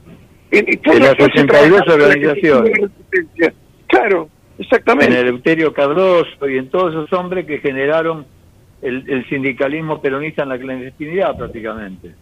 En, 0.51 0.64
en 0.69 0.81
En 0.85 1.03
las 1.03 1.17
toda 1.17 1.29
la 1.29 1.33
82 1.33 1.47
trabajadora 1.49 2.14
que 2.14 2.29
organizaciones. 2.29 2.91
la. 3.37 3.53
Claro, 3.88 4.29
En 4.59 4.64
exactamente. 4.64 5.21
el 5.21 5.29
Euterio 5.29 5.73
Cardoso 5.73 6.49
y 6.49 6.59
en 6.59 6.69
todos 6.71 6.93
esos 6.93 7.12
hombres 7.14 7.47
que 7.47 7.59
generaron 7.59 8.27
el, 8.83 9.05
el 9.11 9.29
sindicalismo 9.29 10.01
peronista 10.01 10.43
en 10.45 10.51
la 10.51 10.59
clandestinidad 10.59 11.37
prácticamente. 11.37 12.12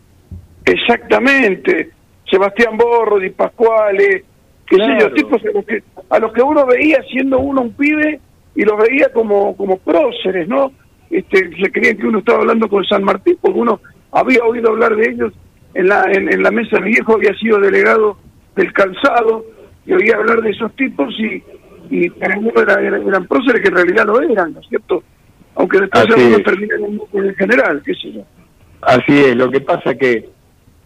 Exactamente. 0.65 1.91
Sebastián 2.31 2.77
Borro, 2.77 3.19
Di 3.19 3.31
Pascuale, 3.31 4.25
qué 4.67 4.77
sé 4.77 4.83
yo, 4.83 4.97
Claro. 4.99 5.15
tipos 5.15 5.43
a 5.45 5.51
los, 5.53 5.65
que, 5.65 5.83
a 6.11 6.19
los 6.19 6.33
que 6.33 6.43
uno 6.43 6.67
veía 6.67 6.99
siendo 7.11 7.39
uno 7.39 7.63
un 7.63 7.73
pibe 7.73 8.21
y 8.55 8.63
los 8.65 8.77
veía 8.79 9.09
como, 9.13 9.57
como 9.57 9.79
próceres, 9.79 10.49
¿no? 10.49 10.73
Este, 11.11 11.51
se 11.63 11.71
creían 11.71 11.97
que 11.99 12.07
uno 12.07 12.19
estaba 12.19 12.41
hablando 12.41 12.69
con 12.69 12.85
San 12.85 13.05
Martín 13.05 13.37
porque 13.41 13.59
uno 13.59 13.81
había 14.13 14.43
oído 14.45 14.71
hablar 14.71 14.97
de 14.97 15.09
ellos 15.11 15.33
en 15.75 15.89
la, 15.89 16.05
en, 16.11 16.33
en 16.33 16.43
la 16.43 16.51
mesa 16.51 16.81
viejo, 16.81 17.15
había 17.15 17.35
sido 17.35 17.61
delegado 17.61 18.17
del 18.57 18.73
calzado 18.73 19.45
y 19.85 19.93
oía 19.93 20.17
hablar 20.17 20.41
de 20.41 20.51
esos 20.51 20.75
tipos 20.75 21.15
y, 21.21 21.43
y 21.91 22.11
para 22.11 22.39
uno 22.39 22.51
era- 22.61 22.81
eran, 22.81 23.07
eran 23.07 23.27
próceres 23.27 23.61
que 23.63 23.69
en 23.69 23.75
realidad 23.77 24.07
lo 24.07 24.21
eran, 24.21 24.55
¿no 24.55 24.61
es 24.61 24.69
cierto? 24.69 25.03
Aunque 25.55 25.81
después 25.81 26.05
Así 26.05 26.13
algunos 26.21 26.43
terminan 26.43 26.81
en 27.13 27.25
el 27.25 27.35
general, 27.37 27.83
qué 27.85 27.95
sé 27.95 28.13
yo. 28.13 28.23
Así 28.83 29.13
es, 29.19 29.37
lo 29.37 29.51
que 29.51 29.61
pasa 29.61 29.95
que 29.95 30.29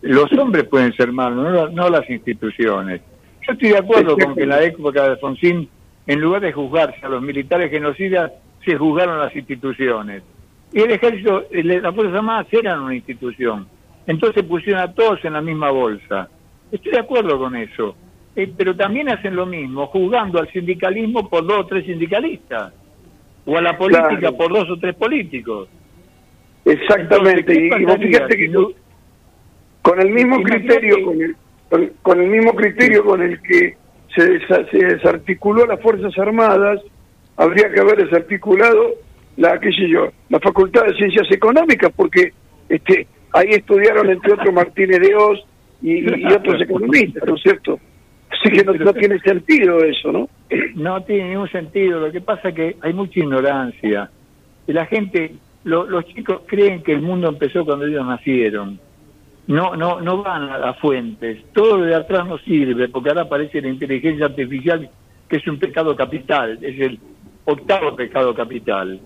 los 0.03 0.31
hombres 0.35 0.65
pueden 0.65 0.93
ser 0.95 1.13
malos, 1.13 1.53
no, 1.53 1.69
no 1.71 1.89
las 1.89 2.09
instituciones. 2.11 3.01
Yo 3.47 3.53
estoy 3.53 3.69
de 3.71 3.79
acuerdo 3.79 4.17
con 4.17 4.35
que 4.35 4.43
en 4.43 4.49
la 4.51 4.63
época 4.63 5.03
de 5.03 5.09
Alfonsín, 5.11 5.69
en 6.07 6.21
lugar 6.21 6.43
de 6.43 6.53
juzgarse 6.53 7.05
a 7.05 7.09
los 7.09 7.23
militares 7.23 7.71
genocidas, 7.71 8.33
se 8.65 8.77
juzgaron 8.77 9.19
las 9.19 9.35
instituciones. 9.35 10.23
Y 10.73 10.81
el 10.81 10.91
ejército, 10.93 11.45
el- 11.51 11.83
las 11.83 11.95
Fuerzas 11.95 12.17
Armadas 12.17 12.47
eran 12.53 12.81
una 12.81 12.95
institución. 12.95 13.67
Entonces 14.07 14.43
pusieron 14.45 14.81
a 14.83 14.93
todos 14.93 15.25
en 15.25 15.33
la 15.33 15.41
misma 15.41 15.71
bolsa. 15.71 16.29
Estoy 16.71 16.93
de 16.93 16.99
acuerdo 17.01 17.39
con 17.39 17.57
eso. 17.57 17.95
Eh, 18.37 18.53
pero 18.57 18.77
también 18.77 19.09
hacen 19.09 19.35
lo 19.35 19.45
mismo, 19.47 19.87
juzgando 19.89 20.39
al 20.39 20.49
sindicalismo 20.53 21.29
por 21.29 21.45
dos 21.45 21.61
o 21.61 21.67
tres 21.67 21.85
sindicalistas. 21.87 22.73
O 23.47 23.57
a 23.57 23.63
la 23.63 23.77
política 23.77 24.19
Claro. 24.19 24.37
por 24.37 24.53
dos 24.53 24.71
o 24.71 24.77
tres 24.79 24.95
políticos. 24.95 25.69
Exactamente, 26.65 27.53
Entonces, 27.53 27.71
¿qué 27.77 27.83
y, 27.83 27.85
vos 27.87 27.97
fíjate 27.99 28.35
si 28.35 28.39
que 28.41 28.49
no- 28.49 28.69
con 29.83 30.01
el 30.01 30.11
mismo 30.11 30.43
criterio, 30.43 31.05
con 31.05 31.21
el, 31.21 31.37
con, 31.71 31.91
con 32.03 32.21
el 32.21 32.29
mismo 32.29 32.53
criterio 32.55 33.05
con 33.05 33.23
el 33.23 33.41
que 33.41 33.77
se, 34.15 34.23
desa- 34.41 34.69
se 34.71 34.79
desarticuló 34.79 35.65
las 35.67 35.81
Fuerzas 35.81 36.13
Armadas, 36.19 36.81
habría 37.37 37.71
que 37.73 37.81
haber 37.81 38.05
desarticulado 38.05 38.95
la, 39.37 39.59
qué 39.61 39.71
sé 39.71 39.89
yo, 39.89 40.11
la 40.29 40.41
Facultad 40.41 40.85
de 40.85 40.95
Ciencias 40.97 41.29
Económicas, 41.31 41.91
porque 41.97 42.33
este 42.69 43.07
ahí 43.33 43.51
estudiaron 43.51 44.11
entre 44.11 44.33
otros 44.35 44.53
Martínez 44.53 44.99
de 45.01 45.15
Oz 45.15 45.39
y, 45.83 46.05
otros 46.35 46.61
economistas, 46.61 47.23
¿no 47.27 47.37
es 47.37 47.43
cierto? 47.43 47.79
Así 48.31 48.51
que 48.53 48.65
no, 48.65 48.73
no 48.75 48.93
tiene 48.93 49.19
sentido 49.21 49.79
eso, 49.85 50.13
¿no? 50.13 50.29
No 50.75 51.03
tiene 51.05 51.31
ningún 51.31 51.49
sentido. 51.51 52.01
Lo 52.01 52.13
que 52.13 52.21
pasa 52.21 52.51
es 52.51 52.55
que 52.55 52.77
hay 52.83 52.93
mucha 52.93 53.19
ignorancia. 53.21 54.11
Y 54.67 54.73
la 54.73 54.87
gente, 54.87 55.33
lo- 55.65 55.85
los 55.89 56.05
chicos 56.07 56.43
creen 56.47 56.83
que 56.83 56.93
el 56.93 57.01
mundo 57.03 57.29
empezó 57.29 57.65
cuando 57.65 57.87
ellos 57.87 58.07
nacieron. 58.07 58.79
No, 59.51 59.75
no, 59.75 60.01
no 60.01 60.23
van 60.23 60.49
a 60.49 60.59
las 60.59 60.79
fuentes. 60.79 61.43
Todo 61.53 61.79
lo 61.79 61.85
de 61.85 61.97
atrás 61.97 62.25
no 62.25 62.39
sirve, 62.39 62.89
porque 62.89 63.09
ahora 63.09 63.23
aparece 63.23 63.61
la 63.61 63.69
inteligencia 63.69 64.27
artificial, 64.27 64.89
que 65.29 65.37
es 65.39 65.47
un 65.49 65.59
pecado 65.59 65.97
capital, 65.97 66.57
es 66.63 66.79
el 66.79 67.01
octavo 67.45 67.97
pecado 67.97 68.33
capital. 68.33 69.01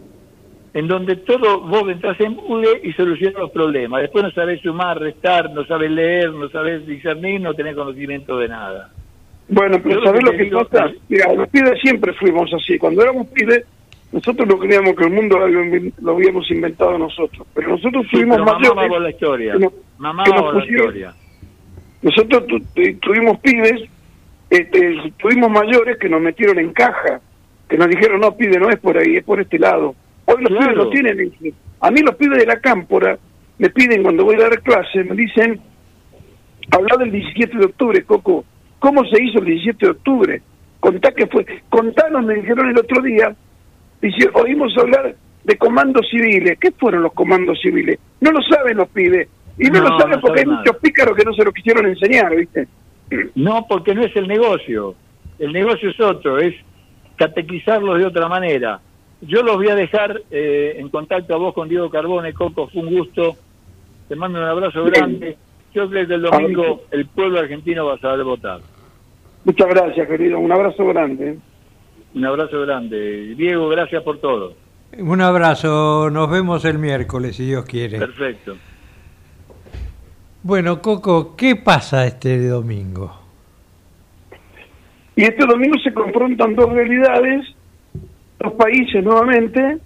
En 0.75 0.87
donde 0.87 1.17
todo 1.17 1.61
vos 1.61 1.89
entras 1.89 2.21
en 2.21 2.35
Google 2.35 2.79
y 2.83 2.93
solucionas 2.93 3.41
los 3.41 3.53
problemas. 3.53 4.03
Después 4.03 4.23
no 4.23 4.31
sabés 4.33 4.61
sumar, 4.61 5.01
restar, 5.01 5.51
no 5.51 5.65
sabés 5.65 5.91
leer, 5.91 6.31
no 6.31 6.51
sabés 6.51 6.87
discernir, 6.87 7.41
no 7.41 7.55
tenés 7.55 7.75
conocimiento 7.75 8.37
de 8.37 8.49
nada. 8.49 8.91
Bueno, 9.49 9.79
pero 9.83 10.05
¿sabés 10.05 10.25
lo 10.25 10.33
que 10.33 10.45
pasa? 10.69 10.93
Mira, 11.09 11.33
los 11.33 11.49
pibes 11.49 11.81
siempre 11.81 12.13
fuimos 12.13 12.53
así. 12.53 12.77
Cuando 12.77 13.01
éramos 13.01 13.29
pibes, 13.29 13.65
nosotros 14.15 14.49
no 14.49 14.59
creíamos 14.59 14.95
que 14.95 15.05
el 15.05 15.11
mundo 15.11 15.39
lo 15.39 15.45
habíamos- 15.45 15.93
lo 16.01 16.13
habíamos 16.13 16.51
inventado 16.51 16.97
nosotros. 16.97 17.47
Pero 17.55 17.69
nosotros 17.71 18.07
Sí, 18.11 18.19
pero 18.19 18.29
mamá 18.45 18.59
mayores. 18.59 19.01
la 19.03 19.11
historia. 19.11 19.53
que 19.55 19.59
nos- 19.59 19.73
Mamá 19.99 20.25
que 20.25 20.31
nos 20.31 20.41
por 20.43 20.55
la 20.55 20.61
pusieron- 20.61 20.87
historia. 20.87 21.15
Nosotros 22.03 22.47
tu- 22.47 22.61
tu- 22.61 22.99
tuvimos 23.01 23.39
pibes 23.41 23.83
este, 24.51 25.13
tuvimos 25.19 25.51
mayores 25.51 25.97
que 25.99 26.09
nos 26.09 26.21
metieron 26.21 26.59
en 26.61 26.73
caja, 26.73 27.21
que 27.69 27.77
nos 27.77 27.89
dijeron, 27.89 28.21
no, 28.21 28.37
pide, 28.37 28.59
no 28.61 28.69
es 28.71 28.79
por 28.79 28.97
ahí, 28.97 29.17
es 29.17 29.25
por 29.25 29.41
este 29.41 29.59
lado. 29.59 29.95
Hoy 30.27 30.37
los 30.43 30.49
Claro. 30.51 30.61
pibes 30.61 30.77
no 30.77 30.91
tienen... 30.91 31.33
A 31.81 31.91
mí 31.91 32.01
los 32.03 32.15
pibes 32.15 32.39
de 32.39 32.47
la 32.47 32.61
cámpora 32.61 33.19
me 33.59 33.71
piden 33.71 34.03
cuando 34.05 34.25
voy 34.25 34.37
a 34.37 34.41
dar 34.49 34.63
clase, 34.63 35.03
me 35.03 35.17
dicen, 35.17 35.61
habla 36.71 36.97
del 36.99 37.11
17 37.11 37.59
de 37.59 37.65
octubre, 37.65 38.03
Coco. 38.05 38.45
¿Cómo 38.79 39.05
se 39.07 39.23
hizo 39.23 39.39
el 39.41 39.47
17 39.47 39.87
de 39.87 39.93
octubre? 39.93 40.43
Contá 40.79 41.11
que 41.13 41.27
fue. 41.27 41.45
Contanos, 41.69 42.25
me 42.25 42.35
dijeron 42.35 42.69
el 42.69 42.79
otro 42.79 43.03
día. 43.03 43.35
Dice, 44.05 44.29
oímos 44.35 44.77
hablar 44.77 45.17
de 45.45 45.57
comandos 45.57 46.07
civiles. 46.11 46.59
¿Qué 46.61 46.73
fueron 46.73 47.05
los 47.05 47.15
comandos 47.15 47.59
civiles? 47.63 47.99
No 48.21 48.33
lo 48.33 48.43
saben 48.43 48.77
los 48.77 48.89
pibes. 48.91 49.29
Y 49.57 49.71
no, 49.71 49.79
No, 49.79 49.89
lo 49.89 49.99
saben 49.99 50.17
no 50.17 50.21
porque 50.21 50.41
hay 50.41 50.47
muchos 50.47 50.77
pícaros 50.77 51.17
que 51.17 51.25
no 51.25 51.33
se 51.33 51.43
lo 51.43 51.51
quisieron 51.51 51.87
enseñar, 51.87 52.37
¿viste? 52.37 52.69
No, 53.35 53.65
porque 53.67 53.95
no 53.95 54.05
es 54.05 54.15
el 54.15 54.29
negocio. 54.29 54.95
El 55.39 55.55
negocio 55.55 55.89
es 55.89 55.99
otro, 56.01 56.39
es 56.39 56.55
catequizarlos 57.17 57.99
de 57.99 58.05
otra 58.05 58.29
manera. 58.29 58.79
Yo 59.23 59.43
los 59.43 59.57
voy 59.57 59.69
a 59.69 59.75
dejar 59.75 60.21
eh, 60.31 60.75
en 60.77 60.91
contacto 60.91 61.35
a 61.35 61.39
vos 61.39 61.55
con 61.55 61.71
Diego 61.71 61.89
Carbone, 61.89 62.35
Coco, 62.35 62.69
fue 62.69 62.83
un 62.83 62.95
gusto. 62.95 63.37
Te 64.07 64.17
mando 64.17 64.39
un 64.39 64.45
abrazo 64.45 64.85
grande. 64.85 65.39
Yo 65.73 65.89
creo 65.89 66.07
que 66.07 66.15
el 66.15 66.23
domingo 66.23 66.83
el 66.91 67.07
pueblo 67.07 67.39
argentino 67.39 67.87
va 67.87 67.95
a 67.95 67.99
saber 68.01 68.23
votar. 68.23 68.61
Muchas 69.45 69.69
gracias, 69.69 70.07
querido. 70.07 70.39
Un 70.39 70.53
abrazo 70.53 70.85
grande. 70.89 71.39
Un 72.15 72.25
abrazo 72.25 72.61
grande. 72.61 73.35
Diego, 73.35 73.69
gracias 73.69 74.03
por 74.03 74.19
todo. 74.19 74.55
Un 74.99 75.21
abrazo, 75.21 76.09
nos 76.11 76.31
vemos 76.31 76.65
el 76.65 76.79
miércoles, 76.79 77.37
si 77.37 77.47
Dios 77.47 77.65
quiere. 77.65 77.99
Perfecto. 77.99 78.57
Bueno, 80.43 80.81
Coco, 80.81 81.35
¿qué 81.37 81.57
pasa 81.57 82.07
este 82.07 82.47
domingo? 82.47 83.21
Y 85.17 85.25
este 85.25 85.45
domingo 85.47 85.79
se 85.83 85.93
confrontan 85.93 86.55
dos 86.55 86.73
realidades, 86.73 87.47
dos 88.39 88.53
países 88.53 89.03
nuevamente, 89.03 89.79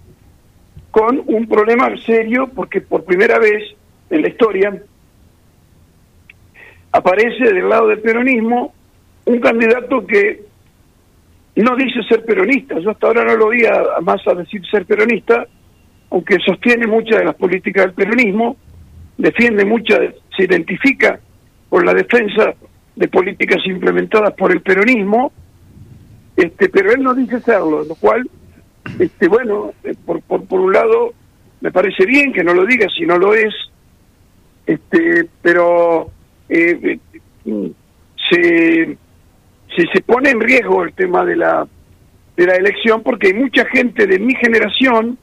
con 0.91 1.23
un 1.25 1.47
problema 1.47 1.89
serio, 2.05 2.49
porque 2.53 2.81
por 2.81 3.03
primera 3.03 3.39
vez 3.39 3.75
en 4.09 4.21
la 4.21 4.29
historia 4.29 4.83
aparece 6.91 7.53
del 7.53 7.69
lado 7.69 7.87
del 7.87 7.99
peronismo 7.99 8.73
un 9.25 9.39
candidato 9.39 10.05
que 10.05 10.48
no 11.55 11.75
dice 11.75 12.01
ser 12.07 12.23
peronista. 12.23 12.79
Yo 12.79 12.91
hasta 12.91 13.07
ahora 13.07 13.25
no 13.25 13.35
lo 13.35 13.47
oía 13.47 13.71
a 13.97 14.01
Massa 14.01 14.33
decir 14.33 14.61
ser 14.69 14.85
peronista, 14.85 15.45
aunque 16.11 16.37
sostiene 16.45 16.87
muchas 16.87 17.19
de 17.19 17.25
las 17.25 17.35
políticas 17.35 17.85
del 17.85 17.93
peronismo, 17.93 18.57
defiende 19.17 19.65
muchas, 19.65 19.99
se 20.35 20.43
identifica 20.45 21.19
con 21.69 21.85
la 21.85 21.93
defensa 21.93 22.53
de 22.95 23.07
políticas 23.07 23.61
implementadas 23.65 24.33
por 24.33 24.51
el 24.51 24.61
peronismo, 24.61 25.31
este, 26.35 26.69
pero 26.69 26.91
él 26.91 27.03
no 27.03 27.13
dice 27.13 27.39
serlo, 27.41 27.83
lo 27.83 27.95
cual, 27.95 28.29
este, 28.97 29.27
bueno, 29.27 29.73
eh, 29.83 29.93
por, 30.05 30.21
por, 30.21 30.45
por 30.45 30.59
un 30.59 30.73
lado 30.73 31.13
me 31.61 31.71
parece 31.71 32.05
bien 32.05 32.31
que 32.31 32.43
no 32.43 32.53
lo 32.53 32.65
diga 32.65 32.87
si 32.89 33.05
no 33.05 33.17
lo 33.17 33.33
es, 33.33 33.53
este, 34.65 35.27
pero 35.41 36.09
eh, 36.47 36.99
eh, 37.45 37.71
se, 38.29 38.97
se, 39.75 39.87
se 39.93 40.01
pone 40.01 40.29
en 40.29 40.39
riesgo 40.39 40.83
el 40.83 40.93
tema 40.93 41.25
de 41.25 41.35
la 41.35 41.67
de 42.39 42.45
la 42.45 42.55
elección 42.55 43.03
porque 43.03 43.27
hay 43.27 43.33
mucha 43.33 43.65
gente 43.65 44.07
de 44.07 44.17
mi 44.17 44.33
generación, 44.33 45.17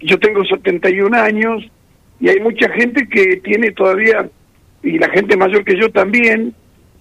yo 0.00 0.18
tengo 0.18 0.44
71 0.44 1.16
años, 1.16 1.64
y 2.20 2.28
hay 2.28 2.40
mucha 2.40 2.68
gente 2.68 3.08
que 3.08 3.38
tiene 3.38 3.70
todavía, 3.70 4.28
y 4.82 4.98
la 4.98 5.08
gente 5.08 5.38
mayor 5.38 5.64
que 5.64 5.80
yo 5.80 5.90
también, 5.90 6.54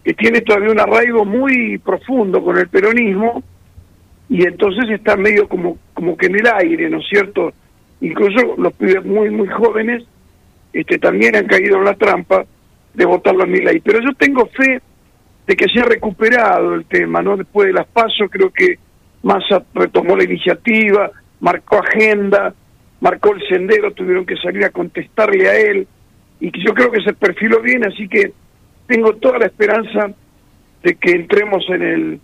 que 0.05 0.13
tiene 0.13 0.39
todavía 0.39 0.71
un 0.71 0.79
arraigo 0.79 1.25
muy 1.25 1.77
profundo 1.79 2.41
con 2.41 2.57
el 2.57 2.69
peronismo, 2.69 3.43
y 4.29 4.45
entonces 4.45 4.89
está 4.89 5.17
medio 5.17 5.49
como, 5.49 5.77
como 5.93 6.15
que 6.15 6.27
en 6.27 6.35
el 6.35 6.47
aire, 6.47 6.89
¿no 6.89 6.99
es 6.99 7.07
cierto? 7.09 7.51
Incluso 7.99 8.55
los 8.57 8.71
pibes 8.71 9.03
muy, 9.03 9.29
muy 9.31 9.49
jóvenes 9.49 10.03
este, 10.71 10.97
también 10.97 11.35
han 11.35 11.47
caído 11.47 11.77
en 11.77 11.83
la 11.83 11.95
trampa 11.95 12.45
de 12.93 13.05
votarlo 13.05 13.43
a 13.43 13.47
mi 13.47 13.59
ley. 13.59 13.81
Pero 13.81 13.99
yo 13.99 14.13
tengo 14.13 14.45
fe 14.45 14.79
de 15.49 15.55
que 15.55 15.65
se 15.67 15.79
ha 15.79 15.85
recuperado 15.85 16.75
el 16.75 16.85
tema, 16.85 17.23
¿no? 17.23 17.35
Después 17.35 17.65
de 17.65 17.73
las 17.73 17.87
pasos 17.87 18.29
creo 18.29 18.51
que 18.51 18.77
Massa 19.23 19.63
retomó 19.73 20.15
la 20.15 20.23
iniciativa, 20.23 21.09
marcó 21.39 21.77
agenda, 21.79 22.53
marcó 23.01 23.33
el 23.33 23.41
sendero, 23.49 23.91
tuvieron 23.91 24.27
que 24.27 24.37
salir 24.37 24.63
a 24.63 24.69
contestarle 24.69 25.49
a 25.49 25.55
él, 25.55 25.87
y 26.39 26.51
que 26.51 26.61
yo 26.63 26.71
creo 26.75 26.91
que 26.91 27.01
se 27.01 27.13
perfiló 27.13 27.61
bien, 27.61 27.83
así 27.83 28.07
que 28.07 28.31
tengo 28.85 29.15
toda 29.15 29.39
la 29.39 29.47
esperanza 29.47 30.11
de 30.83 30.95
que 30.97 31.13
entremos 31.13 31.65
en 31.69 31.81
el 31.81 32.19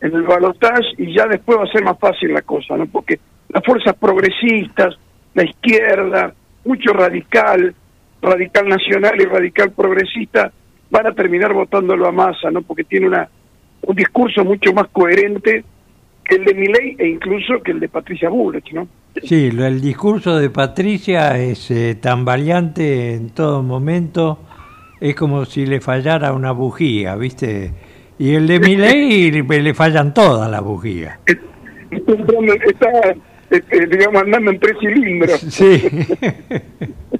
en 0.00 0.14
el 0.14 0.22
balotaje 0.22 0.94
y 0.98 1.12
ya 1.12 1.26
después 1.26 1.58
va 1.58 1.64
a 1.64 1.72
ser 1.72 1.82
más 1.82 1.98
fácil 1.98 2.32
la 2.32 2.42
cosa, 2.42 2.76
¿no? 2.76 2.86
Porque 2.86 3.18
las 3.48 3.64
fuerzas 3.64 3.96
progresistas, 3.96 4.94
la 5.34 5.42
izquierda, 5.42 6.32
mucho 6.64 6.92
radical, 6.92 7.74
radical 8.22 8.68
nacional 8.68 9.20
y 9.20 9.24
radical 9.24 9.72
progresista, 9.72 10.52
van 10.90 11.06
a 11.06 11.12
terminar 11.12 11.52
votándolo 11.52 12.06
a 12.06 12.12
masa, 12.12 12.50
¿no? 12.50 12.62
Porque 12.62 12.84
tiene 12.84 13.06
una 13.06 13.28
un 13.82 13.96
discurso 13.96 14.44
mucho 14.44 14.72
más 14.72 14.88
coherente 14.88 15.64
que 16.24 16.36
el 16.36 16.44
de 16.44 16.54
Milei 16.54 16.96
e 16.98 17.08
incluso 17.08 17.62
que 17.62 17.72
el 17.72 17.80
de 17.80 17.88
Patricia 17.88 18.28
Bullrich, 18.28 18.72
¿no? 18.72 18.88
Sí, 19.22 19.46
el 19.46 19.80
discurso 19.80 20.36
de 20.38 20.50
Patricia 20.50 21.38
es 21.38 21.70
eh, 21.70 21.96
tan 22.00 22.24
variante 22.24 23.14
en 23.14 23.30
todo 23.30 23.62
momento, 23.62 24.38
es 25.00 25.14
como 25.14 25.44
si 25.44 25.66
le 25.66 25.80
fallara 25.80 26.32
una 26.32 26.52
bujía, 26.52 27.16
¿viste? 27.16 27.72
Y 28.18 28.34
el 28.34 28.46
de 28.46 28.60
Milei 28.60 29.30
le 29.62 29.74
fallan 29.74 30.12
todas 30.12 30.50
las 30.50 30.62
bujías. 30.62 31.18
Está, 31.90 32.90
este, 33.48 33.86
digamos, 33.86 34.22
andando 34.22 34.50
en 34.50 34.60
tres 34.60 34.76
cilindros. 34.80 35.40
Sí. 35.40 35.82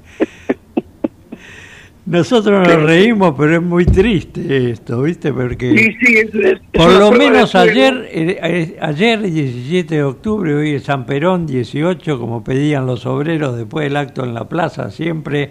Nosotros 2.06 2.66
nos 2.66 2.82
reímos, 2.84 3.34
pero 3.37 3.56
es 3.56 3.62
muy 3.62 3.84
triste 3.84 4.70
esto, 4.70 5.02
¿viste? 5.02 5.30
Porque... 5.32 5.70
Sí, 5.76 5.96
sí, 6.06 6.14
es- 6.42 6.61
Por 6.72 6.92
lo 6.94 7.12
menos 7.12 7.54
ayer, 7.54 8.08
eh, 8.11 8.38
eh, 8.42 8.78
ayer 8.80 9.20
17 9.20 9.94
de 9.96 10.02
octubre, 10.04 10.54
hoy 10.54 10.70
es 10.74 10.84
San 10.84 11.04
Perón 11.04 11.46
18, 11.46 12.18
como 12.18 12.42
pedían 12.42 12.87
los 12.87 13.04
obreros 13.04 13.56
después 13.58 13.84
del 13.84 13.96
acto 13.98 14.24
en 14.24 14.32
la 14.32 14.48
plaza, 14.48 14.90
siempre 14.90 15.50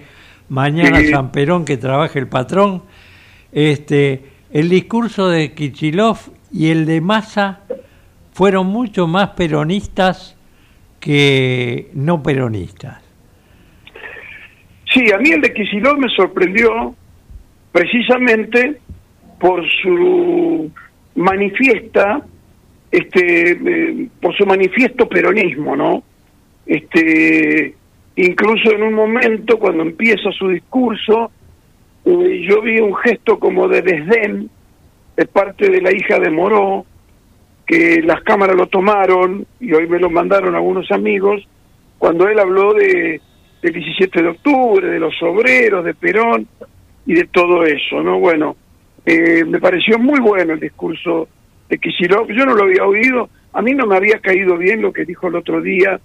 mañana 0.50 1.00
Sí. 1.02 1.10
San 1.10 1.32
Perón 1.32 1.64
que 1.64 1.78
trabaje 1.78 2.18
el 2.18 2.28
patrón. 2.28 2.82
Este, 3.52 4.24
el 4.52 4.68
discurso 4.70 5.30
de 5.30 5.54
Kichilov 5.54 6.18
y 6.52 6.70
el 6.70 6.88
de 6.88 7.02
Massa 7.02 7.60
fueron 8.34 8.66
mucho 8.68 9.06
más 9.06 9.30
peronistas 9.32 10.36
que 11.00 11.92
no 11.94 12.24
peronistas. 12.24 13.04
Sí, 14.98 15.12
a 15.12 15.20
mí 15.20 15.30
el 15.30 15.42
de 15.42 15.54
Kicillof 15.54 16.00
me 16.00 16.10
sorprendió 16.10 16.96
precisamente 17.72 18.78
por 19.40 19.64
su 19.84 20.72
manifiesta, 21.14 22.26
este, 22.90 23.52
eh, 23.52 24.08
por 24.20 24.36
su 24.36 24.48
manifiesto 24.48 25.08
peronismo, 25.08 25.76
¿no? 25.76 26.02
Este, 26.66 27.76
incluso 28.16 28.72
en 28.72 28.82
un 28.82 28.94
momento 28.96 29.60
cuando 29.60 29.84
empieza 29.84 30.32
su 30.32 30.48
discurso, 30.48 31.32
eh, 32.04 32.46
yo 32.50 32.64
vi 32.64 32.80
un 32.80 32.96
gesto 32.96 33.38
como 33.38 33.68
de 33.68 33.84
desdén 33.84 34.50
de 35.16 35.26
parte 35.28 35.70
de 35.70 35.80
la 35.80 35.92
hija 35.92 36.18
de 36.18 36.32
Moró, 36.32 36.88
que 37.68 38.02
las 38.02 38.24
cámaras 38.24 38.56
lo 38.56 38.66
tomaron 38.66 39.46
y 39.60 39.74
hoy 39.74 39.88
me 39.88 40.00
lo 40.00 40.10
mandaron 40.10 40.56
algunos 40.56 40.90
amigos, 40.92 41.48
cuando 42.00 42.28
él 42.28 42.40
habló 42.40 42.74
de 42.74 43.22
del 43.62 43.74
17 43.74 44.22
de 44.22 44.30
octubre, 44.30 44.88
de 44.88 45.00
los 45.00 45.16
obreros, 45.22 45.84
de 45.84 45.94
Perón 45.94 46.48
y 47.06 47.14
de 47.14 47.28
todo 47.28 47.64
eso, 47.64 48.02
¿no? 48.02 48.20
Bueno, 48.20 48.56
eh, 49.06 49.44
me 49.46 49.60
pareció 49.60 49.98
muy 49.98 50.20
bueno 50.20 50.54
el 50.54 50.60
discurso 50.60 51.28
de 51.70 51.78
Kicillof, 51.78 52.30
yo 52.30 52.46
no 52.46 52.54
lo 52.54 52.64
había 52.64 52.86
oído, 52.86 53.30
a 53.54 53.62
mí 53.62 53.74
no 53.74 53.86
me 53.86 53.96
había 53.96 54.20
caído 54.20 54.58
bien 54.58 54.82
lo 54.82 54.94
que 54.94 55.06
dijo 55.06 55.28
el 55.28 55.36
otro 55.36 55.62
día 55.62 56.00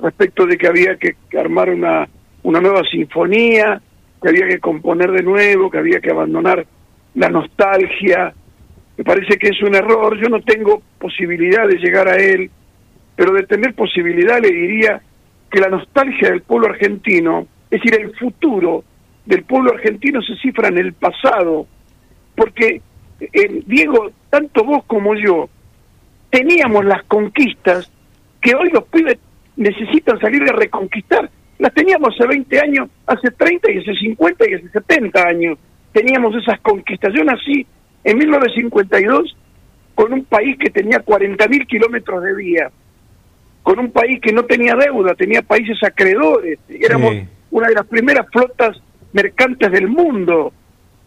respecto 0.00 0.46
de 0.46 0.56
que 0.56 0.66
había 0.66 0.96
que 0.96 1.16
armar 1.38 1.70
una, 1.70 2.08
una 2.42 2.60
nueva 2.60 2.82
sinfonía, 2.84 3.80
que 4.22 4.28
había 4.28 4.48
que 4.48 4.60
componer 4.60 5.10
de 5.12 5.22
nuevo, 5.22 5.70
que 5.70 5.78
había 5.78 6.00
que 6.00 6.10
abandonar 6.10 6.66
la 7.14 7.28
nostalgia, 7.28 8.32
me 8.96 9.04
parece 9.04 9.38
que 9.38 9.48
es 9.48 9.62
un 9.62 9.74
error, 9.74 10.18
yo 10.20 10.28
no 10.28 10.40
tengo 10.42 10.82
posibilidad 10.98 11.66
de 11.66 11.78
llegar 11.78 12.08
a 12.08 12.16
él, 12.16 12.50
pero 13.16 13.32
de 13.32 13.46
tener 13.46 13.74
posibilidad 13.74 14.40
le 14.40 14.50
diría 14.50 15.00
que 15.50 15.60
la 15.60 15.68
nostalgia 15.68 16.30
del 16.30 16.42
pueblo 16.42 16.68
argentino, 16.68 17.46
es 17.70 17.80
decir, 17.80 18.00
el 18.00 18.14
futuro 18.16 18.84
del 19.26 19.44
pueblo 19.44 19.72
argentino 19.72 20.22
se 20.22 20.36
cifra 20.36 20.68
en 20.68 20.78
el 20.78 20.92
pasado, 20.92 21.66
porque 22.34 22.80
eh, 23.20 23.62
Diego, 23.66 24.10
tanto 24.30 24.64
vos 24.64 24.84
como 24.86 25.14
yo, 25.14 25.48
teníamos 26.30 26.84
las 26.84 27.02
conquistas 27.04 27.90
que 28.40 28.54
hoy 28.54 28.70
los 28.70 28.84
pibes 28.84 29.18
necesitan 29.56 30.18
salir 30.20 30.42
a 30.44 30.52
reconquistar. 30.52 31.30
Las 31.58 31.74
teníamos 31.74 32.14
hace 32.14 32.26
20 32.26 32.60
años, 32.60 32.88
hace 33.06 33.30
30 33.30 33.70
y 33.70 33.78
hace 33.78 33.94
50 33.94 34.48
y 34.48 34.54
hace 34.54 34.68
70 34.70 35.22
años. 35.22 35.58
Teníamos 35.92 36.34
esas 36.36 36.58
conquistas. 36.60 37.12
Yo 37.12 37.22
nací 37.24 37.66
en 38.04 38.18
1952 38.18 39.36
con 39.94 40.12
un 40.14 40.24
país 40.24 40.56
que 40.58 40.70
tenía 40.70 41.04
40.000 41.04 41.66
kilómetros 41.66 42.22
de 42.22 42.34
vía, 42.34 42.70
con 43.62 43.78
un 43.78 43.90
país 43.90 44.20
que 44.20 44.32
no 44.32 44.44
tenía 44.44 44.74
deuda, 44.74 45.14
tenía 45.14 45.42
países 45.42 45.82
acreedores, 45.82 46.58
éramos 46.68 47.14
una 47.50 47.68
de 47.68 47.74
las 47.74 47.86
primeras 47.86 48.26
flotas 48.30 48.80
mercantes 49.12 49.70
del 49.70 49.88
mundo, 49.88 50.52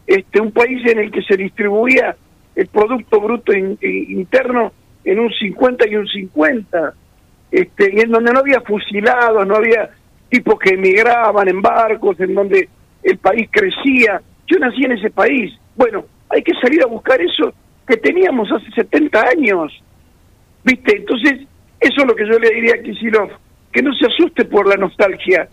este, 0.06 0.42
un 0.42 0.52
país 0.52 0.86
en 0.86 1.00
el 1.00 1.12
que 1.12 1.22
se 1.24 1.38
distribuía 1.38 2.16
el 2.56 2.68
Producto 2.68 3.20
Bruto 3.20 3.54
Interno 3.54 4.72
en 5.04 5.20
un 5.20 5.32
50 5.32 5.88
y 5.88 5.96
un 5.96 6.08
50, 6.08 6.94
este, 7.52 7.92
y 7.94 8.00
en 8.00 8.12
donde 8.12 8.32
no 8.32 8.40
había 8.40 8.62
fusilados, 8.62 9.46
no 9.48 9.56
había 9.56 9.90
tipos 10.30 10.60
que 10.60 10.76
emigraban 10.76 11.48
en 11.48 11.62
barcos, 11.62 12.20
en 12.20 12.34
donde 12.34 12.70
el 13.04 13.18
país 13.18 13.48
crecía. 13.52 14.22
Yo 14.48 14.58
nací 14.60 14.84
en 14.84 14.94
ese 14.94 15.10
país. 15.10 15.54
Bueno, 15.76 16.06
hay 16.30 16.42
que 16.42 16.54
salir 16.62 16.82
a 16.84 16.88
buscar 16.88 17.22
eso 17.22 17.54
que 17.88 17.98
teníamos 17.98 18.52
hace 18.52 18.72
70 18.72 19.22
años. 19.38 19.84
¿Viste? 20.64 20.98
Entonces, 20.98 21.42
eso 21.84 22.02
es 22.02 22.08
lo 22.08 22.16
que 22.16 22.28
yo 22.28 22.40
le 22.40 22.50
diría 22.50 22.76
a 22.76 22.82
Kisilov, 22.82 23.30
que 23.72 23.82
no 23.82 23.94
se 23.94 24.08
asuste 24.08 24.46
por 24.46 24.68
la 24.68 24.76
nostalgia. 24.76 25.48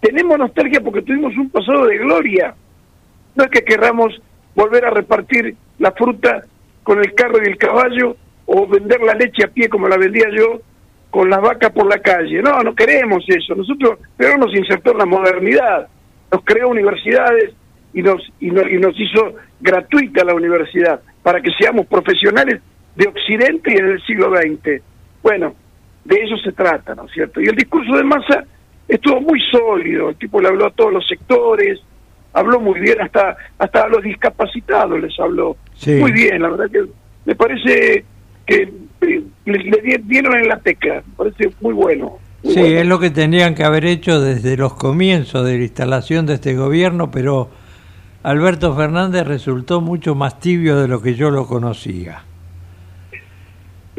Tenemos 0.00 0.38
nostalgia 0.38 0.80
porque 0.80 1.02
tuvimos 1.02 1.36
un 1.36 1.50
pasado 1.50 1.86
de 1.86 1.98
gloria. 1.98 2.54
No 3.34 3.44
es 3.44 3.50
que 3.50 3.64
querramos 3.64 4.20
volver 4.54 4.84
a 4.84 4.90
repartir 4.90 5.54
la 5.78 5.92
fruta 5.92 6.44
con 6.82 6.98
el 6.98 7.14
carro 7.14 7.38
y 7.42 7.48
el 7.48 7.56
caballo 7.56 8.16
o 8.46 8.66
vender 8.66 9.00
la 9.02 9.14
leche 9.14 9.44
a 9.44 9.48
pie 9.48 9.68
como 9.68 9.88
la 9.88 9.96
vendía 9.96 10.26
yo 10.36 10.60
con 11.10 11.28
las 11.28 11.40
vacas 11.40 11.70
por 11.70 11.86
la 11.86 11.98
calle. 11.98 12.42
No, 12.42 12.62
no 12.62 12.74
queremos 12.74 13.24
eso. 13.28 13.54
Nosotros, 13.54 13.98
pero 14.16 14.36
nos 14.36 14.54
insertó 14.54 14.94
la 14.94 15.06
modernidad, 15.06 15.88
nos 16.30 16.44
creó 16.44 16.68
universidades 16.68 17.52
y 17.92 18.02
nos, 18.02 18.22
y 18.38 18.48
y 18.48 18.78
nos 18.78 18.98
hizo 18.98 19.34
gratuita 19.60 20.24
la 20.24 20.34
universidad 20.34 21.00
para 21.22 21.40
que 21.40 21.50
seamos 21.58 21.86
profesionales 21.86 22.60
de 22.96 23.08
Occidente 23.08 23.72
y 23.72 23.78
en 23.78 23.88
el 23.88 24.02
siglo 24.04 24.30
XX. 24.34 24.82
Bueno, 25.22 25.54
de 26.04 26.16
eso 26.16 26.36
se 26.38 26.52
trata, 26.52 26.94
¿no 26.94 27.04
es 27.04 27.12
cierto? 27.12 27.40
Y 27.40 27.46
el 27.46 27.56
discurso 27.56 27.96
de 27.96 28.04
Massa 28.04 28.44
estuvo 28.88 29.20
muy 29.20 29.40
sólido, 29.50 30.10
el 30.10 30.16
tipo 30.16 30.40
le 30.40 30.48
habló 30.48 30.66
a 30.66 30.70
todos 30.70 30.92
los 30.92 31.06
sectores, 31.06 31.80
habló 32.32 32.60
muy 32.60 32.80
bien, 32.80 33.00
hasta, 33.00 33.36
hasta 33.58 33.82
a 33.84 33.88
los 33.88 34.02
discapacitados 34.02 35.00
les 35.00 35.18
habló 35.18 35.56
muy 35.86 36.12
bien, 36.12 36.42
la 36.42 36.50
verdad 36.50 36.70
que 36.70 36.84
me 37.24 37.34
parece 37.34 38.04
que 38.46 38.72
eh, 39.02 39.22
le, 39.44 39.98
dieron 40.04 40.36
en 40.36 40.48
la 40.48 40.58
tecla, 40.58 41.02
me 41.06 41.14
parece 41.16 41.50
muy 41.60 41.74
bueno. 41.74 42.18
sí, 42.42 42.60
es 42.60 42.86
lo 42.86 42.98
que 42.98 43.10
tenían 43.10 43.54
que 43.54 43.64
haber 43.64 43.84
hecho 43.84 44.20
desde 44.20 44.56
los 44.56 44.74
comienzos 44.74 45.46
de 45.46 45.58
la 45.58 45.64
instalación 45.64 46.26
de 46.26 46.34
este 46.34 46.54
gobierno, 46.54 47.10
pero 47.10 47.50
Alberto 48.22 48.74
Fernández 48.74 49.26
resultó 49.26 49.80
mucho 49.80 50.14
más 50.14 50.40
tibio 50.40 50.78
de 50.78 50.88
lo 50.88 51.00
que 51.00 51.14
yo 51.14 51.30
lo 51.30 51.46
conocía. 51.46 52.24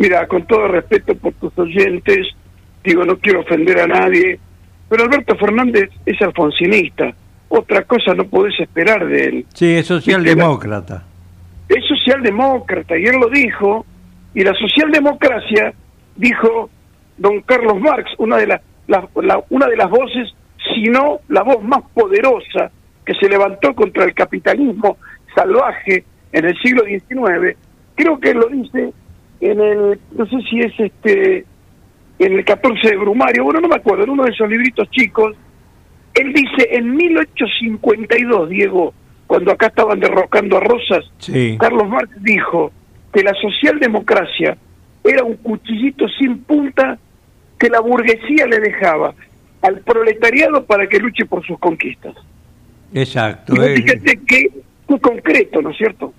Mira, 0.02 0.28
con 0.28 0.46
todo 0.48 0.68
respeto 0.68 1.16
por 1.16 1.34
tus 1.34 1.58
oyentes, 1.58 2.28
digo, 2.84 3.06
no 3.06 3.18
quiero 3.18 3.42
ofender 3.42 3.80
a 3.80 3.88
nadie, 3.88 4.40
pero 4.90 5.04
Alberto 5.04 5.36
Fernández 5.36 5.90
es 6.06 6.22
alfonsinista 6.22 7.14
otra 7.52 7.84
cosa 7.84 8.14
no 8.14 8.24
podés 8.26 8.58
esperar 8.60 9.06
de 9.06 9.26
él. 9.26 9.46
Sí, 9.54 9.76
es 9.76 9.86
socialdemócrata. 9.86 11.04
Es 11.68 11.86
socialdemócrata, 11.86 12.98
y 12.98 13.04
él 13.06 13.18
lo 13.20 13.30
dijo, 13.30 13.86
y 14.34 14.42
la 14.44 14.54
socialdemocracia, 14.54 15.74
dijo 16.16 16.70
don 17.18 17.42
Carlos 17.42 17.80
Marx, 17.80 18.10
una 18.18 18.38
de, 18.38 18.48
las 18.48 18.62
una 19.50 19.68
de 19.68 19.76
las 19.76 19.90
voces, 19.90 20.34
si 20.74 20.84
no 20.84 21.20
la 21.28 21.44
voz 21.44 21.62
más 21.64 21.82
poderosa 21.94 22.72
que 23.06 23.14
se 23.16 23.28
levantó 23.28 23.76
contra 23.76 24.06
el 24.06 24.14
capitalismo 24.14 24.98
salvaje 25.36 26.06
en 26.32 26.46
el 26.46 26.58
siglo 26.62 26.84
XIX, 26.86 27.58
creo 27.96 28.20
que 28.20 28.30
él 28.32 28.38
lo 28.38 28.48
dice 28.48 28.94
en 29.41 29.60
el, 29.60 29.99
no 30.15 30.25
sé 30.27 30.38
si 30.49 30.60
es 30.60 30.73
este, 30.80 31.45
en 32.19 32.34
el 32.34 32.45
14 32.45 32.89
de 32.89 32.97
Brumario, 32.97 33.43
bueno, 33.43 33.60
no 33.60 33.67
me 33.67 33.75
acuerdo, 33.75 34.04
en 34.04 34.12
uno 34.12 34.23
de 34.23 34.32
esos 34.32 34.49
libritos 34.49 34.89
chicos, 34.91 35.36
él 36.13 36.34
dice, 36.34 36.69
en 36.71 36.95
1852, 36.95 38.49
Diego, 38.49 38.93
cuando 39.27 39.51
acá 39.51 39.67
estaban 39.67 39.99
derrocando 39.99 40.58
a 40.58 40.60
Rosas, 40.60 41.06
Carlos 41.60 41.88
Marx 41.88 42.12
dijo 42.21 42.71
que 43.13 43.23
la 43.23 43.34
socialdemocracia 43.34 44.58
era 45.04 45.23
un 45.23 45.36
cuchillito 45.38 46.08
sin 46.19 46.43
punta 46.43 46.99
que 47.58 47.69
la 47.69 47.80
burguesía 47.80 48.45
le 48.45 48.60
dejaba 48.60 49.13
al 49.62 49.80
proletariado 49.82 50.65
para 50.65 50.88
que 50.88 50.99
luche 50.99 51.25
por 51.25 51.45
sus 51.45 51.58
conquistas. 51.60 52.15
Exacto. 52.93 53.54
Y 53.56 53.82
fíjate 53.82 54.19
que 54.27 54.49
concreto, 54.99 55.62
¿no 55.62 55.71
es 55.71 55.77
cierto? 55.77 56.13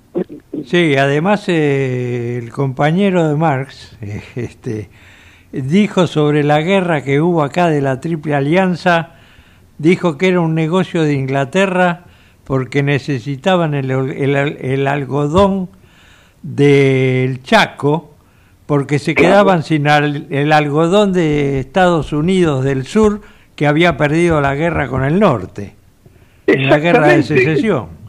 Sí, 0.66 0.96
además 0.96 1.44
eh, 1.48 2.38
el 2.42 2.50
compañero 2.50 3.28
de 3.28 3.34
Marx 3.34 3.96
eh, 4.00 4.22
este, 4.36 4.90
dijo 5.52 6.06
sobre 6.06 6.44
la 6.44 6.60
guerra 6.60 7.02
que 7.02 7.20
hubo 7.20 7.42
acá 7.42 7.68
de 7.68 7.80
la 7.80 8.00
Triple 8.00 8.34
Alianza 8.34 9.14
dijo 9.78 10.16
que 10.16 10.28
era 10.28 10.40
un 10.40 10.54
negocio 10.54 11.02
de 11.02 11.14
Inglaterra 11.14 12.04
porque 12.44 12.82
necesitaban 12.82 13.74
el, 13.74 13.90
el, 13.90 14.86
algodón 14.86 15.70
del 16.42 17.42
Chaco, 17.42 18.14
porque 18.66 18.98
se 18.98 19.14
quedaban 19.14 19.62
sin 19.62 19.86
el 19.86 20.52
algodón 20.52 21.12
de 21.12 21.60
Estados 21.60 22.12
Unidos 22.12 22.64
del 22.64 22.84
Sur 22.84 23.20
que 23.54 23.66
había 23.66 23.96
perdido 23.96 24.40
la 24.40 24.54
guerra 24.54 24.88
con 24.88 25.04
el 25.04 25.20
norte, 25.20 25.74
en 26.46 26.68
la 26.68 26.78
guerra 26.78 27.08
de 27.08 27.22
secesión. 27.22 28.01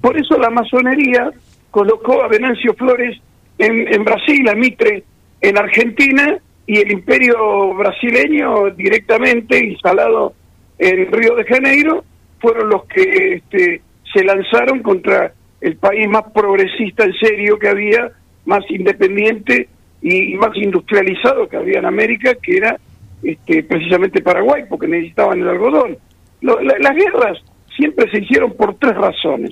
Por 0.00 0.18
eso 0.18 0.38
la 0.38 0.50
masonería 0.50 1.30
colocó 1.70 2.22
a 2.22 2.28
Venancio 2.28 2.74
Flores 2.74 3.18
en, 3.58 3.92
en 3.92 4.04
Brasil, 4.04 4.48
a 4.48 4.54
Mitre 4.54 5.04
en 5.40 5.58
Argentina 5.58 6.38
y 6.66 6.78
el 6.78 6.92
imperio 6.92 7.74
brasileño 7.74 8.70
directamente 8.70 9.58
instalado 9.58 10.34
en 10.78 11.10
Río 11.12 11.34
de 11.34 11.44
Janeiro 11.44 12.04
fueron 12.40 12.70
los 12.70 12.84
que 12.86 13.34
este, 13.34 13.82
se 14.12 14.24
lanzaron 14.24 14.82
contra 14.82 15.32
el 15.60 15.76
país 15.76 16.08
más 16.08 16.24
progresista 16.32 17.04
en 17.04 17.12
serio 17.14 17.58
que 17.58 17.68
había, 17.68 18.10
más 18.46 18.64
independiente 18.70 19.68
y, 20.00 20.34
más 20.36 20.56
industrializado 20.56 21.48
que 21.48 21.58
había 21.58 21.80
en 21.80 21.84
América, 21.84 22.34
que 22.42 22.56
era 22.56 22.78
este, 23.22 23.62
precisamente 23.62 24.22
Paraguay, 24.22 24.64
porque 24.68 24.88
necesitaban 24.88 25.40
el 25.40 25.48
algodón. 25.48 25.98
las 26.40 26.96
guerras 26.96 27.38
siempre 27.76 28.10
se 28.10 28.22
hicieron 28.22 28.52
por 28.52 28.74
tres 28.76 28.94
razones. 28.94 29.50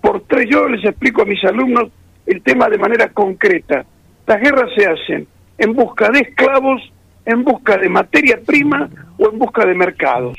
Por 0.00 0.22
tres, 0.22 0.46
yo 0.50 0.68
les 0.68 0.84
explico 0.84 1.22
a 1.22 1.26
mis 1.26 1.42
alumnos 1.44 1.90
el 2.26 2.42
tema 2.42 2.68
de 2.68 2.78
manera 2.78 3.08
concreta. 3.08 3.84
Las 4.26 4.40
guerras 4.40 4.70
se 4.76 4.86
hacen 4.86 5.26
en 5.58 5.72
busca 5.74 6.08
de 6.10 6.20
esclavos 6.20 6.82
en 7.26 7.44
busca 7.44 7.76
de 7.76 7.88
materia 7.88 8.40
prima 8.44 8.88
o 9.18 9.30
en 9.30 9.38
busca 9.38 9.64
de 9.64 9.74
mercados. 9.74 10.36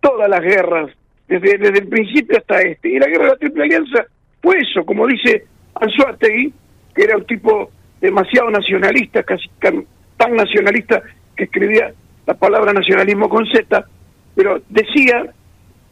Todas 0.00 0.28
las 0.28 0.40
guerras, 0.40 0.90
desde, 1.28 1.54
el 1.54 1.88
principio 1.88 2.38
hasta 2.38 2.60
este. 2.60 2.90
Y 2.90 2.98
la 2.98 3.06
guerra 3.06 3.24
de 3.24 3.30
la 3.30 3.36
Triple 3.36 3.64
Alianza 3.64 4.04
fue 4.42 4.58
eso, 4.58 4.84
como 4.84 5.06
dice 5.06 5.44
Anzuategui, 5.74 6.52
que 6.94 7.02
era 7.02 7.16
un 7.16 7.24
tipo 7.24 7.70
demasiado 8.00 8.50
nacionalista, 8.50 9.22
casi 9.22 9.48
tan 9.58 10.36
nacionalista 10.36 11.02
que 11.34 11.44
escribía 11.44 11.92
la 12.26 12.34
palabra 12.34 12.72
nacionalismo 12.72 13.28
con 13.28 13.46
Z, 13.46 13.86
pero 14.34 14.60
decía 14.68 15.32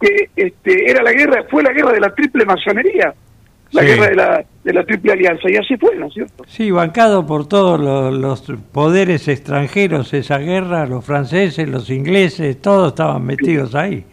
que 0.01 0.31
este, 0.37 0.91
era 0.91 1.03
la 1.03 1.13
guerra, 1.13 1.45
fue 1.51 1.63
la 1.63 1.73
guerra 1.73 1.93
de 1.93 2.01
la 2.01 2.15
triple 2.15 2.45
masonería, 2.45 3.15
la 3.75 3.83
guerra 3.83 4.09
de 4.09 4.15
la, 4.15 4.45
de 4.63 4.73
la 4.73 4.85
Triple 4.85 5.13
Alianza, 5.13 5.51
y 5.51 5.57
así 5.57 5.77
fue, 5.77 5.97
¿no 5.97 6.07
es 6.07 6.15
cierto? 6.15 6.45
Sí, 6.47 6.71
bancado 6.71 7.27
por 7.27 7.47
todos 7.49 7.81
los, 7.81 8.43
poderes 8.73 9.29
extranjeros 9.29 10.15
esa 10.15 10.39
guerra, 10.39 10.87
los 10.87 11.05
franceses, 11.05 11.69
los 11.69 11.91
ingleses, 11.91 12.61
todos 12.61 12.89
estaban 12.89 13.25
metidos 13.25 13.75
ahí. 13.75 14.05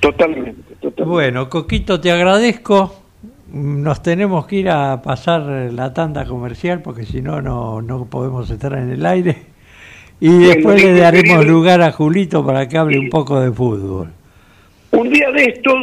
Totalmente, 0.00 0.62
totalmente. 0.80 1.04
Bueno, 1.04 1.48
Coquito, 1.48 2.00
te 2.00 2.10
agradezco. 2.10 3.02
Nos 3.50 4.02
tenemos 4.02 4.46
que 4.46 4.56
ir 4.56 4.68
a 4.68 5.00
pasar 5.00 5.42
la 5.72 5.94
tanda 5.94 6.26
comercial 6.26 6.82
porque 6.82 7.04
si 7.04 7.22
no, 7.22 7.40
no 7.40 8.06
podemos 8.06 8.50
estar 8.50 8.74
en 8.74 8.90
el 8.90 9.06
aire. 9.06 9.36
Y 10.20 10.30
después 10.30 10.82
le 10.82 10.98
daremos 10.98 11.46
lugar 11.46 11.80
a 11.80 11.92
Julito 11.92 12.44
para 12.44 12.68
que 12.68 12.76
hable 12.76 12.98
un 12.98 13.08
poco 13.08 13.40
de 13.40 13.52
fútbol. 13.52 14.12
Un 14.92 15.10
día 15.10 15.30
de 15.30 15.44
estos 15.44 15.76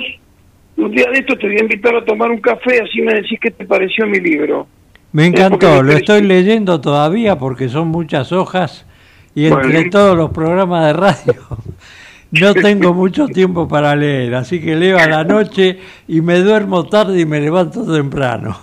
un 0.78 0.92
día 0.92 1.10
de 1.10 1.20
esto 1.20 1.38
te 1.38 1.48
voy 1.48 1.58
a 1.58 1.62
invitar 1.62 1.96
a 1.96 2.04
tomar 2.04 2.30
un 2.30 2.42
café, 2.42 2.82
así 2.82 3.02
me 3.02 3.14
decís 3.14 3.40
qué 3.42 3.52
te 3.52 3.66
pareció 3.66 4.06
mi 4.06 4.20
libro. 4.20 4.68
Me 5.14 5.28
encantó, 5.28 5.82
lo 5.82 5.94
estoy 5.94 6.22
leyendo 6.24 6.82
todavía 6.82 7.38
porque 7.38 7.70
son 7.70 7.88
muchas 7.88 8.34
hojas 8.34 8.86
y 9.34 9.46
entre 9.46 9.90
todos 9.90 10.18
los 10.18 10.32
programas 10.32 10.88
de 10.88 10.94
radio 10.94 11.36
no 12.32 12.54
tengo 12.54 12.94
mucho 12.94 13.28
tiempo 13.28 13.68
para 13.68 13.96
leer, 13.96 14.36
así 14.36 14.60
que 14.60 14.76
leo 14.76 15.00
a 15.00 15.08
la 15.08 15.24
noche 15.24 15.80
y 16.08 16.20
me 16.20 16.40
duermo 16.40 16.86
tarde 16.86 17.22
y 17.22 17.26
me 17.26 17.40
levanto 17.40 17.86
temprano. 17.90 18.58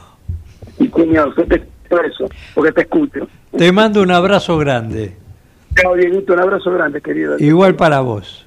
Y 0.78 0.88
cuñado, 0.88 1.32
te 1.32 1.62
eso, 2.06 2.26
porque 2.54 2.72
te 2.72 2.82
escucho. 2.82 3.26
Te 3.56 3.70
mando 3.72 4.02
un 4.02 4.10
abrazo 4.10 4.56
grande. 4.58 5.14
Chao, 5.76 5.92
un 5.92 6.40
abrazo 6.40 6.70
grande, 6.70 7.00
querido. 7.00 7.38
Igual 7.38 7.76
para 7.76 8.00
vos. 8.00 8.46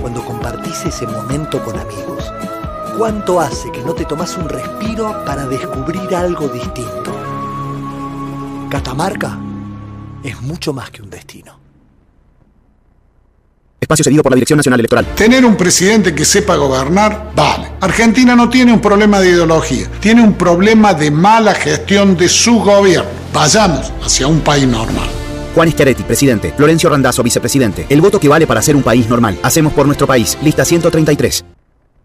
cuando 0.00 0.24
compartís 0.24 0.84
ese 0.84 1.06
momento 1.06 1.62
con 1.62 1.78
amigos. 1.78 2.32
¿Cuánto 2.96 3.40
hace 3.40 3.70
que 3.70 3.82
no 3.82 3.94
te 3.94 4.04
tomas 4.04 4.36
un 4.36 4.48
respiro 4.48 5.24
para 5.24 5.46
descubrir 5.46 6.14
algo 6.14 6.48
distinto? 6.48 7.14
Catamarca 8.68 9.38
es 10.22 10.40
mucho 10.42 10.72
más 10.72 10.90
que 10.90 11.02
un 11.02 11.10
destino. 11.10 11.58
Espacio 13.80 14.04
cedido 14.04 14.22
por 14.24 14.32
la 14.32 14.36
Dirección 14.36 14.56
Nacional 14.56 14.80
Electoral. 14.80 15.06
Tener 15.14 15.44
un 15.44 15.56
presidente 15.56 16.14
que 16.14 16.24
sepa 16.24 16.56
gobernar, 16.56 17.30
vale. 17.34 17.70
Argentina 17.80 18.34
no 18.34 18.48
tiene 18.48 18.72
un 18.72 18.80
problema 18.80 19.20
de 19.20 19.30
ideología, 19.30 19.88
tiene 20.00 20.22
un 20.22 20.34
problema 20.34 20.92
de 20.92 21.10
mala 21.12 21.54
gestión 21.54 22.16
de 22.16 22.28
su 22.28 22.58
gobierno. 22.58 23.08
Vayamos 23.32 23.92
hacia 24.02 24.26
un 24.26 24.40
país 24.40 24.66
normal. 24.66 25.08
Juan 25.54 25.70
Schiaretti, 25.70 26.02
presidente. 26.02 26.52
Florencio 26.56 26.90
Randazzo, 26.90 27.22
vicepresidente. 27.22 27.86
El 27.88 28.00
voto 28.00 28.20
que 28.20 28.28
vale 28.28 28.46
para 28.46 28.62
ser 28.62 28.76
un 28.76 28.82
país 28.82 29.08
normal. 29.08 29.38
Hacemos 29.42 29.72
por 29.72 29.86
nuestro 29.86 30.06
país. 30.06 30.38
Lista 30.42 30.64
133. 30.64 31.44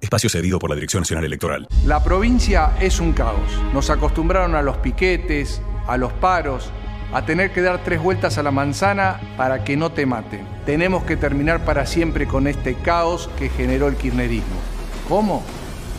Espacio 0.02 0.30
cedido 0.30 0.60
por 0.60 0.70
la 0.70 0.76
Dirección 0.76 1.02
Nacional 1.02 1.24
Electoral. 1.24 1.68
La 1.86 2.04
provincia 2.04 2.74
es 2.82 3.00
un 3.00 3.14
caos. 3.14 3.50
Nos 3.74 3.90
acostumbraron 3.90 4.54
a 4.54 4.62
los 4.62 4.78
piquetes, 4.78 5.62
a 5.88 5.96
los 5.96 6.12
paros, 6.12 6.72
a 7.14 7.26
tener 7.26 7.54
que 7.54 7.62
dar 7.62 7.84
tres 7.84 8.02
vueltas 8.02 8.38
a 8.38 8.44
la 8.44 8.52
manzana 8.52 9.22
para 9.38 9.64
que 9.64 9.78
no 9.78 9.92
te 9.92 10.06
maten. 10.06 10.46
Tenemos 10.66 11.04
que 11.04 11.16
terminar 11.16 11.64
para 11.64 11.86
siempre 11.86 12.28
con 12.28 12.48
este 12.48 12.76
caos 12.76 13.30
que 13.38 13.50
generó 13.50 13.88
el 13.88 13.96
kirchnerismo. 13.96 14.60
¿Cómo? 15.08 15.44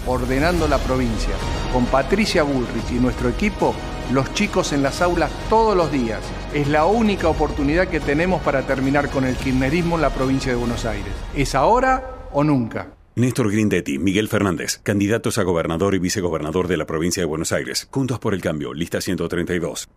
Ordenando 0.07 0.69
la 0.69 0.79
provincia. 0.79 1.35
Con 1.73 1.87
Patricia 1.87 2.43
Bullrich 2.43 2.91
y 2.91 2.95
nuestro 2.95 3.29
equipo, 3.29 3.75
los 4.13 4.33
chicos 4.35 4.73
en 4.73 4.83
las 4.83 5.03
aulas 5.03 5.31
todos 5.49 5.77
los 5.77 5.91
días. 5.91 6.21
Es 6.53 6.69
la 6.69 6.87
única 6.87 7.29
oportunidad 7.29 7.89
que 7.89 8.01
tenemos 8.01 8.43
para 8.43 8.63
terminar 8.63 9.11
con 9.11 9.25
el 9.25 9.37
kirchnerismo 9.37 9.97
en 9.97 10.03
la 10.03 10.11
provincia 10.11 10.53
de 10.53 10.57
Buenos 10.57 10.85
Aires. 10.85 11.13
¿Es 11.35 11.55
ahora 11.55 12.29
o 12.33 12.45
nunca? 12.45 12.89
Néstor 13.17 13.51
Grindetti, 13.53 13.99
Miguel 13.99 14.29
Fernández, 14.29 14.81
candidatos 14.83 15.39
a 15.39 15.45
gobernador 15.45 15.95
y 15.95 15.99
vicegobernador 16.01 16.67
de 16.67 16.77
la 16.77 16.85
provincia 16.85 17.21
de 17.21 17.27
Buenos 17.27 17.53
Aires. 17.53 17.87
Juntos 17.91 18.19
por 18.19 18.35
el 18.35 18.41
cambio, 18.41 18.75
lista 18.75 19.01
132. 19.01 19.89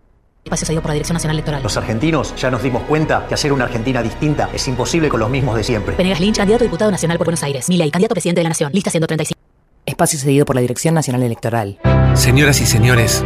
Espacio 0.43 0.65
cedido 0.67 0.81
por 0.81 0.89
la 0.89 0.93
Dirección 0.93 1.15
Nacional 1.15 1.35
Electoral. 1.35 1.63
Los 1.63 1.75
argentinos 1.77 2.33
ya 2.37 2.49
nos 2.49 2.63
dimos 2.63 2.83
cuenta 2.83 3.25
que 3.27 3.33
hacer 3.33 3.51
una 3.51 3.65
Argentina 3.65 4.01
distinta 4.01 4.49
es 4.53 4.67
imposible 4.67 5.09
con 5.09 5.19
los 5.19 5.29
mismos 5.29 5.57
de 5.57 5.63
siempre. 5.63 5.95
Venegas 5.95 6.19
Lynch, 6.19 6.37
candidato 6.37 6.63
a 6.63 6.67
diputado 6.67 6.91
nacional 6.91 7.17
por 7.17 7.25
Buenos 7.25 7.43
Aires. 7.43 7.67
Milei, 7.69 7.91
candidato 7.91 8.13
a 8.13 8.15
presidente 8.15 8.39
de 8.39 8.43
la 8.43 8.49
Nación. 8.49 8.71
Lista 8.71 8.89
135. 8.89 9.37
Espacio 9.85 10.19
cedido 10.19 10.45
por 10.45 10.55
la 10.55 10.61
Dirección 10.61 10.93
Nacional 10.93 11.23
Electoral. 11.23 11.79
Señoras 12.13 12.61
y 12.61 12.65
señores, 12.65 13.25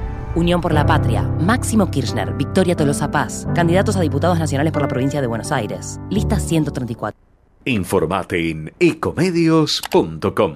Unión 0.33 0.61
por 0.61 0.73
la 0.73 0.85
Patria, 0.85 1.23
Máximo 1.23 1.91
Kirchner, 1.91 2.33
Victoria 2.33 2.73
Tolosa 2.73 3.11
Paz, 3.11 3.45
candidatos 3.53 3.97
a 3.97 4.01
diputados 4.01 4.39
nacionales 4.39 4.71
por 4.71 4.81
la 4.81 4.87
provincia 4.87 5.19
de 5.19 5.27
Buenos 5.27 5.51
Aires. 5.51 5.99
Lista 6.09 6.39
134. 6.39 7.19
Informate 7.65 8.49
en 8.49 8.71
ecomedios.com. 8.79 10.53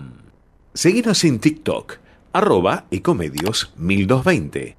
Seguinos 0.74 1.26
en 1.26 1.40
TikTok, 1.40 1.98
arroba 2.32 2.86
ecomedios 2.90 3.74
1220. 3.76 4.78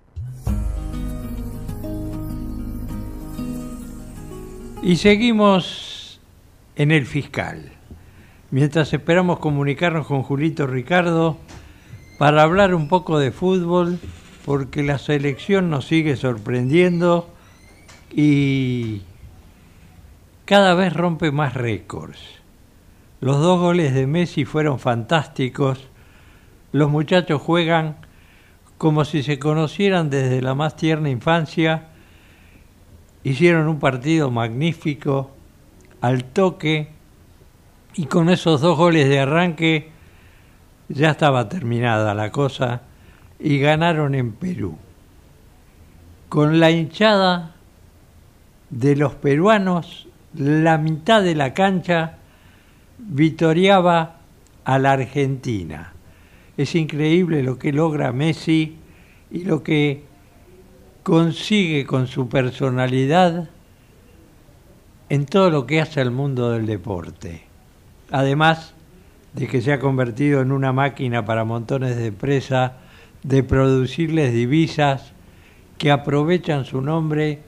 Y 4.83 4.97
seguimos 4.97 6.21
en 6.75 6.91
el 6.91 7.05
fiscal. 7.05 7.71
Mientras 8.51 8.95
esperamos 8.95 9.41
comunicarnos 9.41 10.07
con 10.07 10.23
Julito 10.23 10.67
Ricardo 10.67 11.37
para 12.19 12.43
hablar 12.43 12.75
un 12.75 12.89
poco 12.89 13.19
de 13.19 13.31
fútbol 13.31 13.99
porque 14.47 14.85
la 14.85 14.99
selección 14.99 15.71
nos 15.71 15.87
sigue 15.87 16.15
sorprendiendo 16.15 17.29
y 18.13 19.03
cada 20.45 20.75
vez 20.75 20.93
rompe 20.93 21.33
más 21.33 21.55
récords. 21.55 22.21
Los 23.21 23.41
dos 23.41 23.59
goles 23.59 23.93
de 23.93 24.07
Messi 24.07 24.45
fueron 24.45 24.79
fantásticos. 24.79 25.89
Los 26.71 26.89
muchachos 26.89 27.43
juegan 27.43 27.97
como 28.79 29.05
si 29.05 29.25
se 29.25 29.41
conocieran 29.41 30.11
desde 30.11 30.41
la 30.41 30.55
más 30.55 30.77
tierna 30.77 31.11
infancia. 31.11 31.89
Hicieron 33.25 33.67
un 33.67 33.81
partido 33.81 34.31
magnífico, 34.31 35.33
al 36.01 36.23
toque, 36.23 36.91
y 37.95 38.07
con 38.07 38.31
esos 38.31 38.61
dos 38.61 38.79
goles 38.79 39.09
de 39.09 39.19
arranque 39.19 39.91
ya 40.89 41.11
estaba 41.11 41.49
terminada 41.49 42.15
la 42.15 42.31
cosa 42.31 42.83
y 43.39 43.59
ganaron 43.59 44.15
en 44.15 44.33
Perú. 44.33 44.77
Con 46.29 46.59
la 46.61 46.71
hinchada 46.71 47.55
de 48.71 48.97
los 48.97 49.15
peruanos, 49.15 50.09
la 50.35 50.79
mitad 50.79 51.23
de 51.23 51.35
la 51.35 51.55
cancha 51.55 52.19
vitoriaba 52.99 54.17
a 54.65 54.79
la 54.79 54.93
Argentina. 54.93 55.93
Es 56.57 56.75
increíble 56.75 57.43
lo 57.43 57.59
que 57.59 57.73
logra 57.73 58.13
Messi 58.13 58.77
y 59.31 59.45
lo 59.45 59.63
que 59.63 60.05
consigue 61.03 61.87
con 61.87 62.07
su 62.07 62.29
personalidad 62.29 63.49
en 65.09 65.27
todo 65.27 65.51
lo 65.51 65.67
que 65.67 65.81
hace 65.81 66.01
al 66.01 66.11
mundo 66.11 66.51
del 66.51 66.67
deporte. 66.67 67.43
Además 68.11 68.75
de 69.35 69.47
que 69.47 69.61
se 69.61 69.73
ha 69.73 69.79
convertido 69.79 70.41
en 70.41 70.51
una 70.51 70.73
máquina 70.73 71.25
para 71.25 71.45
montones 71.45 71.97
de 71.97 72.07
empresas 72.07 72.73
de 73.27 73.43
producirles 73.43 74.33
divisas 74.33 75.13
que 75.79 75.91
aprovechan 75.91 76.65
su 76.65 76.81
nombre 76.81 77.41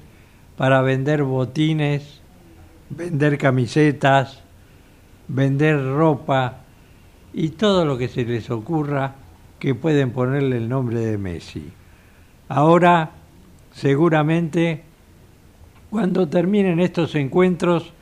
para 0.57 0.83
vender 0.83 1.23
botines, 1.23 2.21
vender 2.91 3.39
camisetas, 3.39 4.43
vender 5.29 5.81
ropa 5.81 6.63
y 7.33 7.51
todo 7.51 7.85
lo 7.85 7.97
que 7.97 8.09
se 8.09 8.25
les 8.25 8.51
ocurra 8.51 9.15
que 9.61 9.77
pueden 9.77 10.11
ponerle 10.11 10.57
el 10.57 10.69
nombre 10.69 10.99
de 10.99 11.17
Messi. 11.17 11.71
Ahora, 12.49 13.13
seguramente, 13.71 14.83
cuando 15.91 16.29
terminen 16.29 16.81
estos 16.81 17.15
encuentros, 17.15 17.93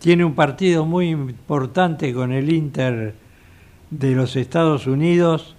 tiene 0.00 0.24
un 0.24 0.34
partido 0.34 0.84
muy 0.86 1.10
importante 1.10 2.12
con 2.12 2.32
el 2.32 2.52
Inter 2.52 3.14
de 3.90 4.10
los 4.12 4.34
Estados 4.34 4.88
Unidos 4.88 5.54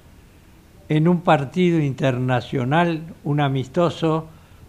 en 0.94 1.08
un 1.08 1.22
partido 1.22 1.80
internacional, 1.80 3.02
un 3.24 3.40
amistoso, 3.40 4.28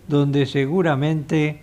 donde 0.08 0.46
seguramente 0.46 1.60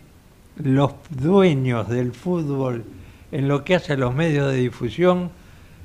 los 0.55 0.91
dueños 1.09 1.89
del 1.89 2.12
fútbol 2.12 2.84
en 3.32 3.47
lo 3.47 3.64
que 3.64 3.74
hace 3.74 3.93
a 3.93 3.97
los 3.97 4.14
medios 4.14 4.51
de 4.51 4.59
difusión 4.59 5.32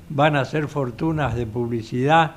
van 0.09 0.35
a 0.35 0.41
hacer 0.41 0.67
fortunas 0.67 1.33
de 1.33 1.47
publicidad 1.47 2.35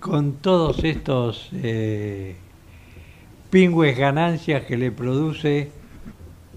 con 0.00 0.34
todos 0.34 0.84
estos 0.84 1.48
eh, 1.54 2.36
pingües 3.48 3.96
ganancias 3.96 4.64
que 4.64 4.76
le 4.76 4.92
produce 4.92 5.70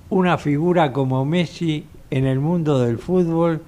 una 0.10 0.38
figura 0.38 0.92
como 0.92 1.24
Messi 1.24 1.86
en 2.10 2.26
el 2.26 2.42
mundo 2.42 2.78
del 2.80 2.98
fútbol 2.98 3.62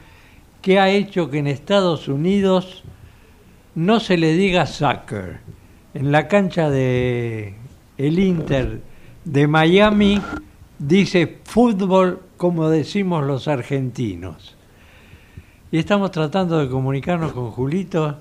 que 0.62 0.82
ha 0.82 0.90
hecho 0.90 1.30
que 1.30 1.38
en 1.40 1.48
Estados 1.48 2.10
Unidos 2.10 2.84
no 3.76 4.00
se 4.00 4.18
le 4.18 4.34
diga 4.34 4.66
soccer. 4.66 5.40
En 5.94 6.12
la 6.12 6.28
cancha 6.28 6.70
de 6.70 7.56
el 7.98 8.20
Inter 8.20 8.82
de 9.26 9.48
Miami 9.48 10.22
dice 10.80 11.40
fútbol 11.44 12.22
como 12.38 12.70
decimos 12.70 13.24
los 13.24 13.48
argentinos. 13.48 14.56
Y 15.72 15.78
estamos 15.78 16.12
tratando 16.12 16.60
de 16.60 16.70
comunicarnos 16.70 17.32
con 17.32 17.52
Julito, 17.52 18.18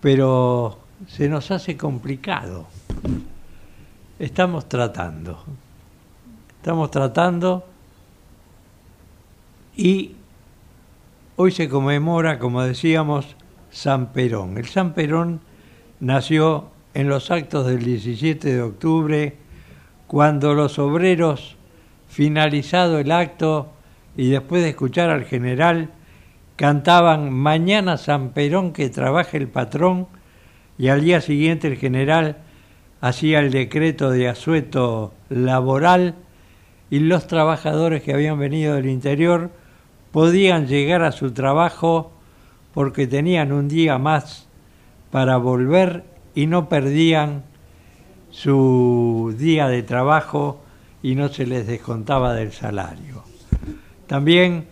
pero 0.00 0.78
se 1.06 1.28
nos 1.28 1.50
hace 1.50 1.76
complicado. 1.76 2.66
Estamos 4.18 4.68
tratando. 4.68 5.42
Estamos 6.58 6.90
tratando 6.90 7.64
y 9.76 10.12
hoy 11.36 11.50
se 11.50 11.68
conmemora, 11.68 12.38
como 12.38 12.62
decíamos, 12.62 13.36
San 13.72 14.12
Perón. 14.12 14.58
El 14.58 14.66
San 14.66 14.92
Perón 14.92 15.40
nació 15.98 16.68
en 16.94 17.08
los 17.08 17.30
actos 17.30 17.66
del 17.66 17.82
17 17.82 18.52
de 18.52 18.62
octubre, 18.62 19.36
cuando 20.06 20.54
los 20.54 20.78
obreros, 20.78 21.56
finalizado 22.06 22.98
el 22.98 23.10
acto 23.10 23.72
y 24.16 24.28
después 24.28 24.62
de 24.62 24.68
escuchar 24.68 25.08
al 25.08 25.24
general, 25.24 25.88
cantaban 26.56 27.32
Mañana 27.32 27.96
San 27.96 28.30
Perón 28.30 28.72
que 28.72 28.90
trabaje 28.90 29.38
el 29.38 29.48
patrón, 29.48 30.06
y 30.78 30.88
al 30.88 31.00
día 31.00 31.20
siguiente 31.20 31.68
el 31.68 31.76
general 31.76 32.36
hacía 33.00 33.40
el 33.40 33.50
decreto 33.50 34.10
de 34.10 34.28
asueto 34.28 35.14
laboral 35.28 36.14
y 36.90 36.98
los 37.00 37.26
trabajadores 37.26 38.02
que 38.02 38.12
habían 38.12 38.38
venido 38.38 38.74
del 38.74 38.88
interior 38.88 39.50
podían 40.12 40.66
llegar 40.66 41.02
a 41.02 41.12
su 41.12 41.32
trabajo 41.32 42.11
porque 42.74 43.06
tenían 43.06 43.52
un 43.52 43.68
día 43.68 43.98
más 43.98 44.48
para 45.10 45.36
volver 45.36 46.04
y 46.34 46.46
no 46.46 46.68
perdían 46.68 47.44
su 48.30 49.34
día 49.38 49.68
de 49.68 49.82
trabajo 49.82 50.62
y 51.02 51.14
no 51.14 51.28
se 51.28 51.46
les 51.46 51.66
descontaba 51.66 52.34
del 52.34 52.52
salario. 52.52 53.22
También 54.06 54.66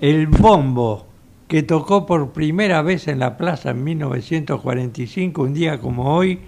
el 0.00 0.26
bombo 0.26 1.06
que 1.46 1.62
tocó 1.62 2.06
por 2.06 2.32
primera 2.32 2.82
vez 2.82 3.08
en 3.08 3.18
la 3.18 3.36
plaza 3.36 3.70
en 3.70 3.84
1945, 3.84 5.42
un 5.42 5.54
día 5.54 5.78
como 5.80 6.14
hoy, 6.14 6.40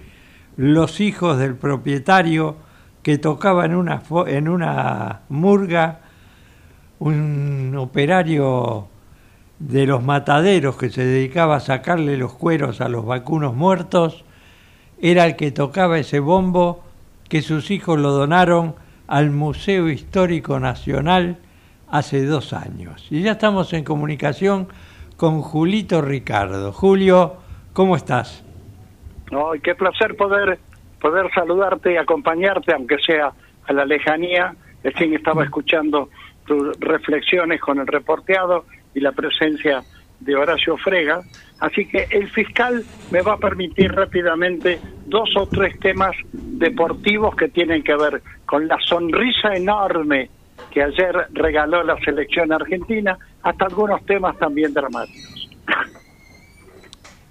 los 0.57 1.01
hijos 1.01 1.38
del 1.38 1.57
propietario 1.57 2.57
que 3.03 3.18
tocaba 3.18 3.64
en 3.64 3.74
una, 3.74 4.03
en 4.26 4.49
una 4.49 5.22
murga, 5.30 6.01
un 6.99 7.74
operario 7.78 8.88
de 9.61 9.87
los 9.87 10.03
mataderos 10.03 10.77
que 10.77 10.89
se 10.89 11.05
dedicaba 11.05 11.57
a 11.57 11.61
sacarle 11.61 12.17
los 12.17 12.33
cueros 12.33 12.81
a 12.81 12.89
los 12.89 13.05
vacunos 13.05 13.55
muertos, 13.55 14.25
era 15.01 15.27
el 15.27 15.37
que 15.37 15.53
tocaba 15.53 15.99
ese 15.99 16.19
bombo 16.19 16.83
que 17.29 17.43
sus 17.43 17.71
hijos 17.71 17.99
lo 17.99 18.11
donaron 18.11 18.75
al 19.07 19.31
Museo 19.31 19.89
Histórico 19.89 20.59
Nacional 20.59 21.39
hace 21.91 22.25
dos 22.25 22.53
años. 22.53 23.07
Y 23.11 23.23
ya 23.23 23.33
estamos 23.33 23.73
en 23.75 23.85
comunicación 23.85 24.69
con 25.17 25.43
Julito 25.43 26.01
Ricardo. 26.01 26.73
Julio, 26.73 27.37
¿cómo 27.75 27.97
estás? 27.97 28.43
Ay, 29.31 29.61
qué 29.61 29.75
placer 29.75 30.17
poder, 30.17 30.59
poder 31.01 31.31
saludarte 31.35 31.93
y 31.93 31.97
acompañarte, 31.99 32.73
aunque 32.73 32.99
sea 32.99 33.33
a 33.67 33.73
la 33.73 33.85
lejanía. 33.85 34.55
Recién 34.83 35.13
estaba 35.13 35.45
escuchando 35.45 36.09
tus 36.47 36.79
reflexiones 36.81 37.61
con 37.61 37.79
el 37.79 37.87
reporteado 37.87 38.65
y 38.95 39.01
la 39.01 39.12
presencia 39.12 39.82
de 40.20 40.34
Horacio 40.34 40.76
Frega. 40.76 41.22
Así 41.61 41.86
que 41.86 42.07
el 42.11 42.28
fiscal 42.30 42.84
me 43.11 43.22
va 43.22 43.34
a 43.34 43.38
permitir 43.38 43.93
rápidamente 43.93 44.80
dos 45.07 45.30
o 45.36 45.47
tres 45.47 45.78
temas 45.80 46.12
deportivos 46.32 47.34
que 47.36 47.49
tienen 47.49 47.82
que 47.82 47.95
ver 47.97 48.22
con 48.47 48.66
la 48.66 48.78
sonrisa 48.86 49.55
enorme 49.55 50.30
que 50.70 50.82
ayer 50.82 51.26
regaló 51.32 51.82
la 51.82 51.99
selección 52.01 52.53
argentina, 52.53 53.18
hasta 53.43 53.64
algunos 53.64 54.05
temas 54.07 54.38
también 54.38 54.72
dramáticos. 54.72 55.51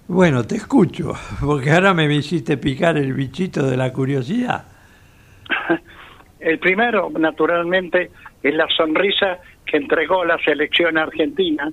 Bueno, 0.07 0.43
te 0.43 0.55
escucho, 0.55 1.13
porque 1.39 1.71
ahora 1.71 1.93
me 1.93 2.11
hiciste 2.13 2.57
picar 2.57 2.97
el 2.97 3.13
bichito 3.13 3.67
de 3.67 3.77
la 3.77 3.93
curiosidad. 3.93 4.65
El 6.39 6.57
primero, 6.57 7.11
naturalmente, 7.19 8.11
es 8.41 8.55
la 8.55 8.65
sonrisa 8.75 9.39
que 9.69 9.77
entregó 9.77 10.25
la 10.25 10.37
selección 10.39 10.97
argentina. 10.97 11.69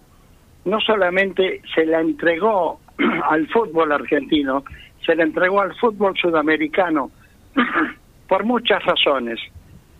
No 0.64 0.80
solamente 0.80 1.62
se 1.74 1.86
la 1.86 2.00
entregó 2.00 2.80
al 3.30 3.46
fútbol 3.48 3.92
argentino, 3.92 4.64
se 5.04 5.14
la 5.14 5.22
entregó 5.22 5.60
al 5.60 5.74
fútbol 5.76 6.16
sudamericano 6.16 7.10
por 8.28 8.44
muchas 8.44 8.84
razones. 8.84 9.40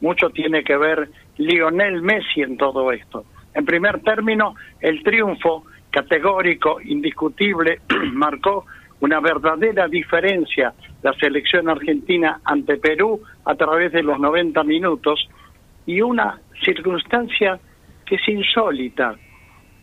Mucho 0.00 0.30
tiene 0.30 0.62
que 0.62 0.76
ver 0.76 1.08
Lionel 1.38 2.02
Messi 2.02 2.42
en 2.42 2.56
todo 2.56 2.92
esto. 2.92 3.24
En 3.54 3.64
primer 3.64 4.00
término, 4.02 4.54
el 4.80 5.02
triunfo 5.02 5.64
categórico, 5.90 6.80
indiscutible, 6.82 7.80
marcó 8.12 8.66
una 9.00 9.20
verdadera 9.20 9.88
diferencia 9.88 10.74
la 11.02 11.12
selección 11.14 11.68
argentina 11.68 12.40
ante 12.44 12.76
Perú 12.76 13.20
a 13.44 13.54
través 13.54 13.92
de 13.92 14.02
los 14.02 14.18
90 14.18 14.64
minutos 14.64 15.28
y 15.86 16.00
una 16.00 16.40
circunstancia 16.64 17.60
que 18.06 18.14
es 18.16 18.28
insólita. 18.28 19.16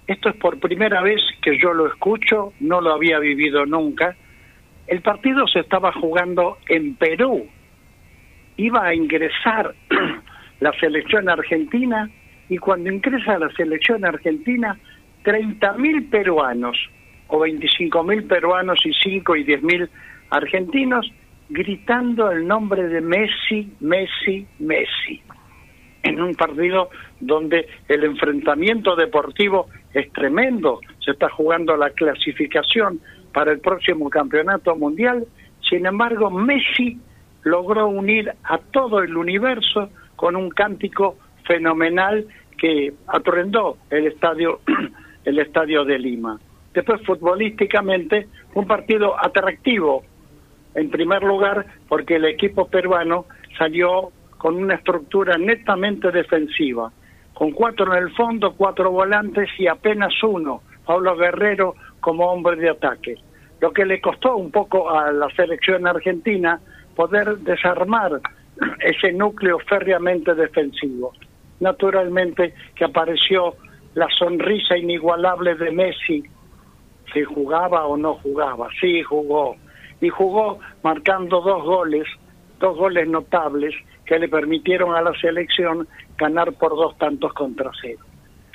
Esto 0.08 0.30
es 0.30 0.36
por 0.36 0.60
primera 0.60 1.02
vez 1.02 1.22
que 1.42 1.58
yo 1.58 1.74
lo 1.74 1.88
escucho, 1.88 2.54
no 2.60 2.82
lo 2.82 2.94
había 2.94 3.20
vivido 3.20 3.66
nunca. 3.66 4.16
El 4.88 5.02
partido 5.02 5.48
se 5.48 5.60
estaba 5.60 5.94
jugando 5.94 6.58
en 6.68 6.96
Perú. 6.96 7.48
Iba 8.58 8.86
a 8.86 8.94
ingresar 8.94 9.74
la 10.60 10.72
selección 10.80 11.30
argentina 11.30 12.10
y 12.50 12.58
cuando 12.58 12.92
ingresa 12.92 13.40
la 13.40 13.50
selección 13.52 14.04
argentina, 14.06 14.78
30.000 15.24 16.10
peruanos 16.10 16.78
o 17.28 17.40
25.000 17.40 18.28
peruanos 18.28 18.80
y 18.86 18.94
5 18.94 19.36
y 19.38 19.46
10.000 19.46 19.90
argentinos 20.30 21.10
gritando 21.50 22.32
el 22.32 22.48
nombre 22.48 22.88
de 22.88 23.02
Messi, 23.02 23.72
Messi, 23.80 24.46
Messi, 24.60 25.22
en 26.04 26.22
un 26.22 26.36
partido 26.36 26.90
donde 27.20 27.68
el 27.88 28.04
enfrentamiento 28.04 28.96
deportivo 28.96 29.68
es 29.94 30.12
tremendo, 30.12 30.82
se 31.00 31.12
está 31.12 31.30
jugando 31.30 31.76
la 31.78 31.90
clasificación 31.92 33.00
para 33.32 33.52
el 33.52 33.60
próximo 33.60 34.10
campeonato 34.10 34.76
mundial, 34.76 35.26
sin 35.68 35.86
embargo 35.86 36.30
Messi 36.30 37.00
logró 37.44 37.88
unir 37.88 38.32
a 38.44 38.58
todo 38.58 39.00
el 39.00 39.18
universo 39.18 39.90
con 40.16 40.36
un 40.36 40.50
cántico 40.50 41.18
fenomenal 41.46 42.28
que 42.58 42.94
atrendó 43.08 43.78
el 43.90 44.08
estadio 44.08 44.60
el 45.26 45.40
estadio 45.40 45.86
de 45.86 46.00
Lima. 46.00 46.40
Después 46.74 47.02
futbolísticamente 47.06 48.28
un 48.56 48.68
partido 48.68 49.16
atractivo 49.18 50.04
en 50.76 50.90
primer 50.90 51.24
lugar 51.24 51.66
porque 51.88 52.16
el 52.16 52.26
equipo 52.26 52.68
peruano 52.68 53.26
salió 53.58 54.12
con 54.44 54.58
una 54.58 54.76
estructura 54.76 55.38
netamente 55.38 56.12
defensiva, 56.12 56.92
con 57.34 57.52
cuatro 57.52 57.96
en 57.96 58.04
el 58.04 58.12
fondo, 58.12 58.54
cuatro 58.58 58.92
volantes 58.92 59.48
y 59.58 59.68
apenas 59.68 60.12
uno, 60.22 60.64
Pablo 60.86 61.16
Guerrero 61.16 61.76
como 62.02 62.26
hombre 62.26 62.58
de 62.58 62.72
ataque. 62.72 63.16
Lo 63.62 63.72
que 63.72 63.86
le 63.86 64.02
costó 64.02 64.36
un 64.36 64.52
poco 64.52 64.92
a 64.92 65.14
la 65.14 65.30
selección 65.30 65.88
argentina 65.88 66.60
poder 66.94 67.38
desarmar 67.38 68.20
ese 68.82 69.14
núcleo 69.14 69.60
férreamente 69.60 70.36
defensivo. 70.36 71.14
Naturalmente 71.62 72.54
que 72.76 72.84
apareció 72.84 73.56
la 73.94 74.10
sonrisa 74.10 74.76
inigualable 74.76 75.56
de 75.56 75.72
Messi, 75.72 76.22
si 77.14 77.24
jugaba 77.24 77.86
o 77.86 77.96
no 77.96 78.16
jugaba, 78.16 78.68
sí 78.82 79.04
jugó, 79.04 79.56
y 80.02 80.10
jugó 80.10 80.60
marcando 80.84 81.40
dos 81.40 81.64
goles, 81.64 82.06
dos 82.60 82.76
goles 82.76 83.08
notables 83.08 83.74
que 84.06 84.20
le 84.20 84.28
permitieron 84.28 84.96
a 84.96 85.02
la 85.02 85.14
selección 85.20 85.88
ganar 86.18 86.54
por 86.54 86.72
dos 86.72 86.98
tantos 86.98 87.34
contra 87.34 87.72
cero. 87.82 88.00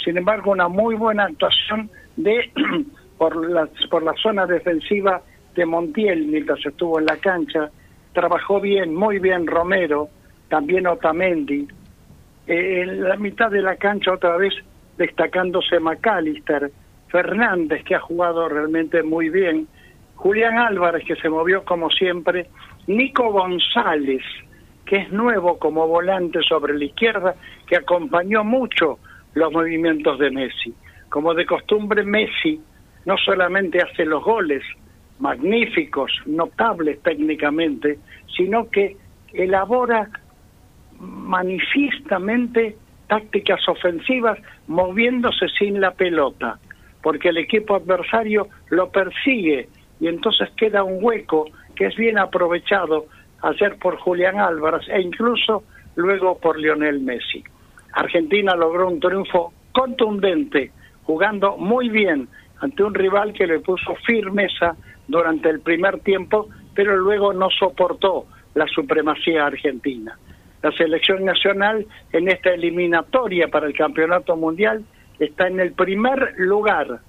Sin 0.04 0.16
embargo, 0.16 0.52
una 0.52 0.68
muy 0.68 0.94
buena 0.94 1.24
actuación 1.24 1.90
de 2.16 2.50
por 3.18 3.48
la, 3.48 3.68
por 3.90 4.02
la 4.02 4.14
zona 4.14 4.46
defensiva 4.46 5.22
de 5.54 5.66
Montiel 5.66 6.26
mientras 6.26 6.64
estuvo 6.64 6.98
en 6.98 7.06
la 7.06 7.16
cancha, 7.16 7.70
trabajó 8.12 8.60
bien, 8.60 8.94
muy 8.94 9.18
bien 9.18 9.46
Romero, 9.46 10.08
también 10.48 10.86
Otamendi. 10.86 11.66
Eh, 12.46 12.82
en 12.82 13.02
la 13.02 13.16
mitad 13.16 13.50
de 13.50 13.62
la 13.62 13.76
cancha 13.76 14.12
otra 14.12 14.36
vez 14.36 14.54
destacándose 14.96 15.80
McAllister, 15.80 16.70
Fernández 17.08 17.84
que 17.84 17.94
ha 17.94 18.00
jugado 18.00 18.48
realmente 18.48 19.02
muy 19.02 19.30
bien, 19.30 19.66
Julián 20.16 20.58
Álvarez 20.58 21.04
que 21.06 21.16
se 21.16 21.28
movió 21.28 21.64
como 21.64 21.90
siempre, 21.90 22.48
Nico 22.86 23.30
González 23.30 24.22
que 24.88 24.96
es 24.96 25.12
nuevo 25.12 25.58
como 25.58 25.86
volante 25.86 26.40
sobre 26.48 26.76
la 26.76 26.86
izquierda, 26.86 27.34
que 27.66 27.76
acompañó 27.76 28.42
mucho 28.42 28.98
los 29.34 29.52
movimientos 29.52 30.18
de 30.18 30.30
Messi. 30.30 30.74
Como 31.10 31.34
de 31.34 31.44
costumbre, 31.44 32.02
Messi 32.04 32.58
no 33.04 33.18
solamente 33.18 33.82
hace 33.82 34.06
los 34.06 34.24
goles 34.24 34.62
magníficos, 35.18 36.10
notables 36.24 37.02
técnicamente, 37.02 37.98
sino 38.34 38.70
que 38.70 38.96
elabora 39.34 40.08
manifiestamente 40.98 42.76
tácticas 43.08 43.68
ofensivas 43.68 44.38
moviéndose 44.68 45.48
sin 45.58 45.82
la 45.82 45.90
pelota, 45.90 46.58
porque 47.02 47.28
el 47.28 47.36
equipo 47.36 47.76
adversario 47.76 48.48
lo 48.70 48.90
persigue 48.90 49.68
y 50.00 50.06
entonces 50.06 50.48
queda 50.56 50.82
un 50.82 51.04
hueco 51.04 51.44
que 51.76 51.86
es 51.86 51.96
bien 51.96 52.18
aprovechado 52.18 53.06
ayer 53.42 53.76
por 53.78 53.96
Julián 53.98 54.38
Álvarez 54.38 54.88
e 54.88 55.00
incluso 55.00 55.64
luego 55.96 56.38
por 56.38 56.58
Lionel 56.58 57.00
Messi. 57.00 57.42
Argentina 57.92 58.54
logró 58.54 58.88
un 58.88 59.00
triunfo 59.00 59.52
contundente, 59.72 60.72
jugando 61.04 61.56
muy 61.56 61.88
bien 61.88 62.28
ante 62.60 62.82
un 62.82 62.94
rival 62.94 63.32
que 63.32 63.46
le 63.46 63.60
puso 63.60 63.94
firmeza 64.06 64.76
durante 65.06 65.48
el 65.48 65.60
primer 65.60 66.00
tiempo, 66.00 66.48
pero 66.74 66.96
luego 66.96 67.32
no 67.32 67.48
soportó 67.50 68.26
la 68.54 68.66
supremacía 68.66 69.46
argentina. 69.46 70.18
La 70.62 70.72
selección 70.72 71.24
nacional 71.24 71.86
en 72.12 72.28
esta 72.28 72.50
eliminatoria 72.50 73.48
para 73.48 73.66
el 73.66 73.76
Campeonato 73.76 74.36
Mundial 74.36 74.84
está 75.18 75.46
en 75.46 75.60
el 75.60 75.72
primer 75.72 76.34
lugar. 76.38 77.00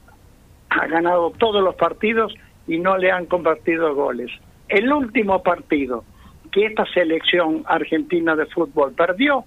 Ha 0.69 0.88
ganado 0.88 1.32
todos 1.32 1.63
los 1.63 1.75
partidos 1.75 2.34
y 2.67 2.77
no 2.77 2.97
le 2.97 3.11
han 3.11 3.25
compartido 3.25 3.95
goles. 3.95 4.32
El 4.67 4.91
último 4.93 5.41
partido 5.41 6.03
que 6.52 6.66
esta 6.66 6.86
selección 6.93 7.64
argentina 7.66 8.36
de 8.36 8.45
fútbol 8.47 8.93
perdió 8.93 9.45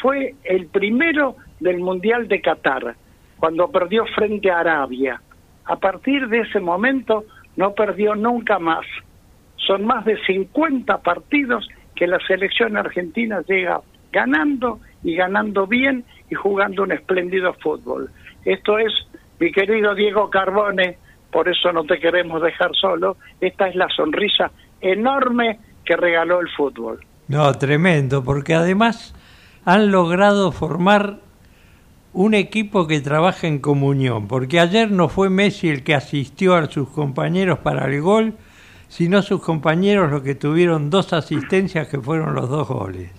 fue 0.00 0.34
el 0.44 0.66
primero 0.66 1.36
del 1.60 1.78
Mundial 1.78 2.28
de 2.28 2.40
Qatar, 2.40 2.94
cuando 3.38 3.70
perdió 3.70 4.04
frente 4.06 4.50
a 4.50 4.60
Arabia. 4.60 5.20
A 5.64 5.76
partir 5.76 6.28
de 6.28 6.40
ese 6.40 6.60
momento 6.60 7.24
no 7.56 7.74
perdió 7.74 8.14
nunca 8.14 8.58
más. 8.58 8.86
Son 9.56 9.84
más 9.84 10.04
de 10.04 10.18
50 10.24 10.98
partidos 11.02 11.68
que 11.94 12.06
la 12.06 12.18
selección 12.26 12.76
argentina 12.76 13.42
llega 13.46 13.80
ganando 14.10 14.80
y 15.02 15.14
ganando 15.14 15.66
bien 15.66 16.04
y 16.30 16.34
jugando 16.34 16.82
un 16.82 16.92
espléndido 16.92 17.52
fútbol. 17.54 18.10
Esto 18.44 18.78
es, 18.78 18.92
mi 19.38 19.52
querido 19.52 19.94
Diego 19.94 20.30
Carbone, 20.30 20.98
por 21.30 21.48
eso 21.48 21.72
no 21.72 21.84
te 21.84 21.98
queremos 21.98 22.42
dejar 22.42 22.74
solo, 22.74 23.16
esta 23.40 23.68
es 23.68 23.74
la 23.74 23.88
sonrisa 23.88 24.50
enorme 24.80 25.58
que 25.84 25.96
regaló 25.96 26.40
el 26.40 26.48
fútbol. 26.50 27.00
No, 27.28 27.52
tremendo, 27.54 28.24
porque 28.24 28.54
además 28.54 29.14
han 29.64 29.90
logrado 29.90 30.52
formar 30.52 31.18
un 32.12 32.34
equipo 32.34 32.86
que 32.86 33.00
trabaja 33.00 33.46
en 33.46 33.58
comunión, 33.58 34.28
porque 34.28 34.60
ayer 34.60 34.90
no 34.90 35.08
fue 35.08 35.30
Messi 35.30 35.70
el 35.70 35.82
que 35.82 35.94
asistió 35.94 36.54
a 36.54 36.66
sus 36.66 36.88
compañeros 36.90 37.60
para 37.60 37.86
el 37.86 38.00
gol, 38.02 38.34
sino 38.88 39.22
sus 39.22 39.42
compañeros 39.42 40.10
los 40.10 40.22
que 40.22 40.34
tuvieron 40.34 40.90
dos 40.90 41.12
asistencias 41.14 41.88
que 41.88 41.98
fueron 41.98 42.34
los 42.34 42.50
dos 42.50 42.68
goles. 42.68 43.10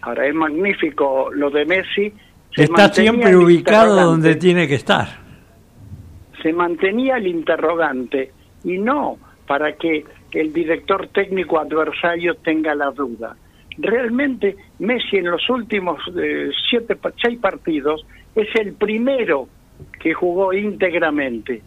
Ahora 0.00 0.26
es 0.26 0.34
magnífico 0.34 1.30
lo 1.32 1.50
de 1.50 1.66
Messi. 1.66 2.12
Está 2.56 2.92
siempre 2.92 3.36
ubicado 3.36 3.96
donde 3.96 4.36
tiene 4.36 4.66
que 4.66 4.76
estar. 4.76 5.08
Se 6.42 6.52
mantenía 6.52 7.16
el 7.16 7.26
interrogante 7.26 8.32
y 8.64 8.78
no 8.78 9.18
para 9.46 9.76
que 9.76 10.04
el 10.34 10.52
director 10.52 11.08
técnico 11.08 11.58
adversario 11.58 12.34
tenga 12.36 12.74
la 12.74 12.90
duda. 12.90 13.36
Realmente 13.78 14.56
Messi 14.78 15.16
en 15.16 15.30
los 15.30 15.48
últimos 15.48 16.00
eh, 16.16 16.50
siete, 16.68 16.96
seis 17.22 17.38
partidos 17.40 18.04
es 18.34 18.48
el 18.56 18.74
primero 18.74 19.48
que 20.00 20.12
jugó 20.14 20.52
íntegramente. 20.52 21.62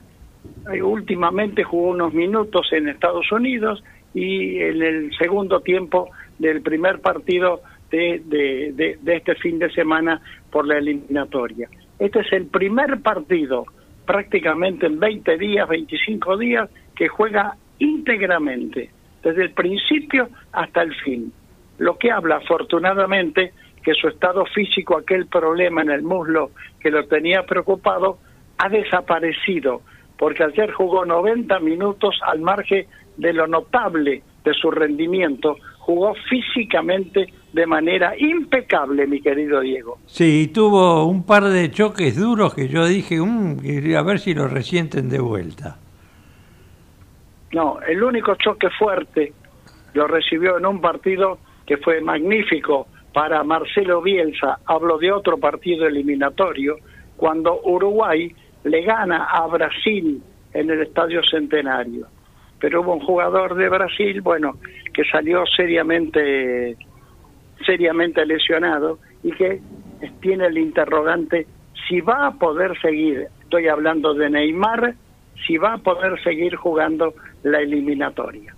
Eh, 0.74 0.82
últimamente 0.82 1.64
jugó 1.64 1.90
unos 1.90 2.14
minutos 2.14 2.68
en 2.72 2.90
Estados 2.90 3.32
Unidos 3.32 3.84
y 4.14 4.60
en 4.60 4.82
el 4.82 5.18
segundo 5.18 5.62
tiempo 5.62 6.10
del 6.40 6.62
primer 6.62 7.00
partido 7.00 7.62
de, 7.90 8.22
de, 8.26 8.98
de 9.02 9.16
este 9.16 9.36
fin 9.36 9.60
de 9.60 9.72
semana 9.72 10.22
por 10.52 10.68
la 10.68 10.78
eliminatoria. 10.78 11.70
Este 12.00 12.20
es 12.20 12.32
el 12.34 12.46
primer 12.46 13.02
partido 13.02 13.66
prácticamente 14.06 14.86
en 14.86 15.00
20 15.00 15.38
días, 15.38 15.68
25 15.68 16.38
días, 16.38 16.70
que 16.96 17.08
juega 17.08 17.58
íntegramente, 17.80 18.90
desde 19.24 19.44
el 19.44 19.52
principio 19.52 20.30
hasta 20.52 20.82
el 20.82 20.96
fin. 20.96 21.32
Lo 21.78 21.98
que 21.98 22.12
habla 22.12 22.38
afortunadamente 22.38 23.54
que 23.84 23.94
su 23.94 24.10
estado 24.10 24.46
físico, 24.46 24.98
aquel 24.98 25.28
problema 25.28 25.82
en 25.82 25.92
el 25.92 26.02
muslo 26.02 26.52
que 26.80 26.92
lo 26.92 27.08
tenía 27.08 27.44
preocupado, 27.44 28.18
ha 28.58 28.70
desaparecido, 28.70 29.82
porque 30.18 30.44
ayer 30.44 30.72
jugó 30.72 31.06
90 31.06 31.60
minutos 31.60 32.20
al 32.26 32.40
margen 32.40 32.86
de 33.16 33.34
lo 33.34 33.48
notable 33.48 34.24
de 34.44 34.54
su 34.54 34.72
rendimiento, 34.72 35.58
jugó 35.80 36.14
físicamente 36.30 37.28
de 37.54 37.66
manera 37.66 38.14
impecable, 38.18 39.08
mi 39.08 39.22
querido 39.22 39.62
Diego. 39.62 40.00
Sí, 40.06 40.52
tuvo 40.54 41.06
un 41.06 41.26
par 41.26 41.46
de 41.46 41.72
choques 41.72 42.18
duros 42.18 42.54
que 42.54 42.68
yo 42.68 42.86
dije, 42.86 43.22
um, 43.22 43.58
a 43.98 44.02
ver 44.02 44.20
si 44.20 44.34
lo 44.34 44.48
resienten 44.48 45.10
de 45.10 45.20
vuelta. 45.20 45.78
No, 47.54 47.80
el 47.82 48.04
único 48.04 48.36
choque 48.36 48.70
fuerte 48.70 49.34
lo 49.94 50.08
recibió 50.08 50.58
en 50.58 50.66
un 50.66 50.82
partido 50.82 51.40
que 51.66 51.78
fue 51.78 52.02
magnífico 52.02 52.88
para 53.14 53.44
Marcelo 53.44 54.02
Bielsa. 54.02 54.60
Hablo 54.66 54.98
de 54.98 55.12
otro 55.12 55.38
partido 55.38 55.88
eliminatorio, 55.88 56.78
cuando 57.16 57.62
Uruguay 57.64 58.34
le 58.64 58.82
gana 58.84 59.26
a 59.26 59.48
Brasil 59.48 60.22
en 60.54 60.70
el 60.70 60.82
Estadio 60.82 61.22
Centenario. 61.24 62.08
Pero 62.60 62.82
hubo 62.82 62.94
un 62.94 63.00
jugador 63.00 63.56
de 63.56 63.70
Brasil, 63.70 64.22
bueno, 64.22 64.56
que 64.94 65.04
salió 65.06 65.46
seriamente, 65.46 66.76
seriamente 67.66 68.26
lesionado 68.26 69.00
y 69.24 69.32
que 69.32 69.62
tiene 70.22 70.48
el 70.48 70.58
interrogante 70.58 71.48
si 71.88 72.02
va 72.02 72.28
a 72.28 72.32
poder 72.32 72.80
seguir. 72.82 73.28
Estoy 73.42 73.68
hablando 73.68 74.14
de 74.14 74.30
Neymar 74.30 74.96
si 75.46 75.58
va 75.58 75.74
a 75.74 75.78
poder 75.78 76.22
seguir 76.24 76.56
jugando 76.56 77.14
la 77.44 77.60
eliminatoria. 77.60 78.56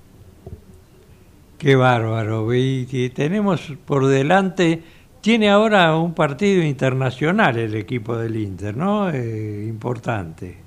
Qué 1.58 1.76
bárbaro. 1.76 2.48
Y, 2.54 3.10
tenemos 3.14 3.74
por 3.86 4.08
delante, 4.08 4.82
tiene 5.22 5.50
ahora 5.50 5.96
un 5.98 6.16
partido 6.16 6.64
internacional 6.64 7.58
el 7.58 7.76
equipo 7.76 8.18
del 8.18 8.38
Inter, 8.38 8.78
¿no? 8.78 9.10
Eh, 9.10 9.66
importante. 9.68 10.58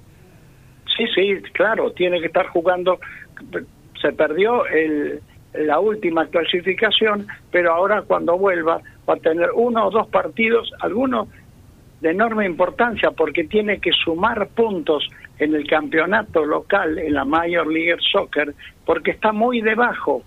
Sí, 0.97 1.07
sí, 1.15 1.43
claro, 1.53 1.93
tiene 1.93 2.21
que 2.21 2.27
estar 2.27 2.47
jugando. 2.49 3.01
Se 4.01 4.13
perdió 4.13 4.67
el, 4.67 5.21
la 5.55 5.81
última 5.81 6.27
clasificación, 6.27 7.27
pero 7.51 7.73
ahora 7.73 8.03
cuando 8.03 8.37
vuelva 8.37 8.81
va 9.09 9.15
a 9.15 9.17
tener 9.17 9.51
uno 9.55 9.87
o 9.87 9.91
dos 9.91 10.09
partidos, 10.09 10.71
algunos 10.81 11.29
de 12.01 12.11
enorme 12.11 12.45
importancia 12.47 13.13
porque 13.13 13.45
tiene 13.45 13.79
que 13.79 13.93
sumar 13.93 14.49
puntos 14.49 15.09
en 15.39 15.55
el 15.55 15.67
campeonato 15.67 16.45
local, 16.45 16.99
en 16.99 17.15
la 17.15 17.25
Major 17.25 17.67
League 17.67 17.97
Soccer, 18.13 18.55
porque 18.85 19.13
está 19.13 19.33
muy 19.33 19.61
debajo. 19.61 20.23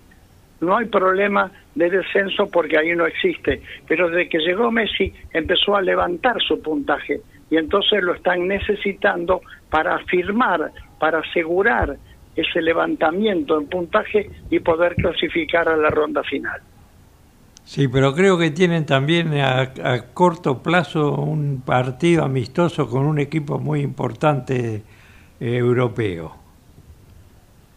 No 0.60 0.76
hay 0.76 0.86
problema 0.86 1.50
de 1.74 1.90
descenso 1.90 2.48
porque 2.50 2.78
ahí 2.78 2.94
no 2.96 3.06
existe, 3.06 3.60
pero 3.86 4.08
desde 4.08 4.28
que 4.28 4.38
llegó 4.38 4.70
Messi 4.70 5.12
empezó 5.32 5.76
a 5.76 5.82
levantar 5.82 6.40
su 6.40 6.60
puntaje 6.62 7.20
y 7.50 7.56
entonces 7.56 8.02
lo 8.02 8.14
están 8.14 8.48
necesitando 8.48 9.42
para 9.70 9.98
firmar, 10.06 10.72
para 10.98 11.18
asegurar 11.18 11.96
ese 12.34 12.60
levantamiento 12.60 13.58
en 13.58 13.66
puntaje 13.66 14.30
y 14.50 14.58
poder 14.60 14.94
clasificar 14.96 15.68
a 15.68 15.76
la 15.76 15.90
ronda 15.90 16.22
final. 16.22 16.60
Sí, 17.64 17.88
pero 17.88 18.14
creo 18.14 18.38
que 18.38 18.50
tienen 18.52 18.86
también 18.86 19.34
a, 19.40 19.72
corto 20.14 20.62
plazo 20.62 21.14
un 21.14 21.62
partido 21.66 22.24
amistoso 22.24 22.88
con 22.88 23.06
un 23.06 23.18
equipo 23.18 23.58
muy 23.58 23.80
importante 23.80 24.82
europeo. 25.40 26.34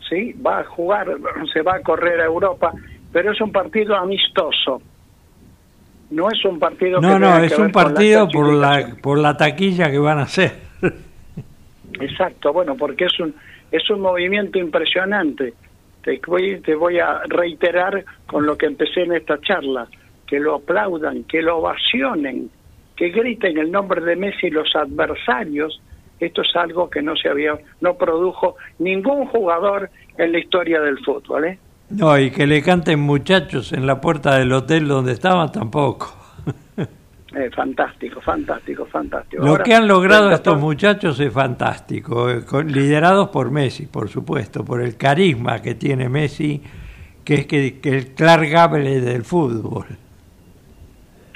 Sí, 0.08 0.34
va 0.34 0.60
a 0.60 0.64
jugar, 0.64 1.08
se 1.54 1.62
va 1.62 1.76
a 1.76 1.82
correr 1.82 2.22
a 2.22 2.26
Europa, 2.26 2.74
pero 3.12 3.32
es 3.32 3.42
un 3.42 3.52
partido 3.52 3.96
amistoso. 3.96 4.82
No 6.12 6.28
es 6.30 6.44
un 6.44 6.58
partido. 6.58 7.00
No, 7.00 7.20
no, 7.20 7.38
es 7.38 7.58
un 7.58 7.72
partido 7.72 8.28
por 8.28 8.52
la 8.52 8.96
por 9.02 9.20
la 9.20 9.38
taquilla 9.38 9.92
que 9.92 10.00
van 10.00 10.18
a 10.18 10.24
hacer. 10.24 10.54
Exacto, 12.00 12.52
bueno, 12.52 12.76
porque 12.76 13.06
es 13.06 13.20
un 13.20 13.36
Es 13.72 13.88
un 13.90 14.02
movimiento 14.02 14.58
impresionante. 14.58 15.54
Te 16.04 16.20
voy, 16.26 16.62
te 16.62 16.74
voy 16.74 16.98
a 16.98 17.22
reiterar 17.28 18.04
con 18.26 18.46
lo 18.46 18.58
que 18.58 18.66
empecé 18.66 19.02
en 19.02 19.14
esta 19.14 19.40
charla, 19.42 19.88
que 20.26 20.40
lo 20.40 20.56
aplaudan, 20.56 21.26
que 21.26 21.42
lo 21.42 21.58
ovacionen, 21.58 22.50
que 22.96 23.10
griten 23.10 23.58
el 23.58 23.70
nombre 23.70 24.02
de 24.02 24.16
Messi 24.16 24.50
los 24.50 24.76
adversarios. 24.76 25.80
Esto 26.20 26.42
es 26.42 26.56
algo 26.56 26.90
que 26.90 27.02
no 27.02 27.16
se 27.16 27.30
había, 27.30 27.54
no 27.82 27.96
produjo 27.96 28.56
ningún 28.80 29.26
jugador 29.28 29.90
en 30.18 30.32
la 30.32 30.40
historia 30.40 30.82
del 30.82 30.98
fútbol. 31.06 31.46
¿eh? 31.46 31.60
No, 31.92 32.18
y 32.20 32.30
que 32.32 32.46
le 32.46 32.62
canten 32.62 33.00
muchachos 33.00 33.72
en 33.74 33.88
la 33.88 34.00
puerta 34.02 34.38
del 34.38 34.52
hotel 34.52 34.88
donde 34.88 35.14
estaban 35.14 35.52
tampoco. 35.52 36.14
Eh, 37.36 37.48
fantástico, 37.56 38.20
fantástico, 38.22 38.88
fantástico. 38.88 39.44
Lo 39.44 39.52
Ahora, 39.52 39.64
que 39.64 39.76
han 39.76 39.88
logrado 39.88 40.32
estos 40.32 40.56
todo- 40.56 40.58
muchachos 40.58 41.20
es 41.20 41.32
fantástico, 41.32 42.28
eh, 42.28 42.44
con- 42.44 42.72
liderados 42.72 43.30
por 43.30 43.52
Messi, 43.52 43.86
por 43.86 44.10
supuesto, 44.10 44.66
por 44.66 44.82
el 44.82 44.98
carisma 44.98 45.62
que 45.62 45.76
tiene 45.76 46.10
Messi, 46.10 46.60
que 47.24 47.36
es 47.36 47.46
que, 47.46 47.80
que 47.80 47.90
el 47.96 48.08
Clark 48.16 48.50
Gable 48.50 49.00
del 49.02 49.24
fútbol. 49.24 49.86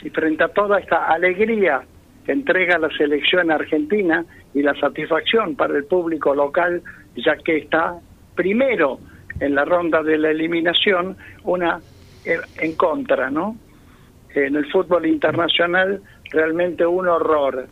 y 0.04 0.10
frente 0.10 0.44
a 0.44 0.48
toda 0.48 0.80
esta 0.80 1.06
alegría 1.10 1.84
que 2.26 2.32
entrega 2.32 2.80
la 2.80 2.90
selección 2.98 3.52
argentina 3.52 4.26
y 4.54 4.62
la 4.62 4.74
satisfacción 4.76 5.56
para 5.56 5.78
el 5.78 5.86
público 5.86 6.34
local, 6.34 6.82
ya 7.16 7.36
que 7.38 7.58
está 7.58 7.96
primero 8.36 9.00
en 9.40 9.56
la 9.56 9.66
ronda 9.66 10.04
de 10.04 10.18
la 10.18 10.32
eliminación, 10.32 11.18
una 11.44 11.80
eh, 12.26 12.38
en 12.58 12.76
contra, 12.76 13.30
¿no? 13.30 13.58
En 14.36 14.56
el 14.56 14.72
fútbol 14.72 15.06
internacional 15.06 16.02
realmente 16.32 16.86
un 16.86 17.08
horror. 17.08 17.68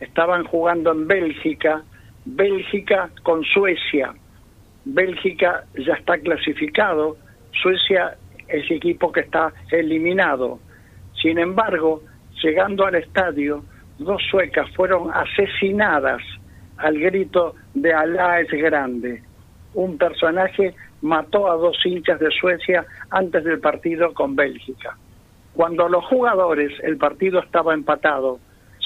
Estaban 0.00 0.44
jugando 0.44 0.92
en 0.92 1.06
Bélgica, 1.06 1.82
Bélgica 2.24 3.10
con 3.22 3.42
Suecia. 3.44 4.14
Bélgica 4.84 5.64
ya 5.74 5.94
está 5.94 6.18
clasificado, 6.18 7.16
Suecia 7.62 8.16
es 8.48 8.70
equipo 8.70 9.10
que 9.10 9.20
está 9.20 9.52
eliminado. 9.72 10.60
Sin 11.20 11.38
embargo, 11.38 12.02
llegando 12.42 12.86
al 12.86 12.94
estadio, 12.94 13.64
dos 13.98 14.22
suecas 14.30 14.68
fueron 14.74 15.10
asesinadas 15.12 16.22
al 16.78 16.98
grito 16.98 17.54
de 17.74 17.92
Alá 17.92 18.40
es 18.40 18.50
grande. 18.50 19.22
Un 19.74 19.98
personaje 19.98 20.74
mató 21.02 21.50
a 21.50 21.56
dos 21.56 21.76
hinchas 21.84 22.20
de 22.20 22.30
Suecia 22.30 22.86
antes 23.10 23.44
del 23.44 23.60
partido 23.60 24.12
con 24.12 24.36
Bélgica. 24.36 24.96
Cuando 25.54 25.88
los 25.88 26.04
jugadores, 26.04 26.72
el 26.82 26.98
partido 26.98 27.40
estaba 27.40 27.72
empatado, 27.72 28.38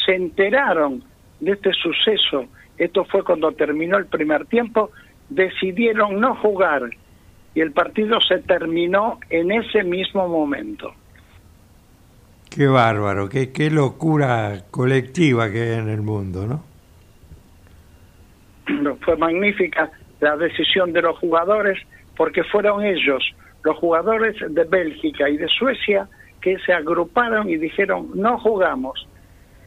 se 0.04 0.14
enteraron 0.14 1.02
de 1.40 1.52
este 1.52 1.72
suceso, 1.72 2.46
esto 2.78 3.04
fue 3.04 3.24
cuando 3.24 3.52
terminó 3.52 3.98
el 3.98 4.06
primer 4.06 4.46
tiempo, 4.46 4.90
decidieron 5.28 6.20
no 6.20 6.36
jugar 6.36 6.90
y 7.54 7.60
el 7.60 7.72
partido 7.72 8.20
se 8.20 8.38
terminó 8.38 9.18
en 9.30 9.50
ese 9.50 9.82
mismo 9.82 10.28
momento. 10.28 10.94
Qué 12.50 12.66
bárbaro, 12.66 13.28
qué, 13.28 13.52
qué 13.52 13.70
locura 13.70 14.64
colectiva 14.70 15.50
que 15.50 15.60
hay 15.62 15.78
en 15.78 15.88
el 15.88 16.02
mundo, 16.02 16.46
¿no? 16.46 16.70
fue 19.00 19.16
magnífica 19.16 19.90
la 20.20 20.36
decisión 20.36 20.92
de 20.92 21.02
los 21.02 21.18
jugadores 21.18 21.78
porque 22.16 22.44
fueron 22.44 22.84
ellos, 22.84 23.22
los 23.64 23.76
jugadores 23.78 24.36
de 24.48 24.64
Bélgica 24.64 25.28
y 25.28 25.36
de 25.36 25.48
Suecia, 25.48 26.08
que 26.40 26.58
se 26.58 26.72
agruparon 26.72 27.48
y 27.48 27.56
dijeron 27.56 28.10
no 28.14 28.38
jugamos 28.38 29.06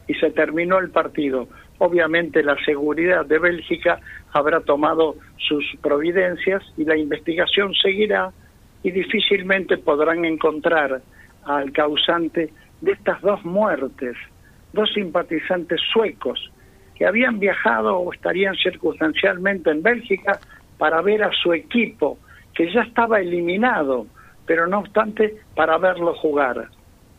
y 0.06 0.14
se 0.14 0.30
terminó 0.30 0.78
el 0.78 0.90
partido. 0.90 1.48
Obviamente 1.78 2.42
la 2.42 2.56
seguridad 2.64 3.24
de 3.26 3.38
Bélgica 3.38 3.98
habrá 4.32 4.60
tomado 4.60 5.16
sus 5.38 5.64
providencias 5.82 6.62
y 6.76 6.84
la 6.84 6.96
investigación 6.96 7.72
seguirá 7.74 8.30
y 8.82 8.90
difícilmente 8.90 9.78
podrán 9.78 10.24
encontrar 10.24 11.02
al 11.44 11.72
causante 11.72 12.50
de 12.80 12.92
estas 12.92 13.20
dos 13.22 13.44
muertes, 13.44 14.16
dos 14.72 14.92
simpatizantes 14.92 15.80
suecos 15.92 16.50
que 16.94 17.06
habían 17.06 17.38
viajado 17.38 17.96
o 17.96 18.12
estarían 18.12 18.54
circunstancialmente 18.56 19.70
en 19.70 19.82
Bélgica 19.82 20.38
para 20.78 21.02
ver 21.02 21.22
a 21.24 21.30
su 21.32 21.52
equipo, 21.52 22.18
que 22.54 22.72
ya 22.72 22.82
estaba 22.82 23.20
eliminado, 23.20 24.06
pero 24.46 24.66
no 24.66 24.80
obstante 24.80 25.36
para 25.54 25.78
verlo 25.78 26.14
jugar. 26.14 26.68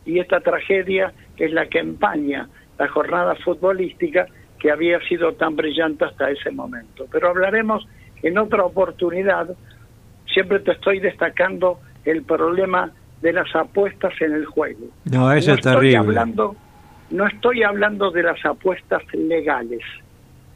Y 0.06 0.20
esta 0.20 0.40
tragedia 0.40 1.14
es 1.38 1.52
la 1.52 1.68
que 1.68 1.80
empaña 1.80 2.48
la 2.78 2.88
jornada 2.88 3.36
futbolística 3.36 4.28
que 4.60 4.72
había 4.72 5.00
sido 5.02 5.34
tan 5.34 5.56
brillante 5.56 6.06
hasta 6.06 6.30
ese 6.30 6.52
momento. 6.52 7.06
Pero 7.12 7.30
hablaremos 7.30 7.86
en 8.24 8.38
otra 8.38 8.64
oportunidad, 8.64 9.50
siempre 10.26 10.60
te 10.60 10.72
estoy 10.72 11.00
destacando 11.00 11.80
el 12.06 12.24
problema 12.24 12.92
de 13.26 13.34
las 13.34 13.56
apuestas 13.56 14.14
en 14.22 14.34
el 14.34 14.46
juego. 14.46 14.86
No, 15.06 15.32
eso 15.32 15.54
es 15.54 15.58
estoy 15.58 15.74
terrible. 15.74 15.98
hablando 15.98 16.56
no 17.10 17.26
estoy 17.26 17.64
hablando 17.64 18.12
de 18.12 18.22
las 18.22 18.44
apuestas 18.46 19.02
legales, 19.14 19.82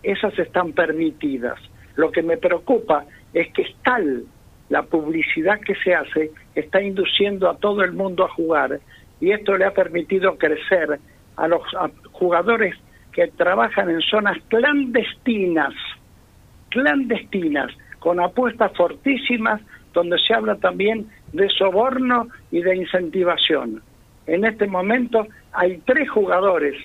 esas 0.03 0.38
están 0.38 0.74
permitidas. 0.74 1.59
Lo 1.95 2.11
que 2.11 2.22
me 2.22 2.38
preocupa 2.38 3.05
es 3.34 3.51
que 3.53 3.63
es 3.63 3.76
tal 3.84 4.24
la 4.70 4.84
publicidad 4.84 5.59
que 5.61 5.74
se 5.76 5.95
hace, 5.95 6.32
está 6.53 6.82
induciendo 6.82 7.49
a 7.49 7.57
todo 7.57 7.84
el 7.84 7.93
mundo 7.93 8.26
a 8.26 8.30
jugar 8.30 8.80
y 9.20 9.32
esto 9.32 9.57
le 9.57 9.65
ha 9.65 9.72
permitido 9.72 10.38
crecer 10.38 10.99
a 11.38 11.47
los 11.47 11.61
a 11.76 11.89
jugadores 12.11 12.76
que 13.13 13.28
trabajan 13.30 13.89
en 13.89 14.01
zonas 14.01 14.38
clandestinas, 14.47 15.74
clandestinas, 16.70 17.72
con 17.97 18.20
apuestas 18.20 18.72
fortísimas, 18.78 19.59
donde 19.93 20.17
se 20.20 20.34
habla 20.34 20.55
también 20.55 21.07
de 21.34 21.49
soborno 21.49 22.27
y 22.51 22.61
de 22.61 22.75
incentivación. 22.75 23.82
En 24.27 24.45
este 24.45 24.67
momento 24.67 25.27
hay 25.53 25.82
tres 25.86 26.09
jugadores 26.09 26.75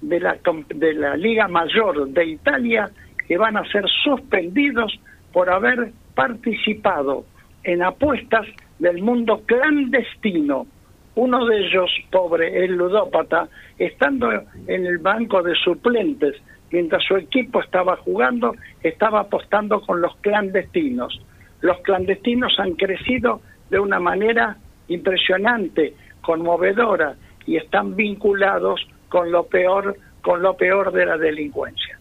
de 0.00 0.20
la, 0.20 0.38
de 0.74 0.94
la 0.94 1.16
Liga 1.16 1.48
Mayor 1.48 2.08
de 2.08 2.26
Italia 2.26 2.90
que 3.26 3.38
van 3.38 3.56
a 3.56 3.64
ser 3.70 3.84
suspendidos 4.02 4.98
por 5.32 5.50
haber 5.50 5.92
participado 6.14 7.24
en 7.64 7.82
apuestas 7.82 8.46
del 8.78 9.02
mundo 9.02 9.42
clandestino. 9.46 10.66
Uno 11.14 11.46
de 11.46 11.66
ellos, 11.66 11.90
pobre, 12.10 12.64
el 12.64 12.76
ludópata, 12.76 13.48
estando 13.78 14.30
en 14.66 14.86
el 14.86 14.98
banco 14.98 15.42
de 15.42 15.54
suplentes, 15.54 16.36
mientras 16.70 17.02
su 17.04 17.16
equipo 17.16 17.60
estaba 17.60 17.96
jugando, 17.96 18.54
estaba 18.82 19.20
apostando 19.20 19.80
con 19.80 20.00
los 20.00 20.16
clandestinos. 20.16 21.20
Los 21.60 21.78
clandestinos 21.82 22.58
han 22.58 22.72
crecido 22.74 23.42
de 23.70 23.78
una 23.78 23.98
manera 23.98 24.56
impresionante, 24.88 25.94
conmovedora, 26.20 27.14
y 27.46 27.56
están 27.56 27.96
vinculados 27.96 28.80
con 29.08 29.30
lo 29.30 29.44
peor, 29.44 29.96
con 30.22 30.42
lo 30.42 30.56
peor 30.56 30.92
de 30.92 31.06
la 31.06 31.16
delincuencia. 31.16 31.98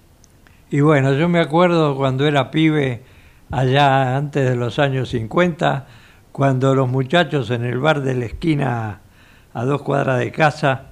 Y 0.70 0.82
bueno, 0.82 1.14
yo 1.14 1.28
me 1.30 1.40
acuerdo 1.40 1.96
cuando 1.96 2.28
era 2.28 2.52
pibe, 2.52 3.02
allá 3.52 4.16
antes 4.16 4.48
de 4.48 4.56
los 4.56 4.78
años 4.78 5.10
50, 5.10 5.88
cuando 6.32 6.76
los 6.76 6.88
muchachos 6.88 7.50
en 7.50 7.66
el 7.66 7.80
bar 7.80 8.02
de 8.02 8.16
la 8.16 8.26
esquina, 8.26 9.02
a 9.54 9.66
dos 9.66 9.82
cuadras 9.82 10.20
de 10.20 10.32
casa, 10.32 10.90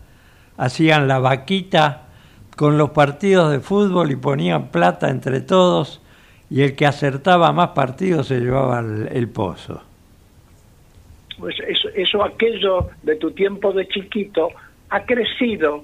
hacían 0.57 1.07
la 1.07 1.19
vaquita 1.19 2.07
con 2.55 2.79
los 2.79 2.89
partidos 2.89 3.51
de 3.51 3.59
fútbol 3.59 4.09
y 4.09 4.15
ponían 4.15 4.69
plata 4.69 5.09
entre 5.09 5.41
todos, 5.41 6.01
y 6.49 6.63
el 6.63 6.75
que 6.75 6.87
acertaba 6.87 7.51
más 7.51 7.69
partidos 7.69 8.27
se 8.27 8.39
llevaba 8.39 8.79
el, 8.79 9.09
el 9.11 9.29
pozo. 9.29 9.86
Pues 11.39 11.55
eso, 11.67 11.89
eso, 11.95 12.23
aquello 12.23 12.89
de 13.03 13.15
tu 13.15 13.31
tiempo 13.31 13.71
de 13.71 13.87
chiquito, 13.87 14.49
ha 14.89 15.05
crecido 15.05 15.83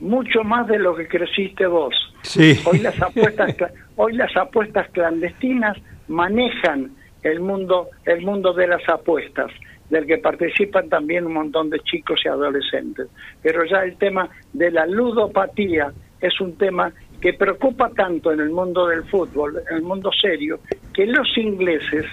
mucho 0.00 0.42
más 0.42 0.66
de 0.66 0.78
lo 0.78 0.94
que 0.94 1.06
creciste 1.06 1.66
vos. 1.66 1.94
Sí. 2.22 2.58
Hoy 2.64 2.78
las 2.78 3.00
apuestas, 3.02 3.54
hoy 3.96 4.14
las 4.14 4.36
apuestas 4.36 4.88
clandestinas 4.90 5.78
manejan 6.08 6.92
el 7.22 7.40
mundo, 7.40 7.88
el 8.04 8.22
mundo 8.22 8.52
de 8.52 8.66
las 8.66 8.86
apuestas, 8.88 9.50
del 9.90 10.06
que 10.06 10.18
participan 10.18 10.88
también 10.88 11.26
un 11.26 11.34
montón 11.34 11.70
de 11.70 11.78
chicos 11.80 12.20
y 12.24 12.28
adolescentes. 12.28 13.08
Pero 13.42 13.64
ya 13.64 13.84
el 13.84 13.96
tema 13.96 14.28
de 14.52 14.70
la 14.70 14.86
ludopatía 14.86 15.92
es 16.20 16.40
un 16.40 16.56
tema 16.56 16.92
que 17.20 17.34
preocupa 17.34 17.90
tanto 17.90 18.32
en 18.32 18.40
el 18.40 18.50
mundo 18.50 18.88
del 18.88 19.04
fútbol, 19.04 19.62
en 19.70 19.76
el 19.76 19.82
mundo 19.82 20.10
serio, 20.12 20.58
que 20.92 21.06
los 21.06 21.28
ingleses 21.38 22.06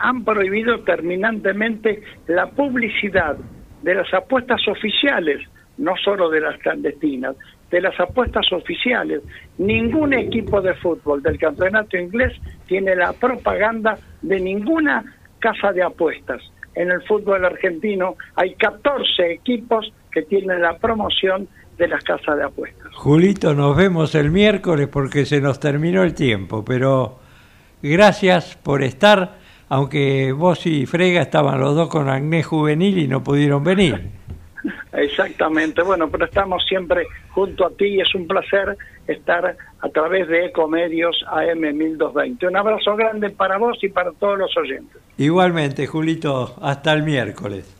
han 0.00 0.24
prohibido 0.24 0.80
terminantemente 0.80 2.02
la 2.26 2.50
publicidad 2.50 3.36
de 3.82 3.94
las 3.94 4.12
apuestas 4.12 4.60
oficiales, 4.66 5.40
no 5.78 5.94
solo 5.96 6.28
de 6.28 6.40
las 6.40 6.58
clandestinas, 6.58 7.36
de 7.70 7.80
las 7.80 7.98
apuestas 8.00 8.50
oficiales. 8.52 9.22
Ningún 9.58 10.12
equipo 10.14 10.60
de 10.60 10.74
fútbol 10.74 11.22
del 11.22 11.38
campeonato 11.38 11.96
inglés 11.96 12.32
tiene 12.66 12.96
la 12.96 13.12
propaganda 13.12 13.96
de 14.22 14.40
ninguna 14.40 15.04
casa 15.38 15.72
de 15.72 15.82
apuestas. 15.82 16.42
En 16.74 16.90
el 16.90 17.02
fútbol 17.02 17.44
argentino 17.44 18.16
hay 18.36 18.54
14 18.54 19.32
equipos 19.32 19.92
que 20.10 20.22
tienen 20.22 20.62
la 20.62 20.78
promoción 20.78 21.48
de 21.76 21.88
las 21.88 22.04
casas 22.04 22.36
de 22.36 22.44
apuestas. 22.44 22.94
Julito, 22.94 23.54
nos 23.54 23.76
vemos 23.76 24.14
el 24.14 24.30
miércoles 24.30 24.88
porque 24.88 25.24
se 25.24 25.40
nos 25.40 25.58
terminó 25.60 26.02
el 26.02 26.14
tiempo, 26.14 26.64
pero 26.64 27.18
gracias 27.82 28.56
por 28.56 28.82
estar, 28.82 29.39
aunque 29.70 30.32
vos 30.32 30.66
y 30.66 30.84
Frega 30.84 31.22
estaban 31.22 31.60
los 31.60 31.74
dos 31.76 31.88
con 31.88 32.08
acné 32.08 32.42
juvenil 32.42 32.98
y 32.98 33.08
no 33.08 33.22
pudieron 33.22 33.62
venir. 33.64 34.10
Exactamente, 34.92 35.82
bueno, 35.82 36.10
pero 36.10 36.24
estamos 36.26 36.62
siempre 36.68 37.06
junto 37.30 37.66
a 37.66 37.70
ti 37.70 37.86
y 37.86 38.00
es 38.00 38.14
un 38.14 38.26
placer 38.26 38.76
estar 39.06 39.56
a 39.80 39.88
través 39.88 40.28
de 40.28 40.46
Ecomedios 40.46 41.24
AM 41.28 41.60
1220. 41.60 42.48
Un 42.48 42.56
abrazo 42.56 42.96
grande 42.96 43.30
para 43.30 43.58
vos 43.58 43.78
y 43.82 43.88
para 43.88 44.10
todos 44.12 44.38
los 44.38 44.54
oyentes. 44.56 45.00
Igualmente, 45.16 45.86
Julito, 45.86 46.56
hasta 46.60 46.92
el 46.92 47.04
miércoles. 47.04 47.79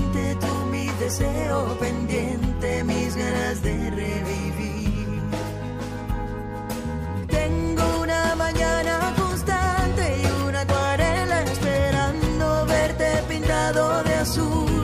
deseo 1.01 1.79
pendiente, 1.79 2.83
mis 2.83 3.15
ganas 3.15 3.61
de 3.63 3.89
revivir. 3.89 5.19
Tengo 7.27 8.01
una 8.01 8.35
mañana 8.35 9.11
constante 9.17 10.21
y 10.21 10.47
una 10.47 10.61
acuarela 10.61 11.41
esperando 11.41 12.65
verte 12.67 13.09
pintado 13.27 14.03
de 14.03 14.13
azul. 14.13 14.80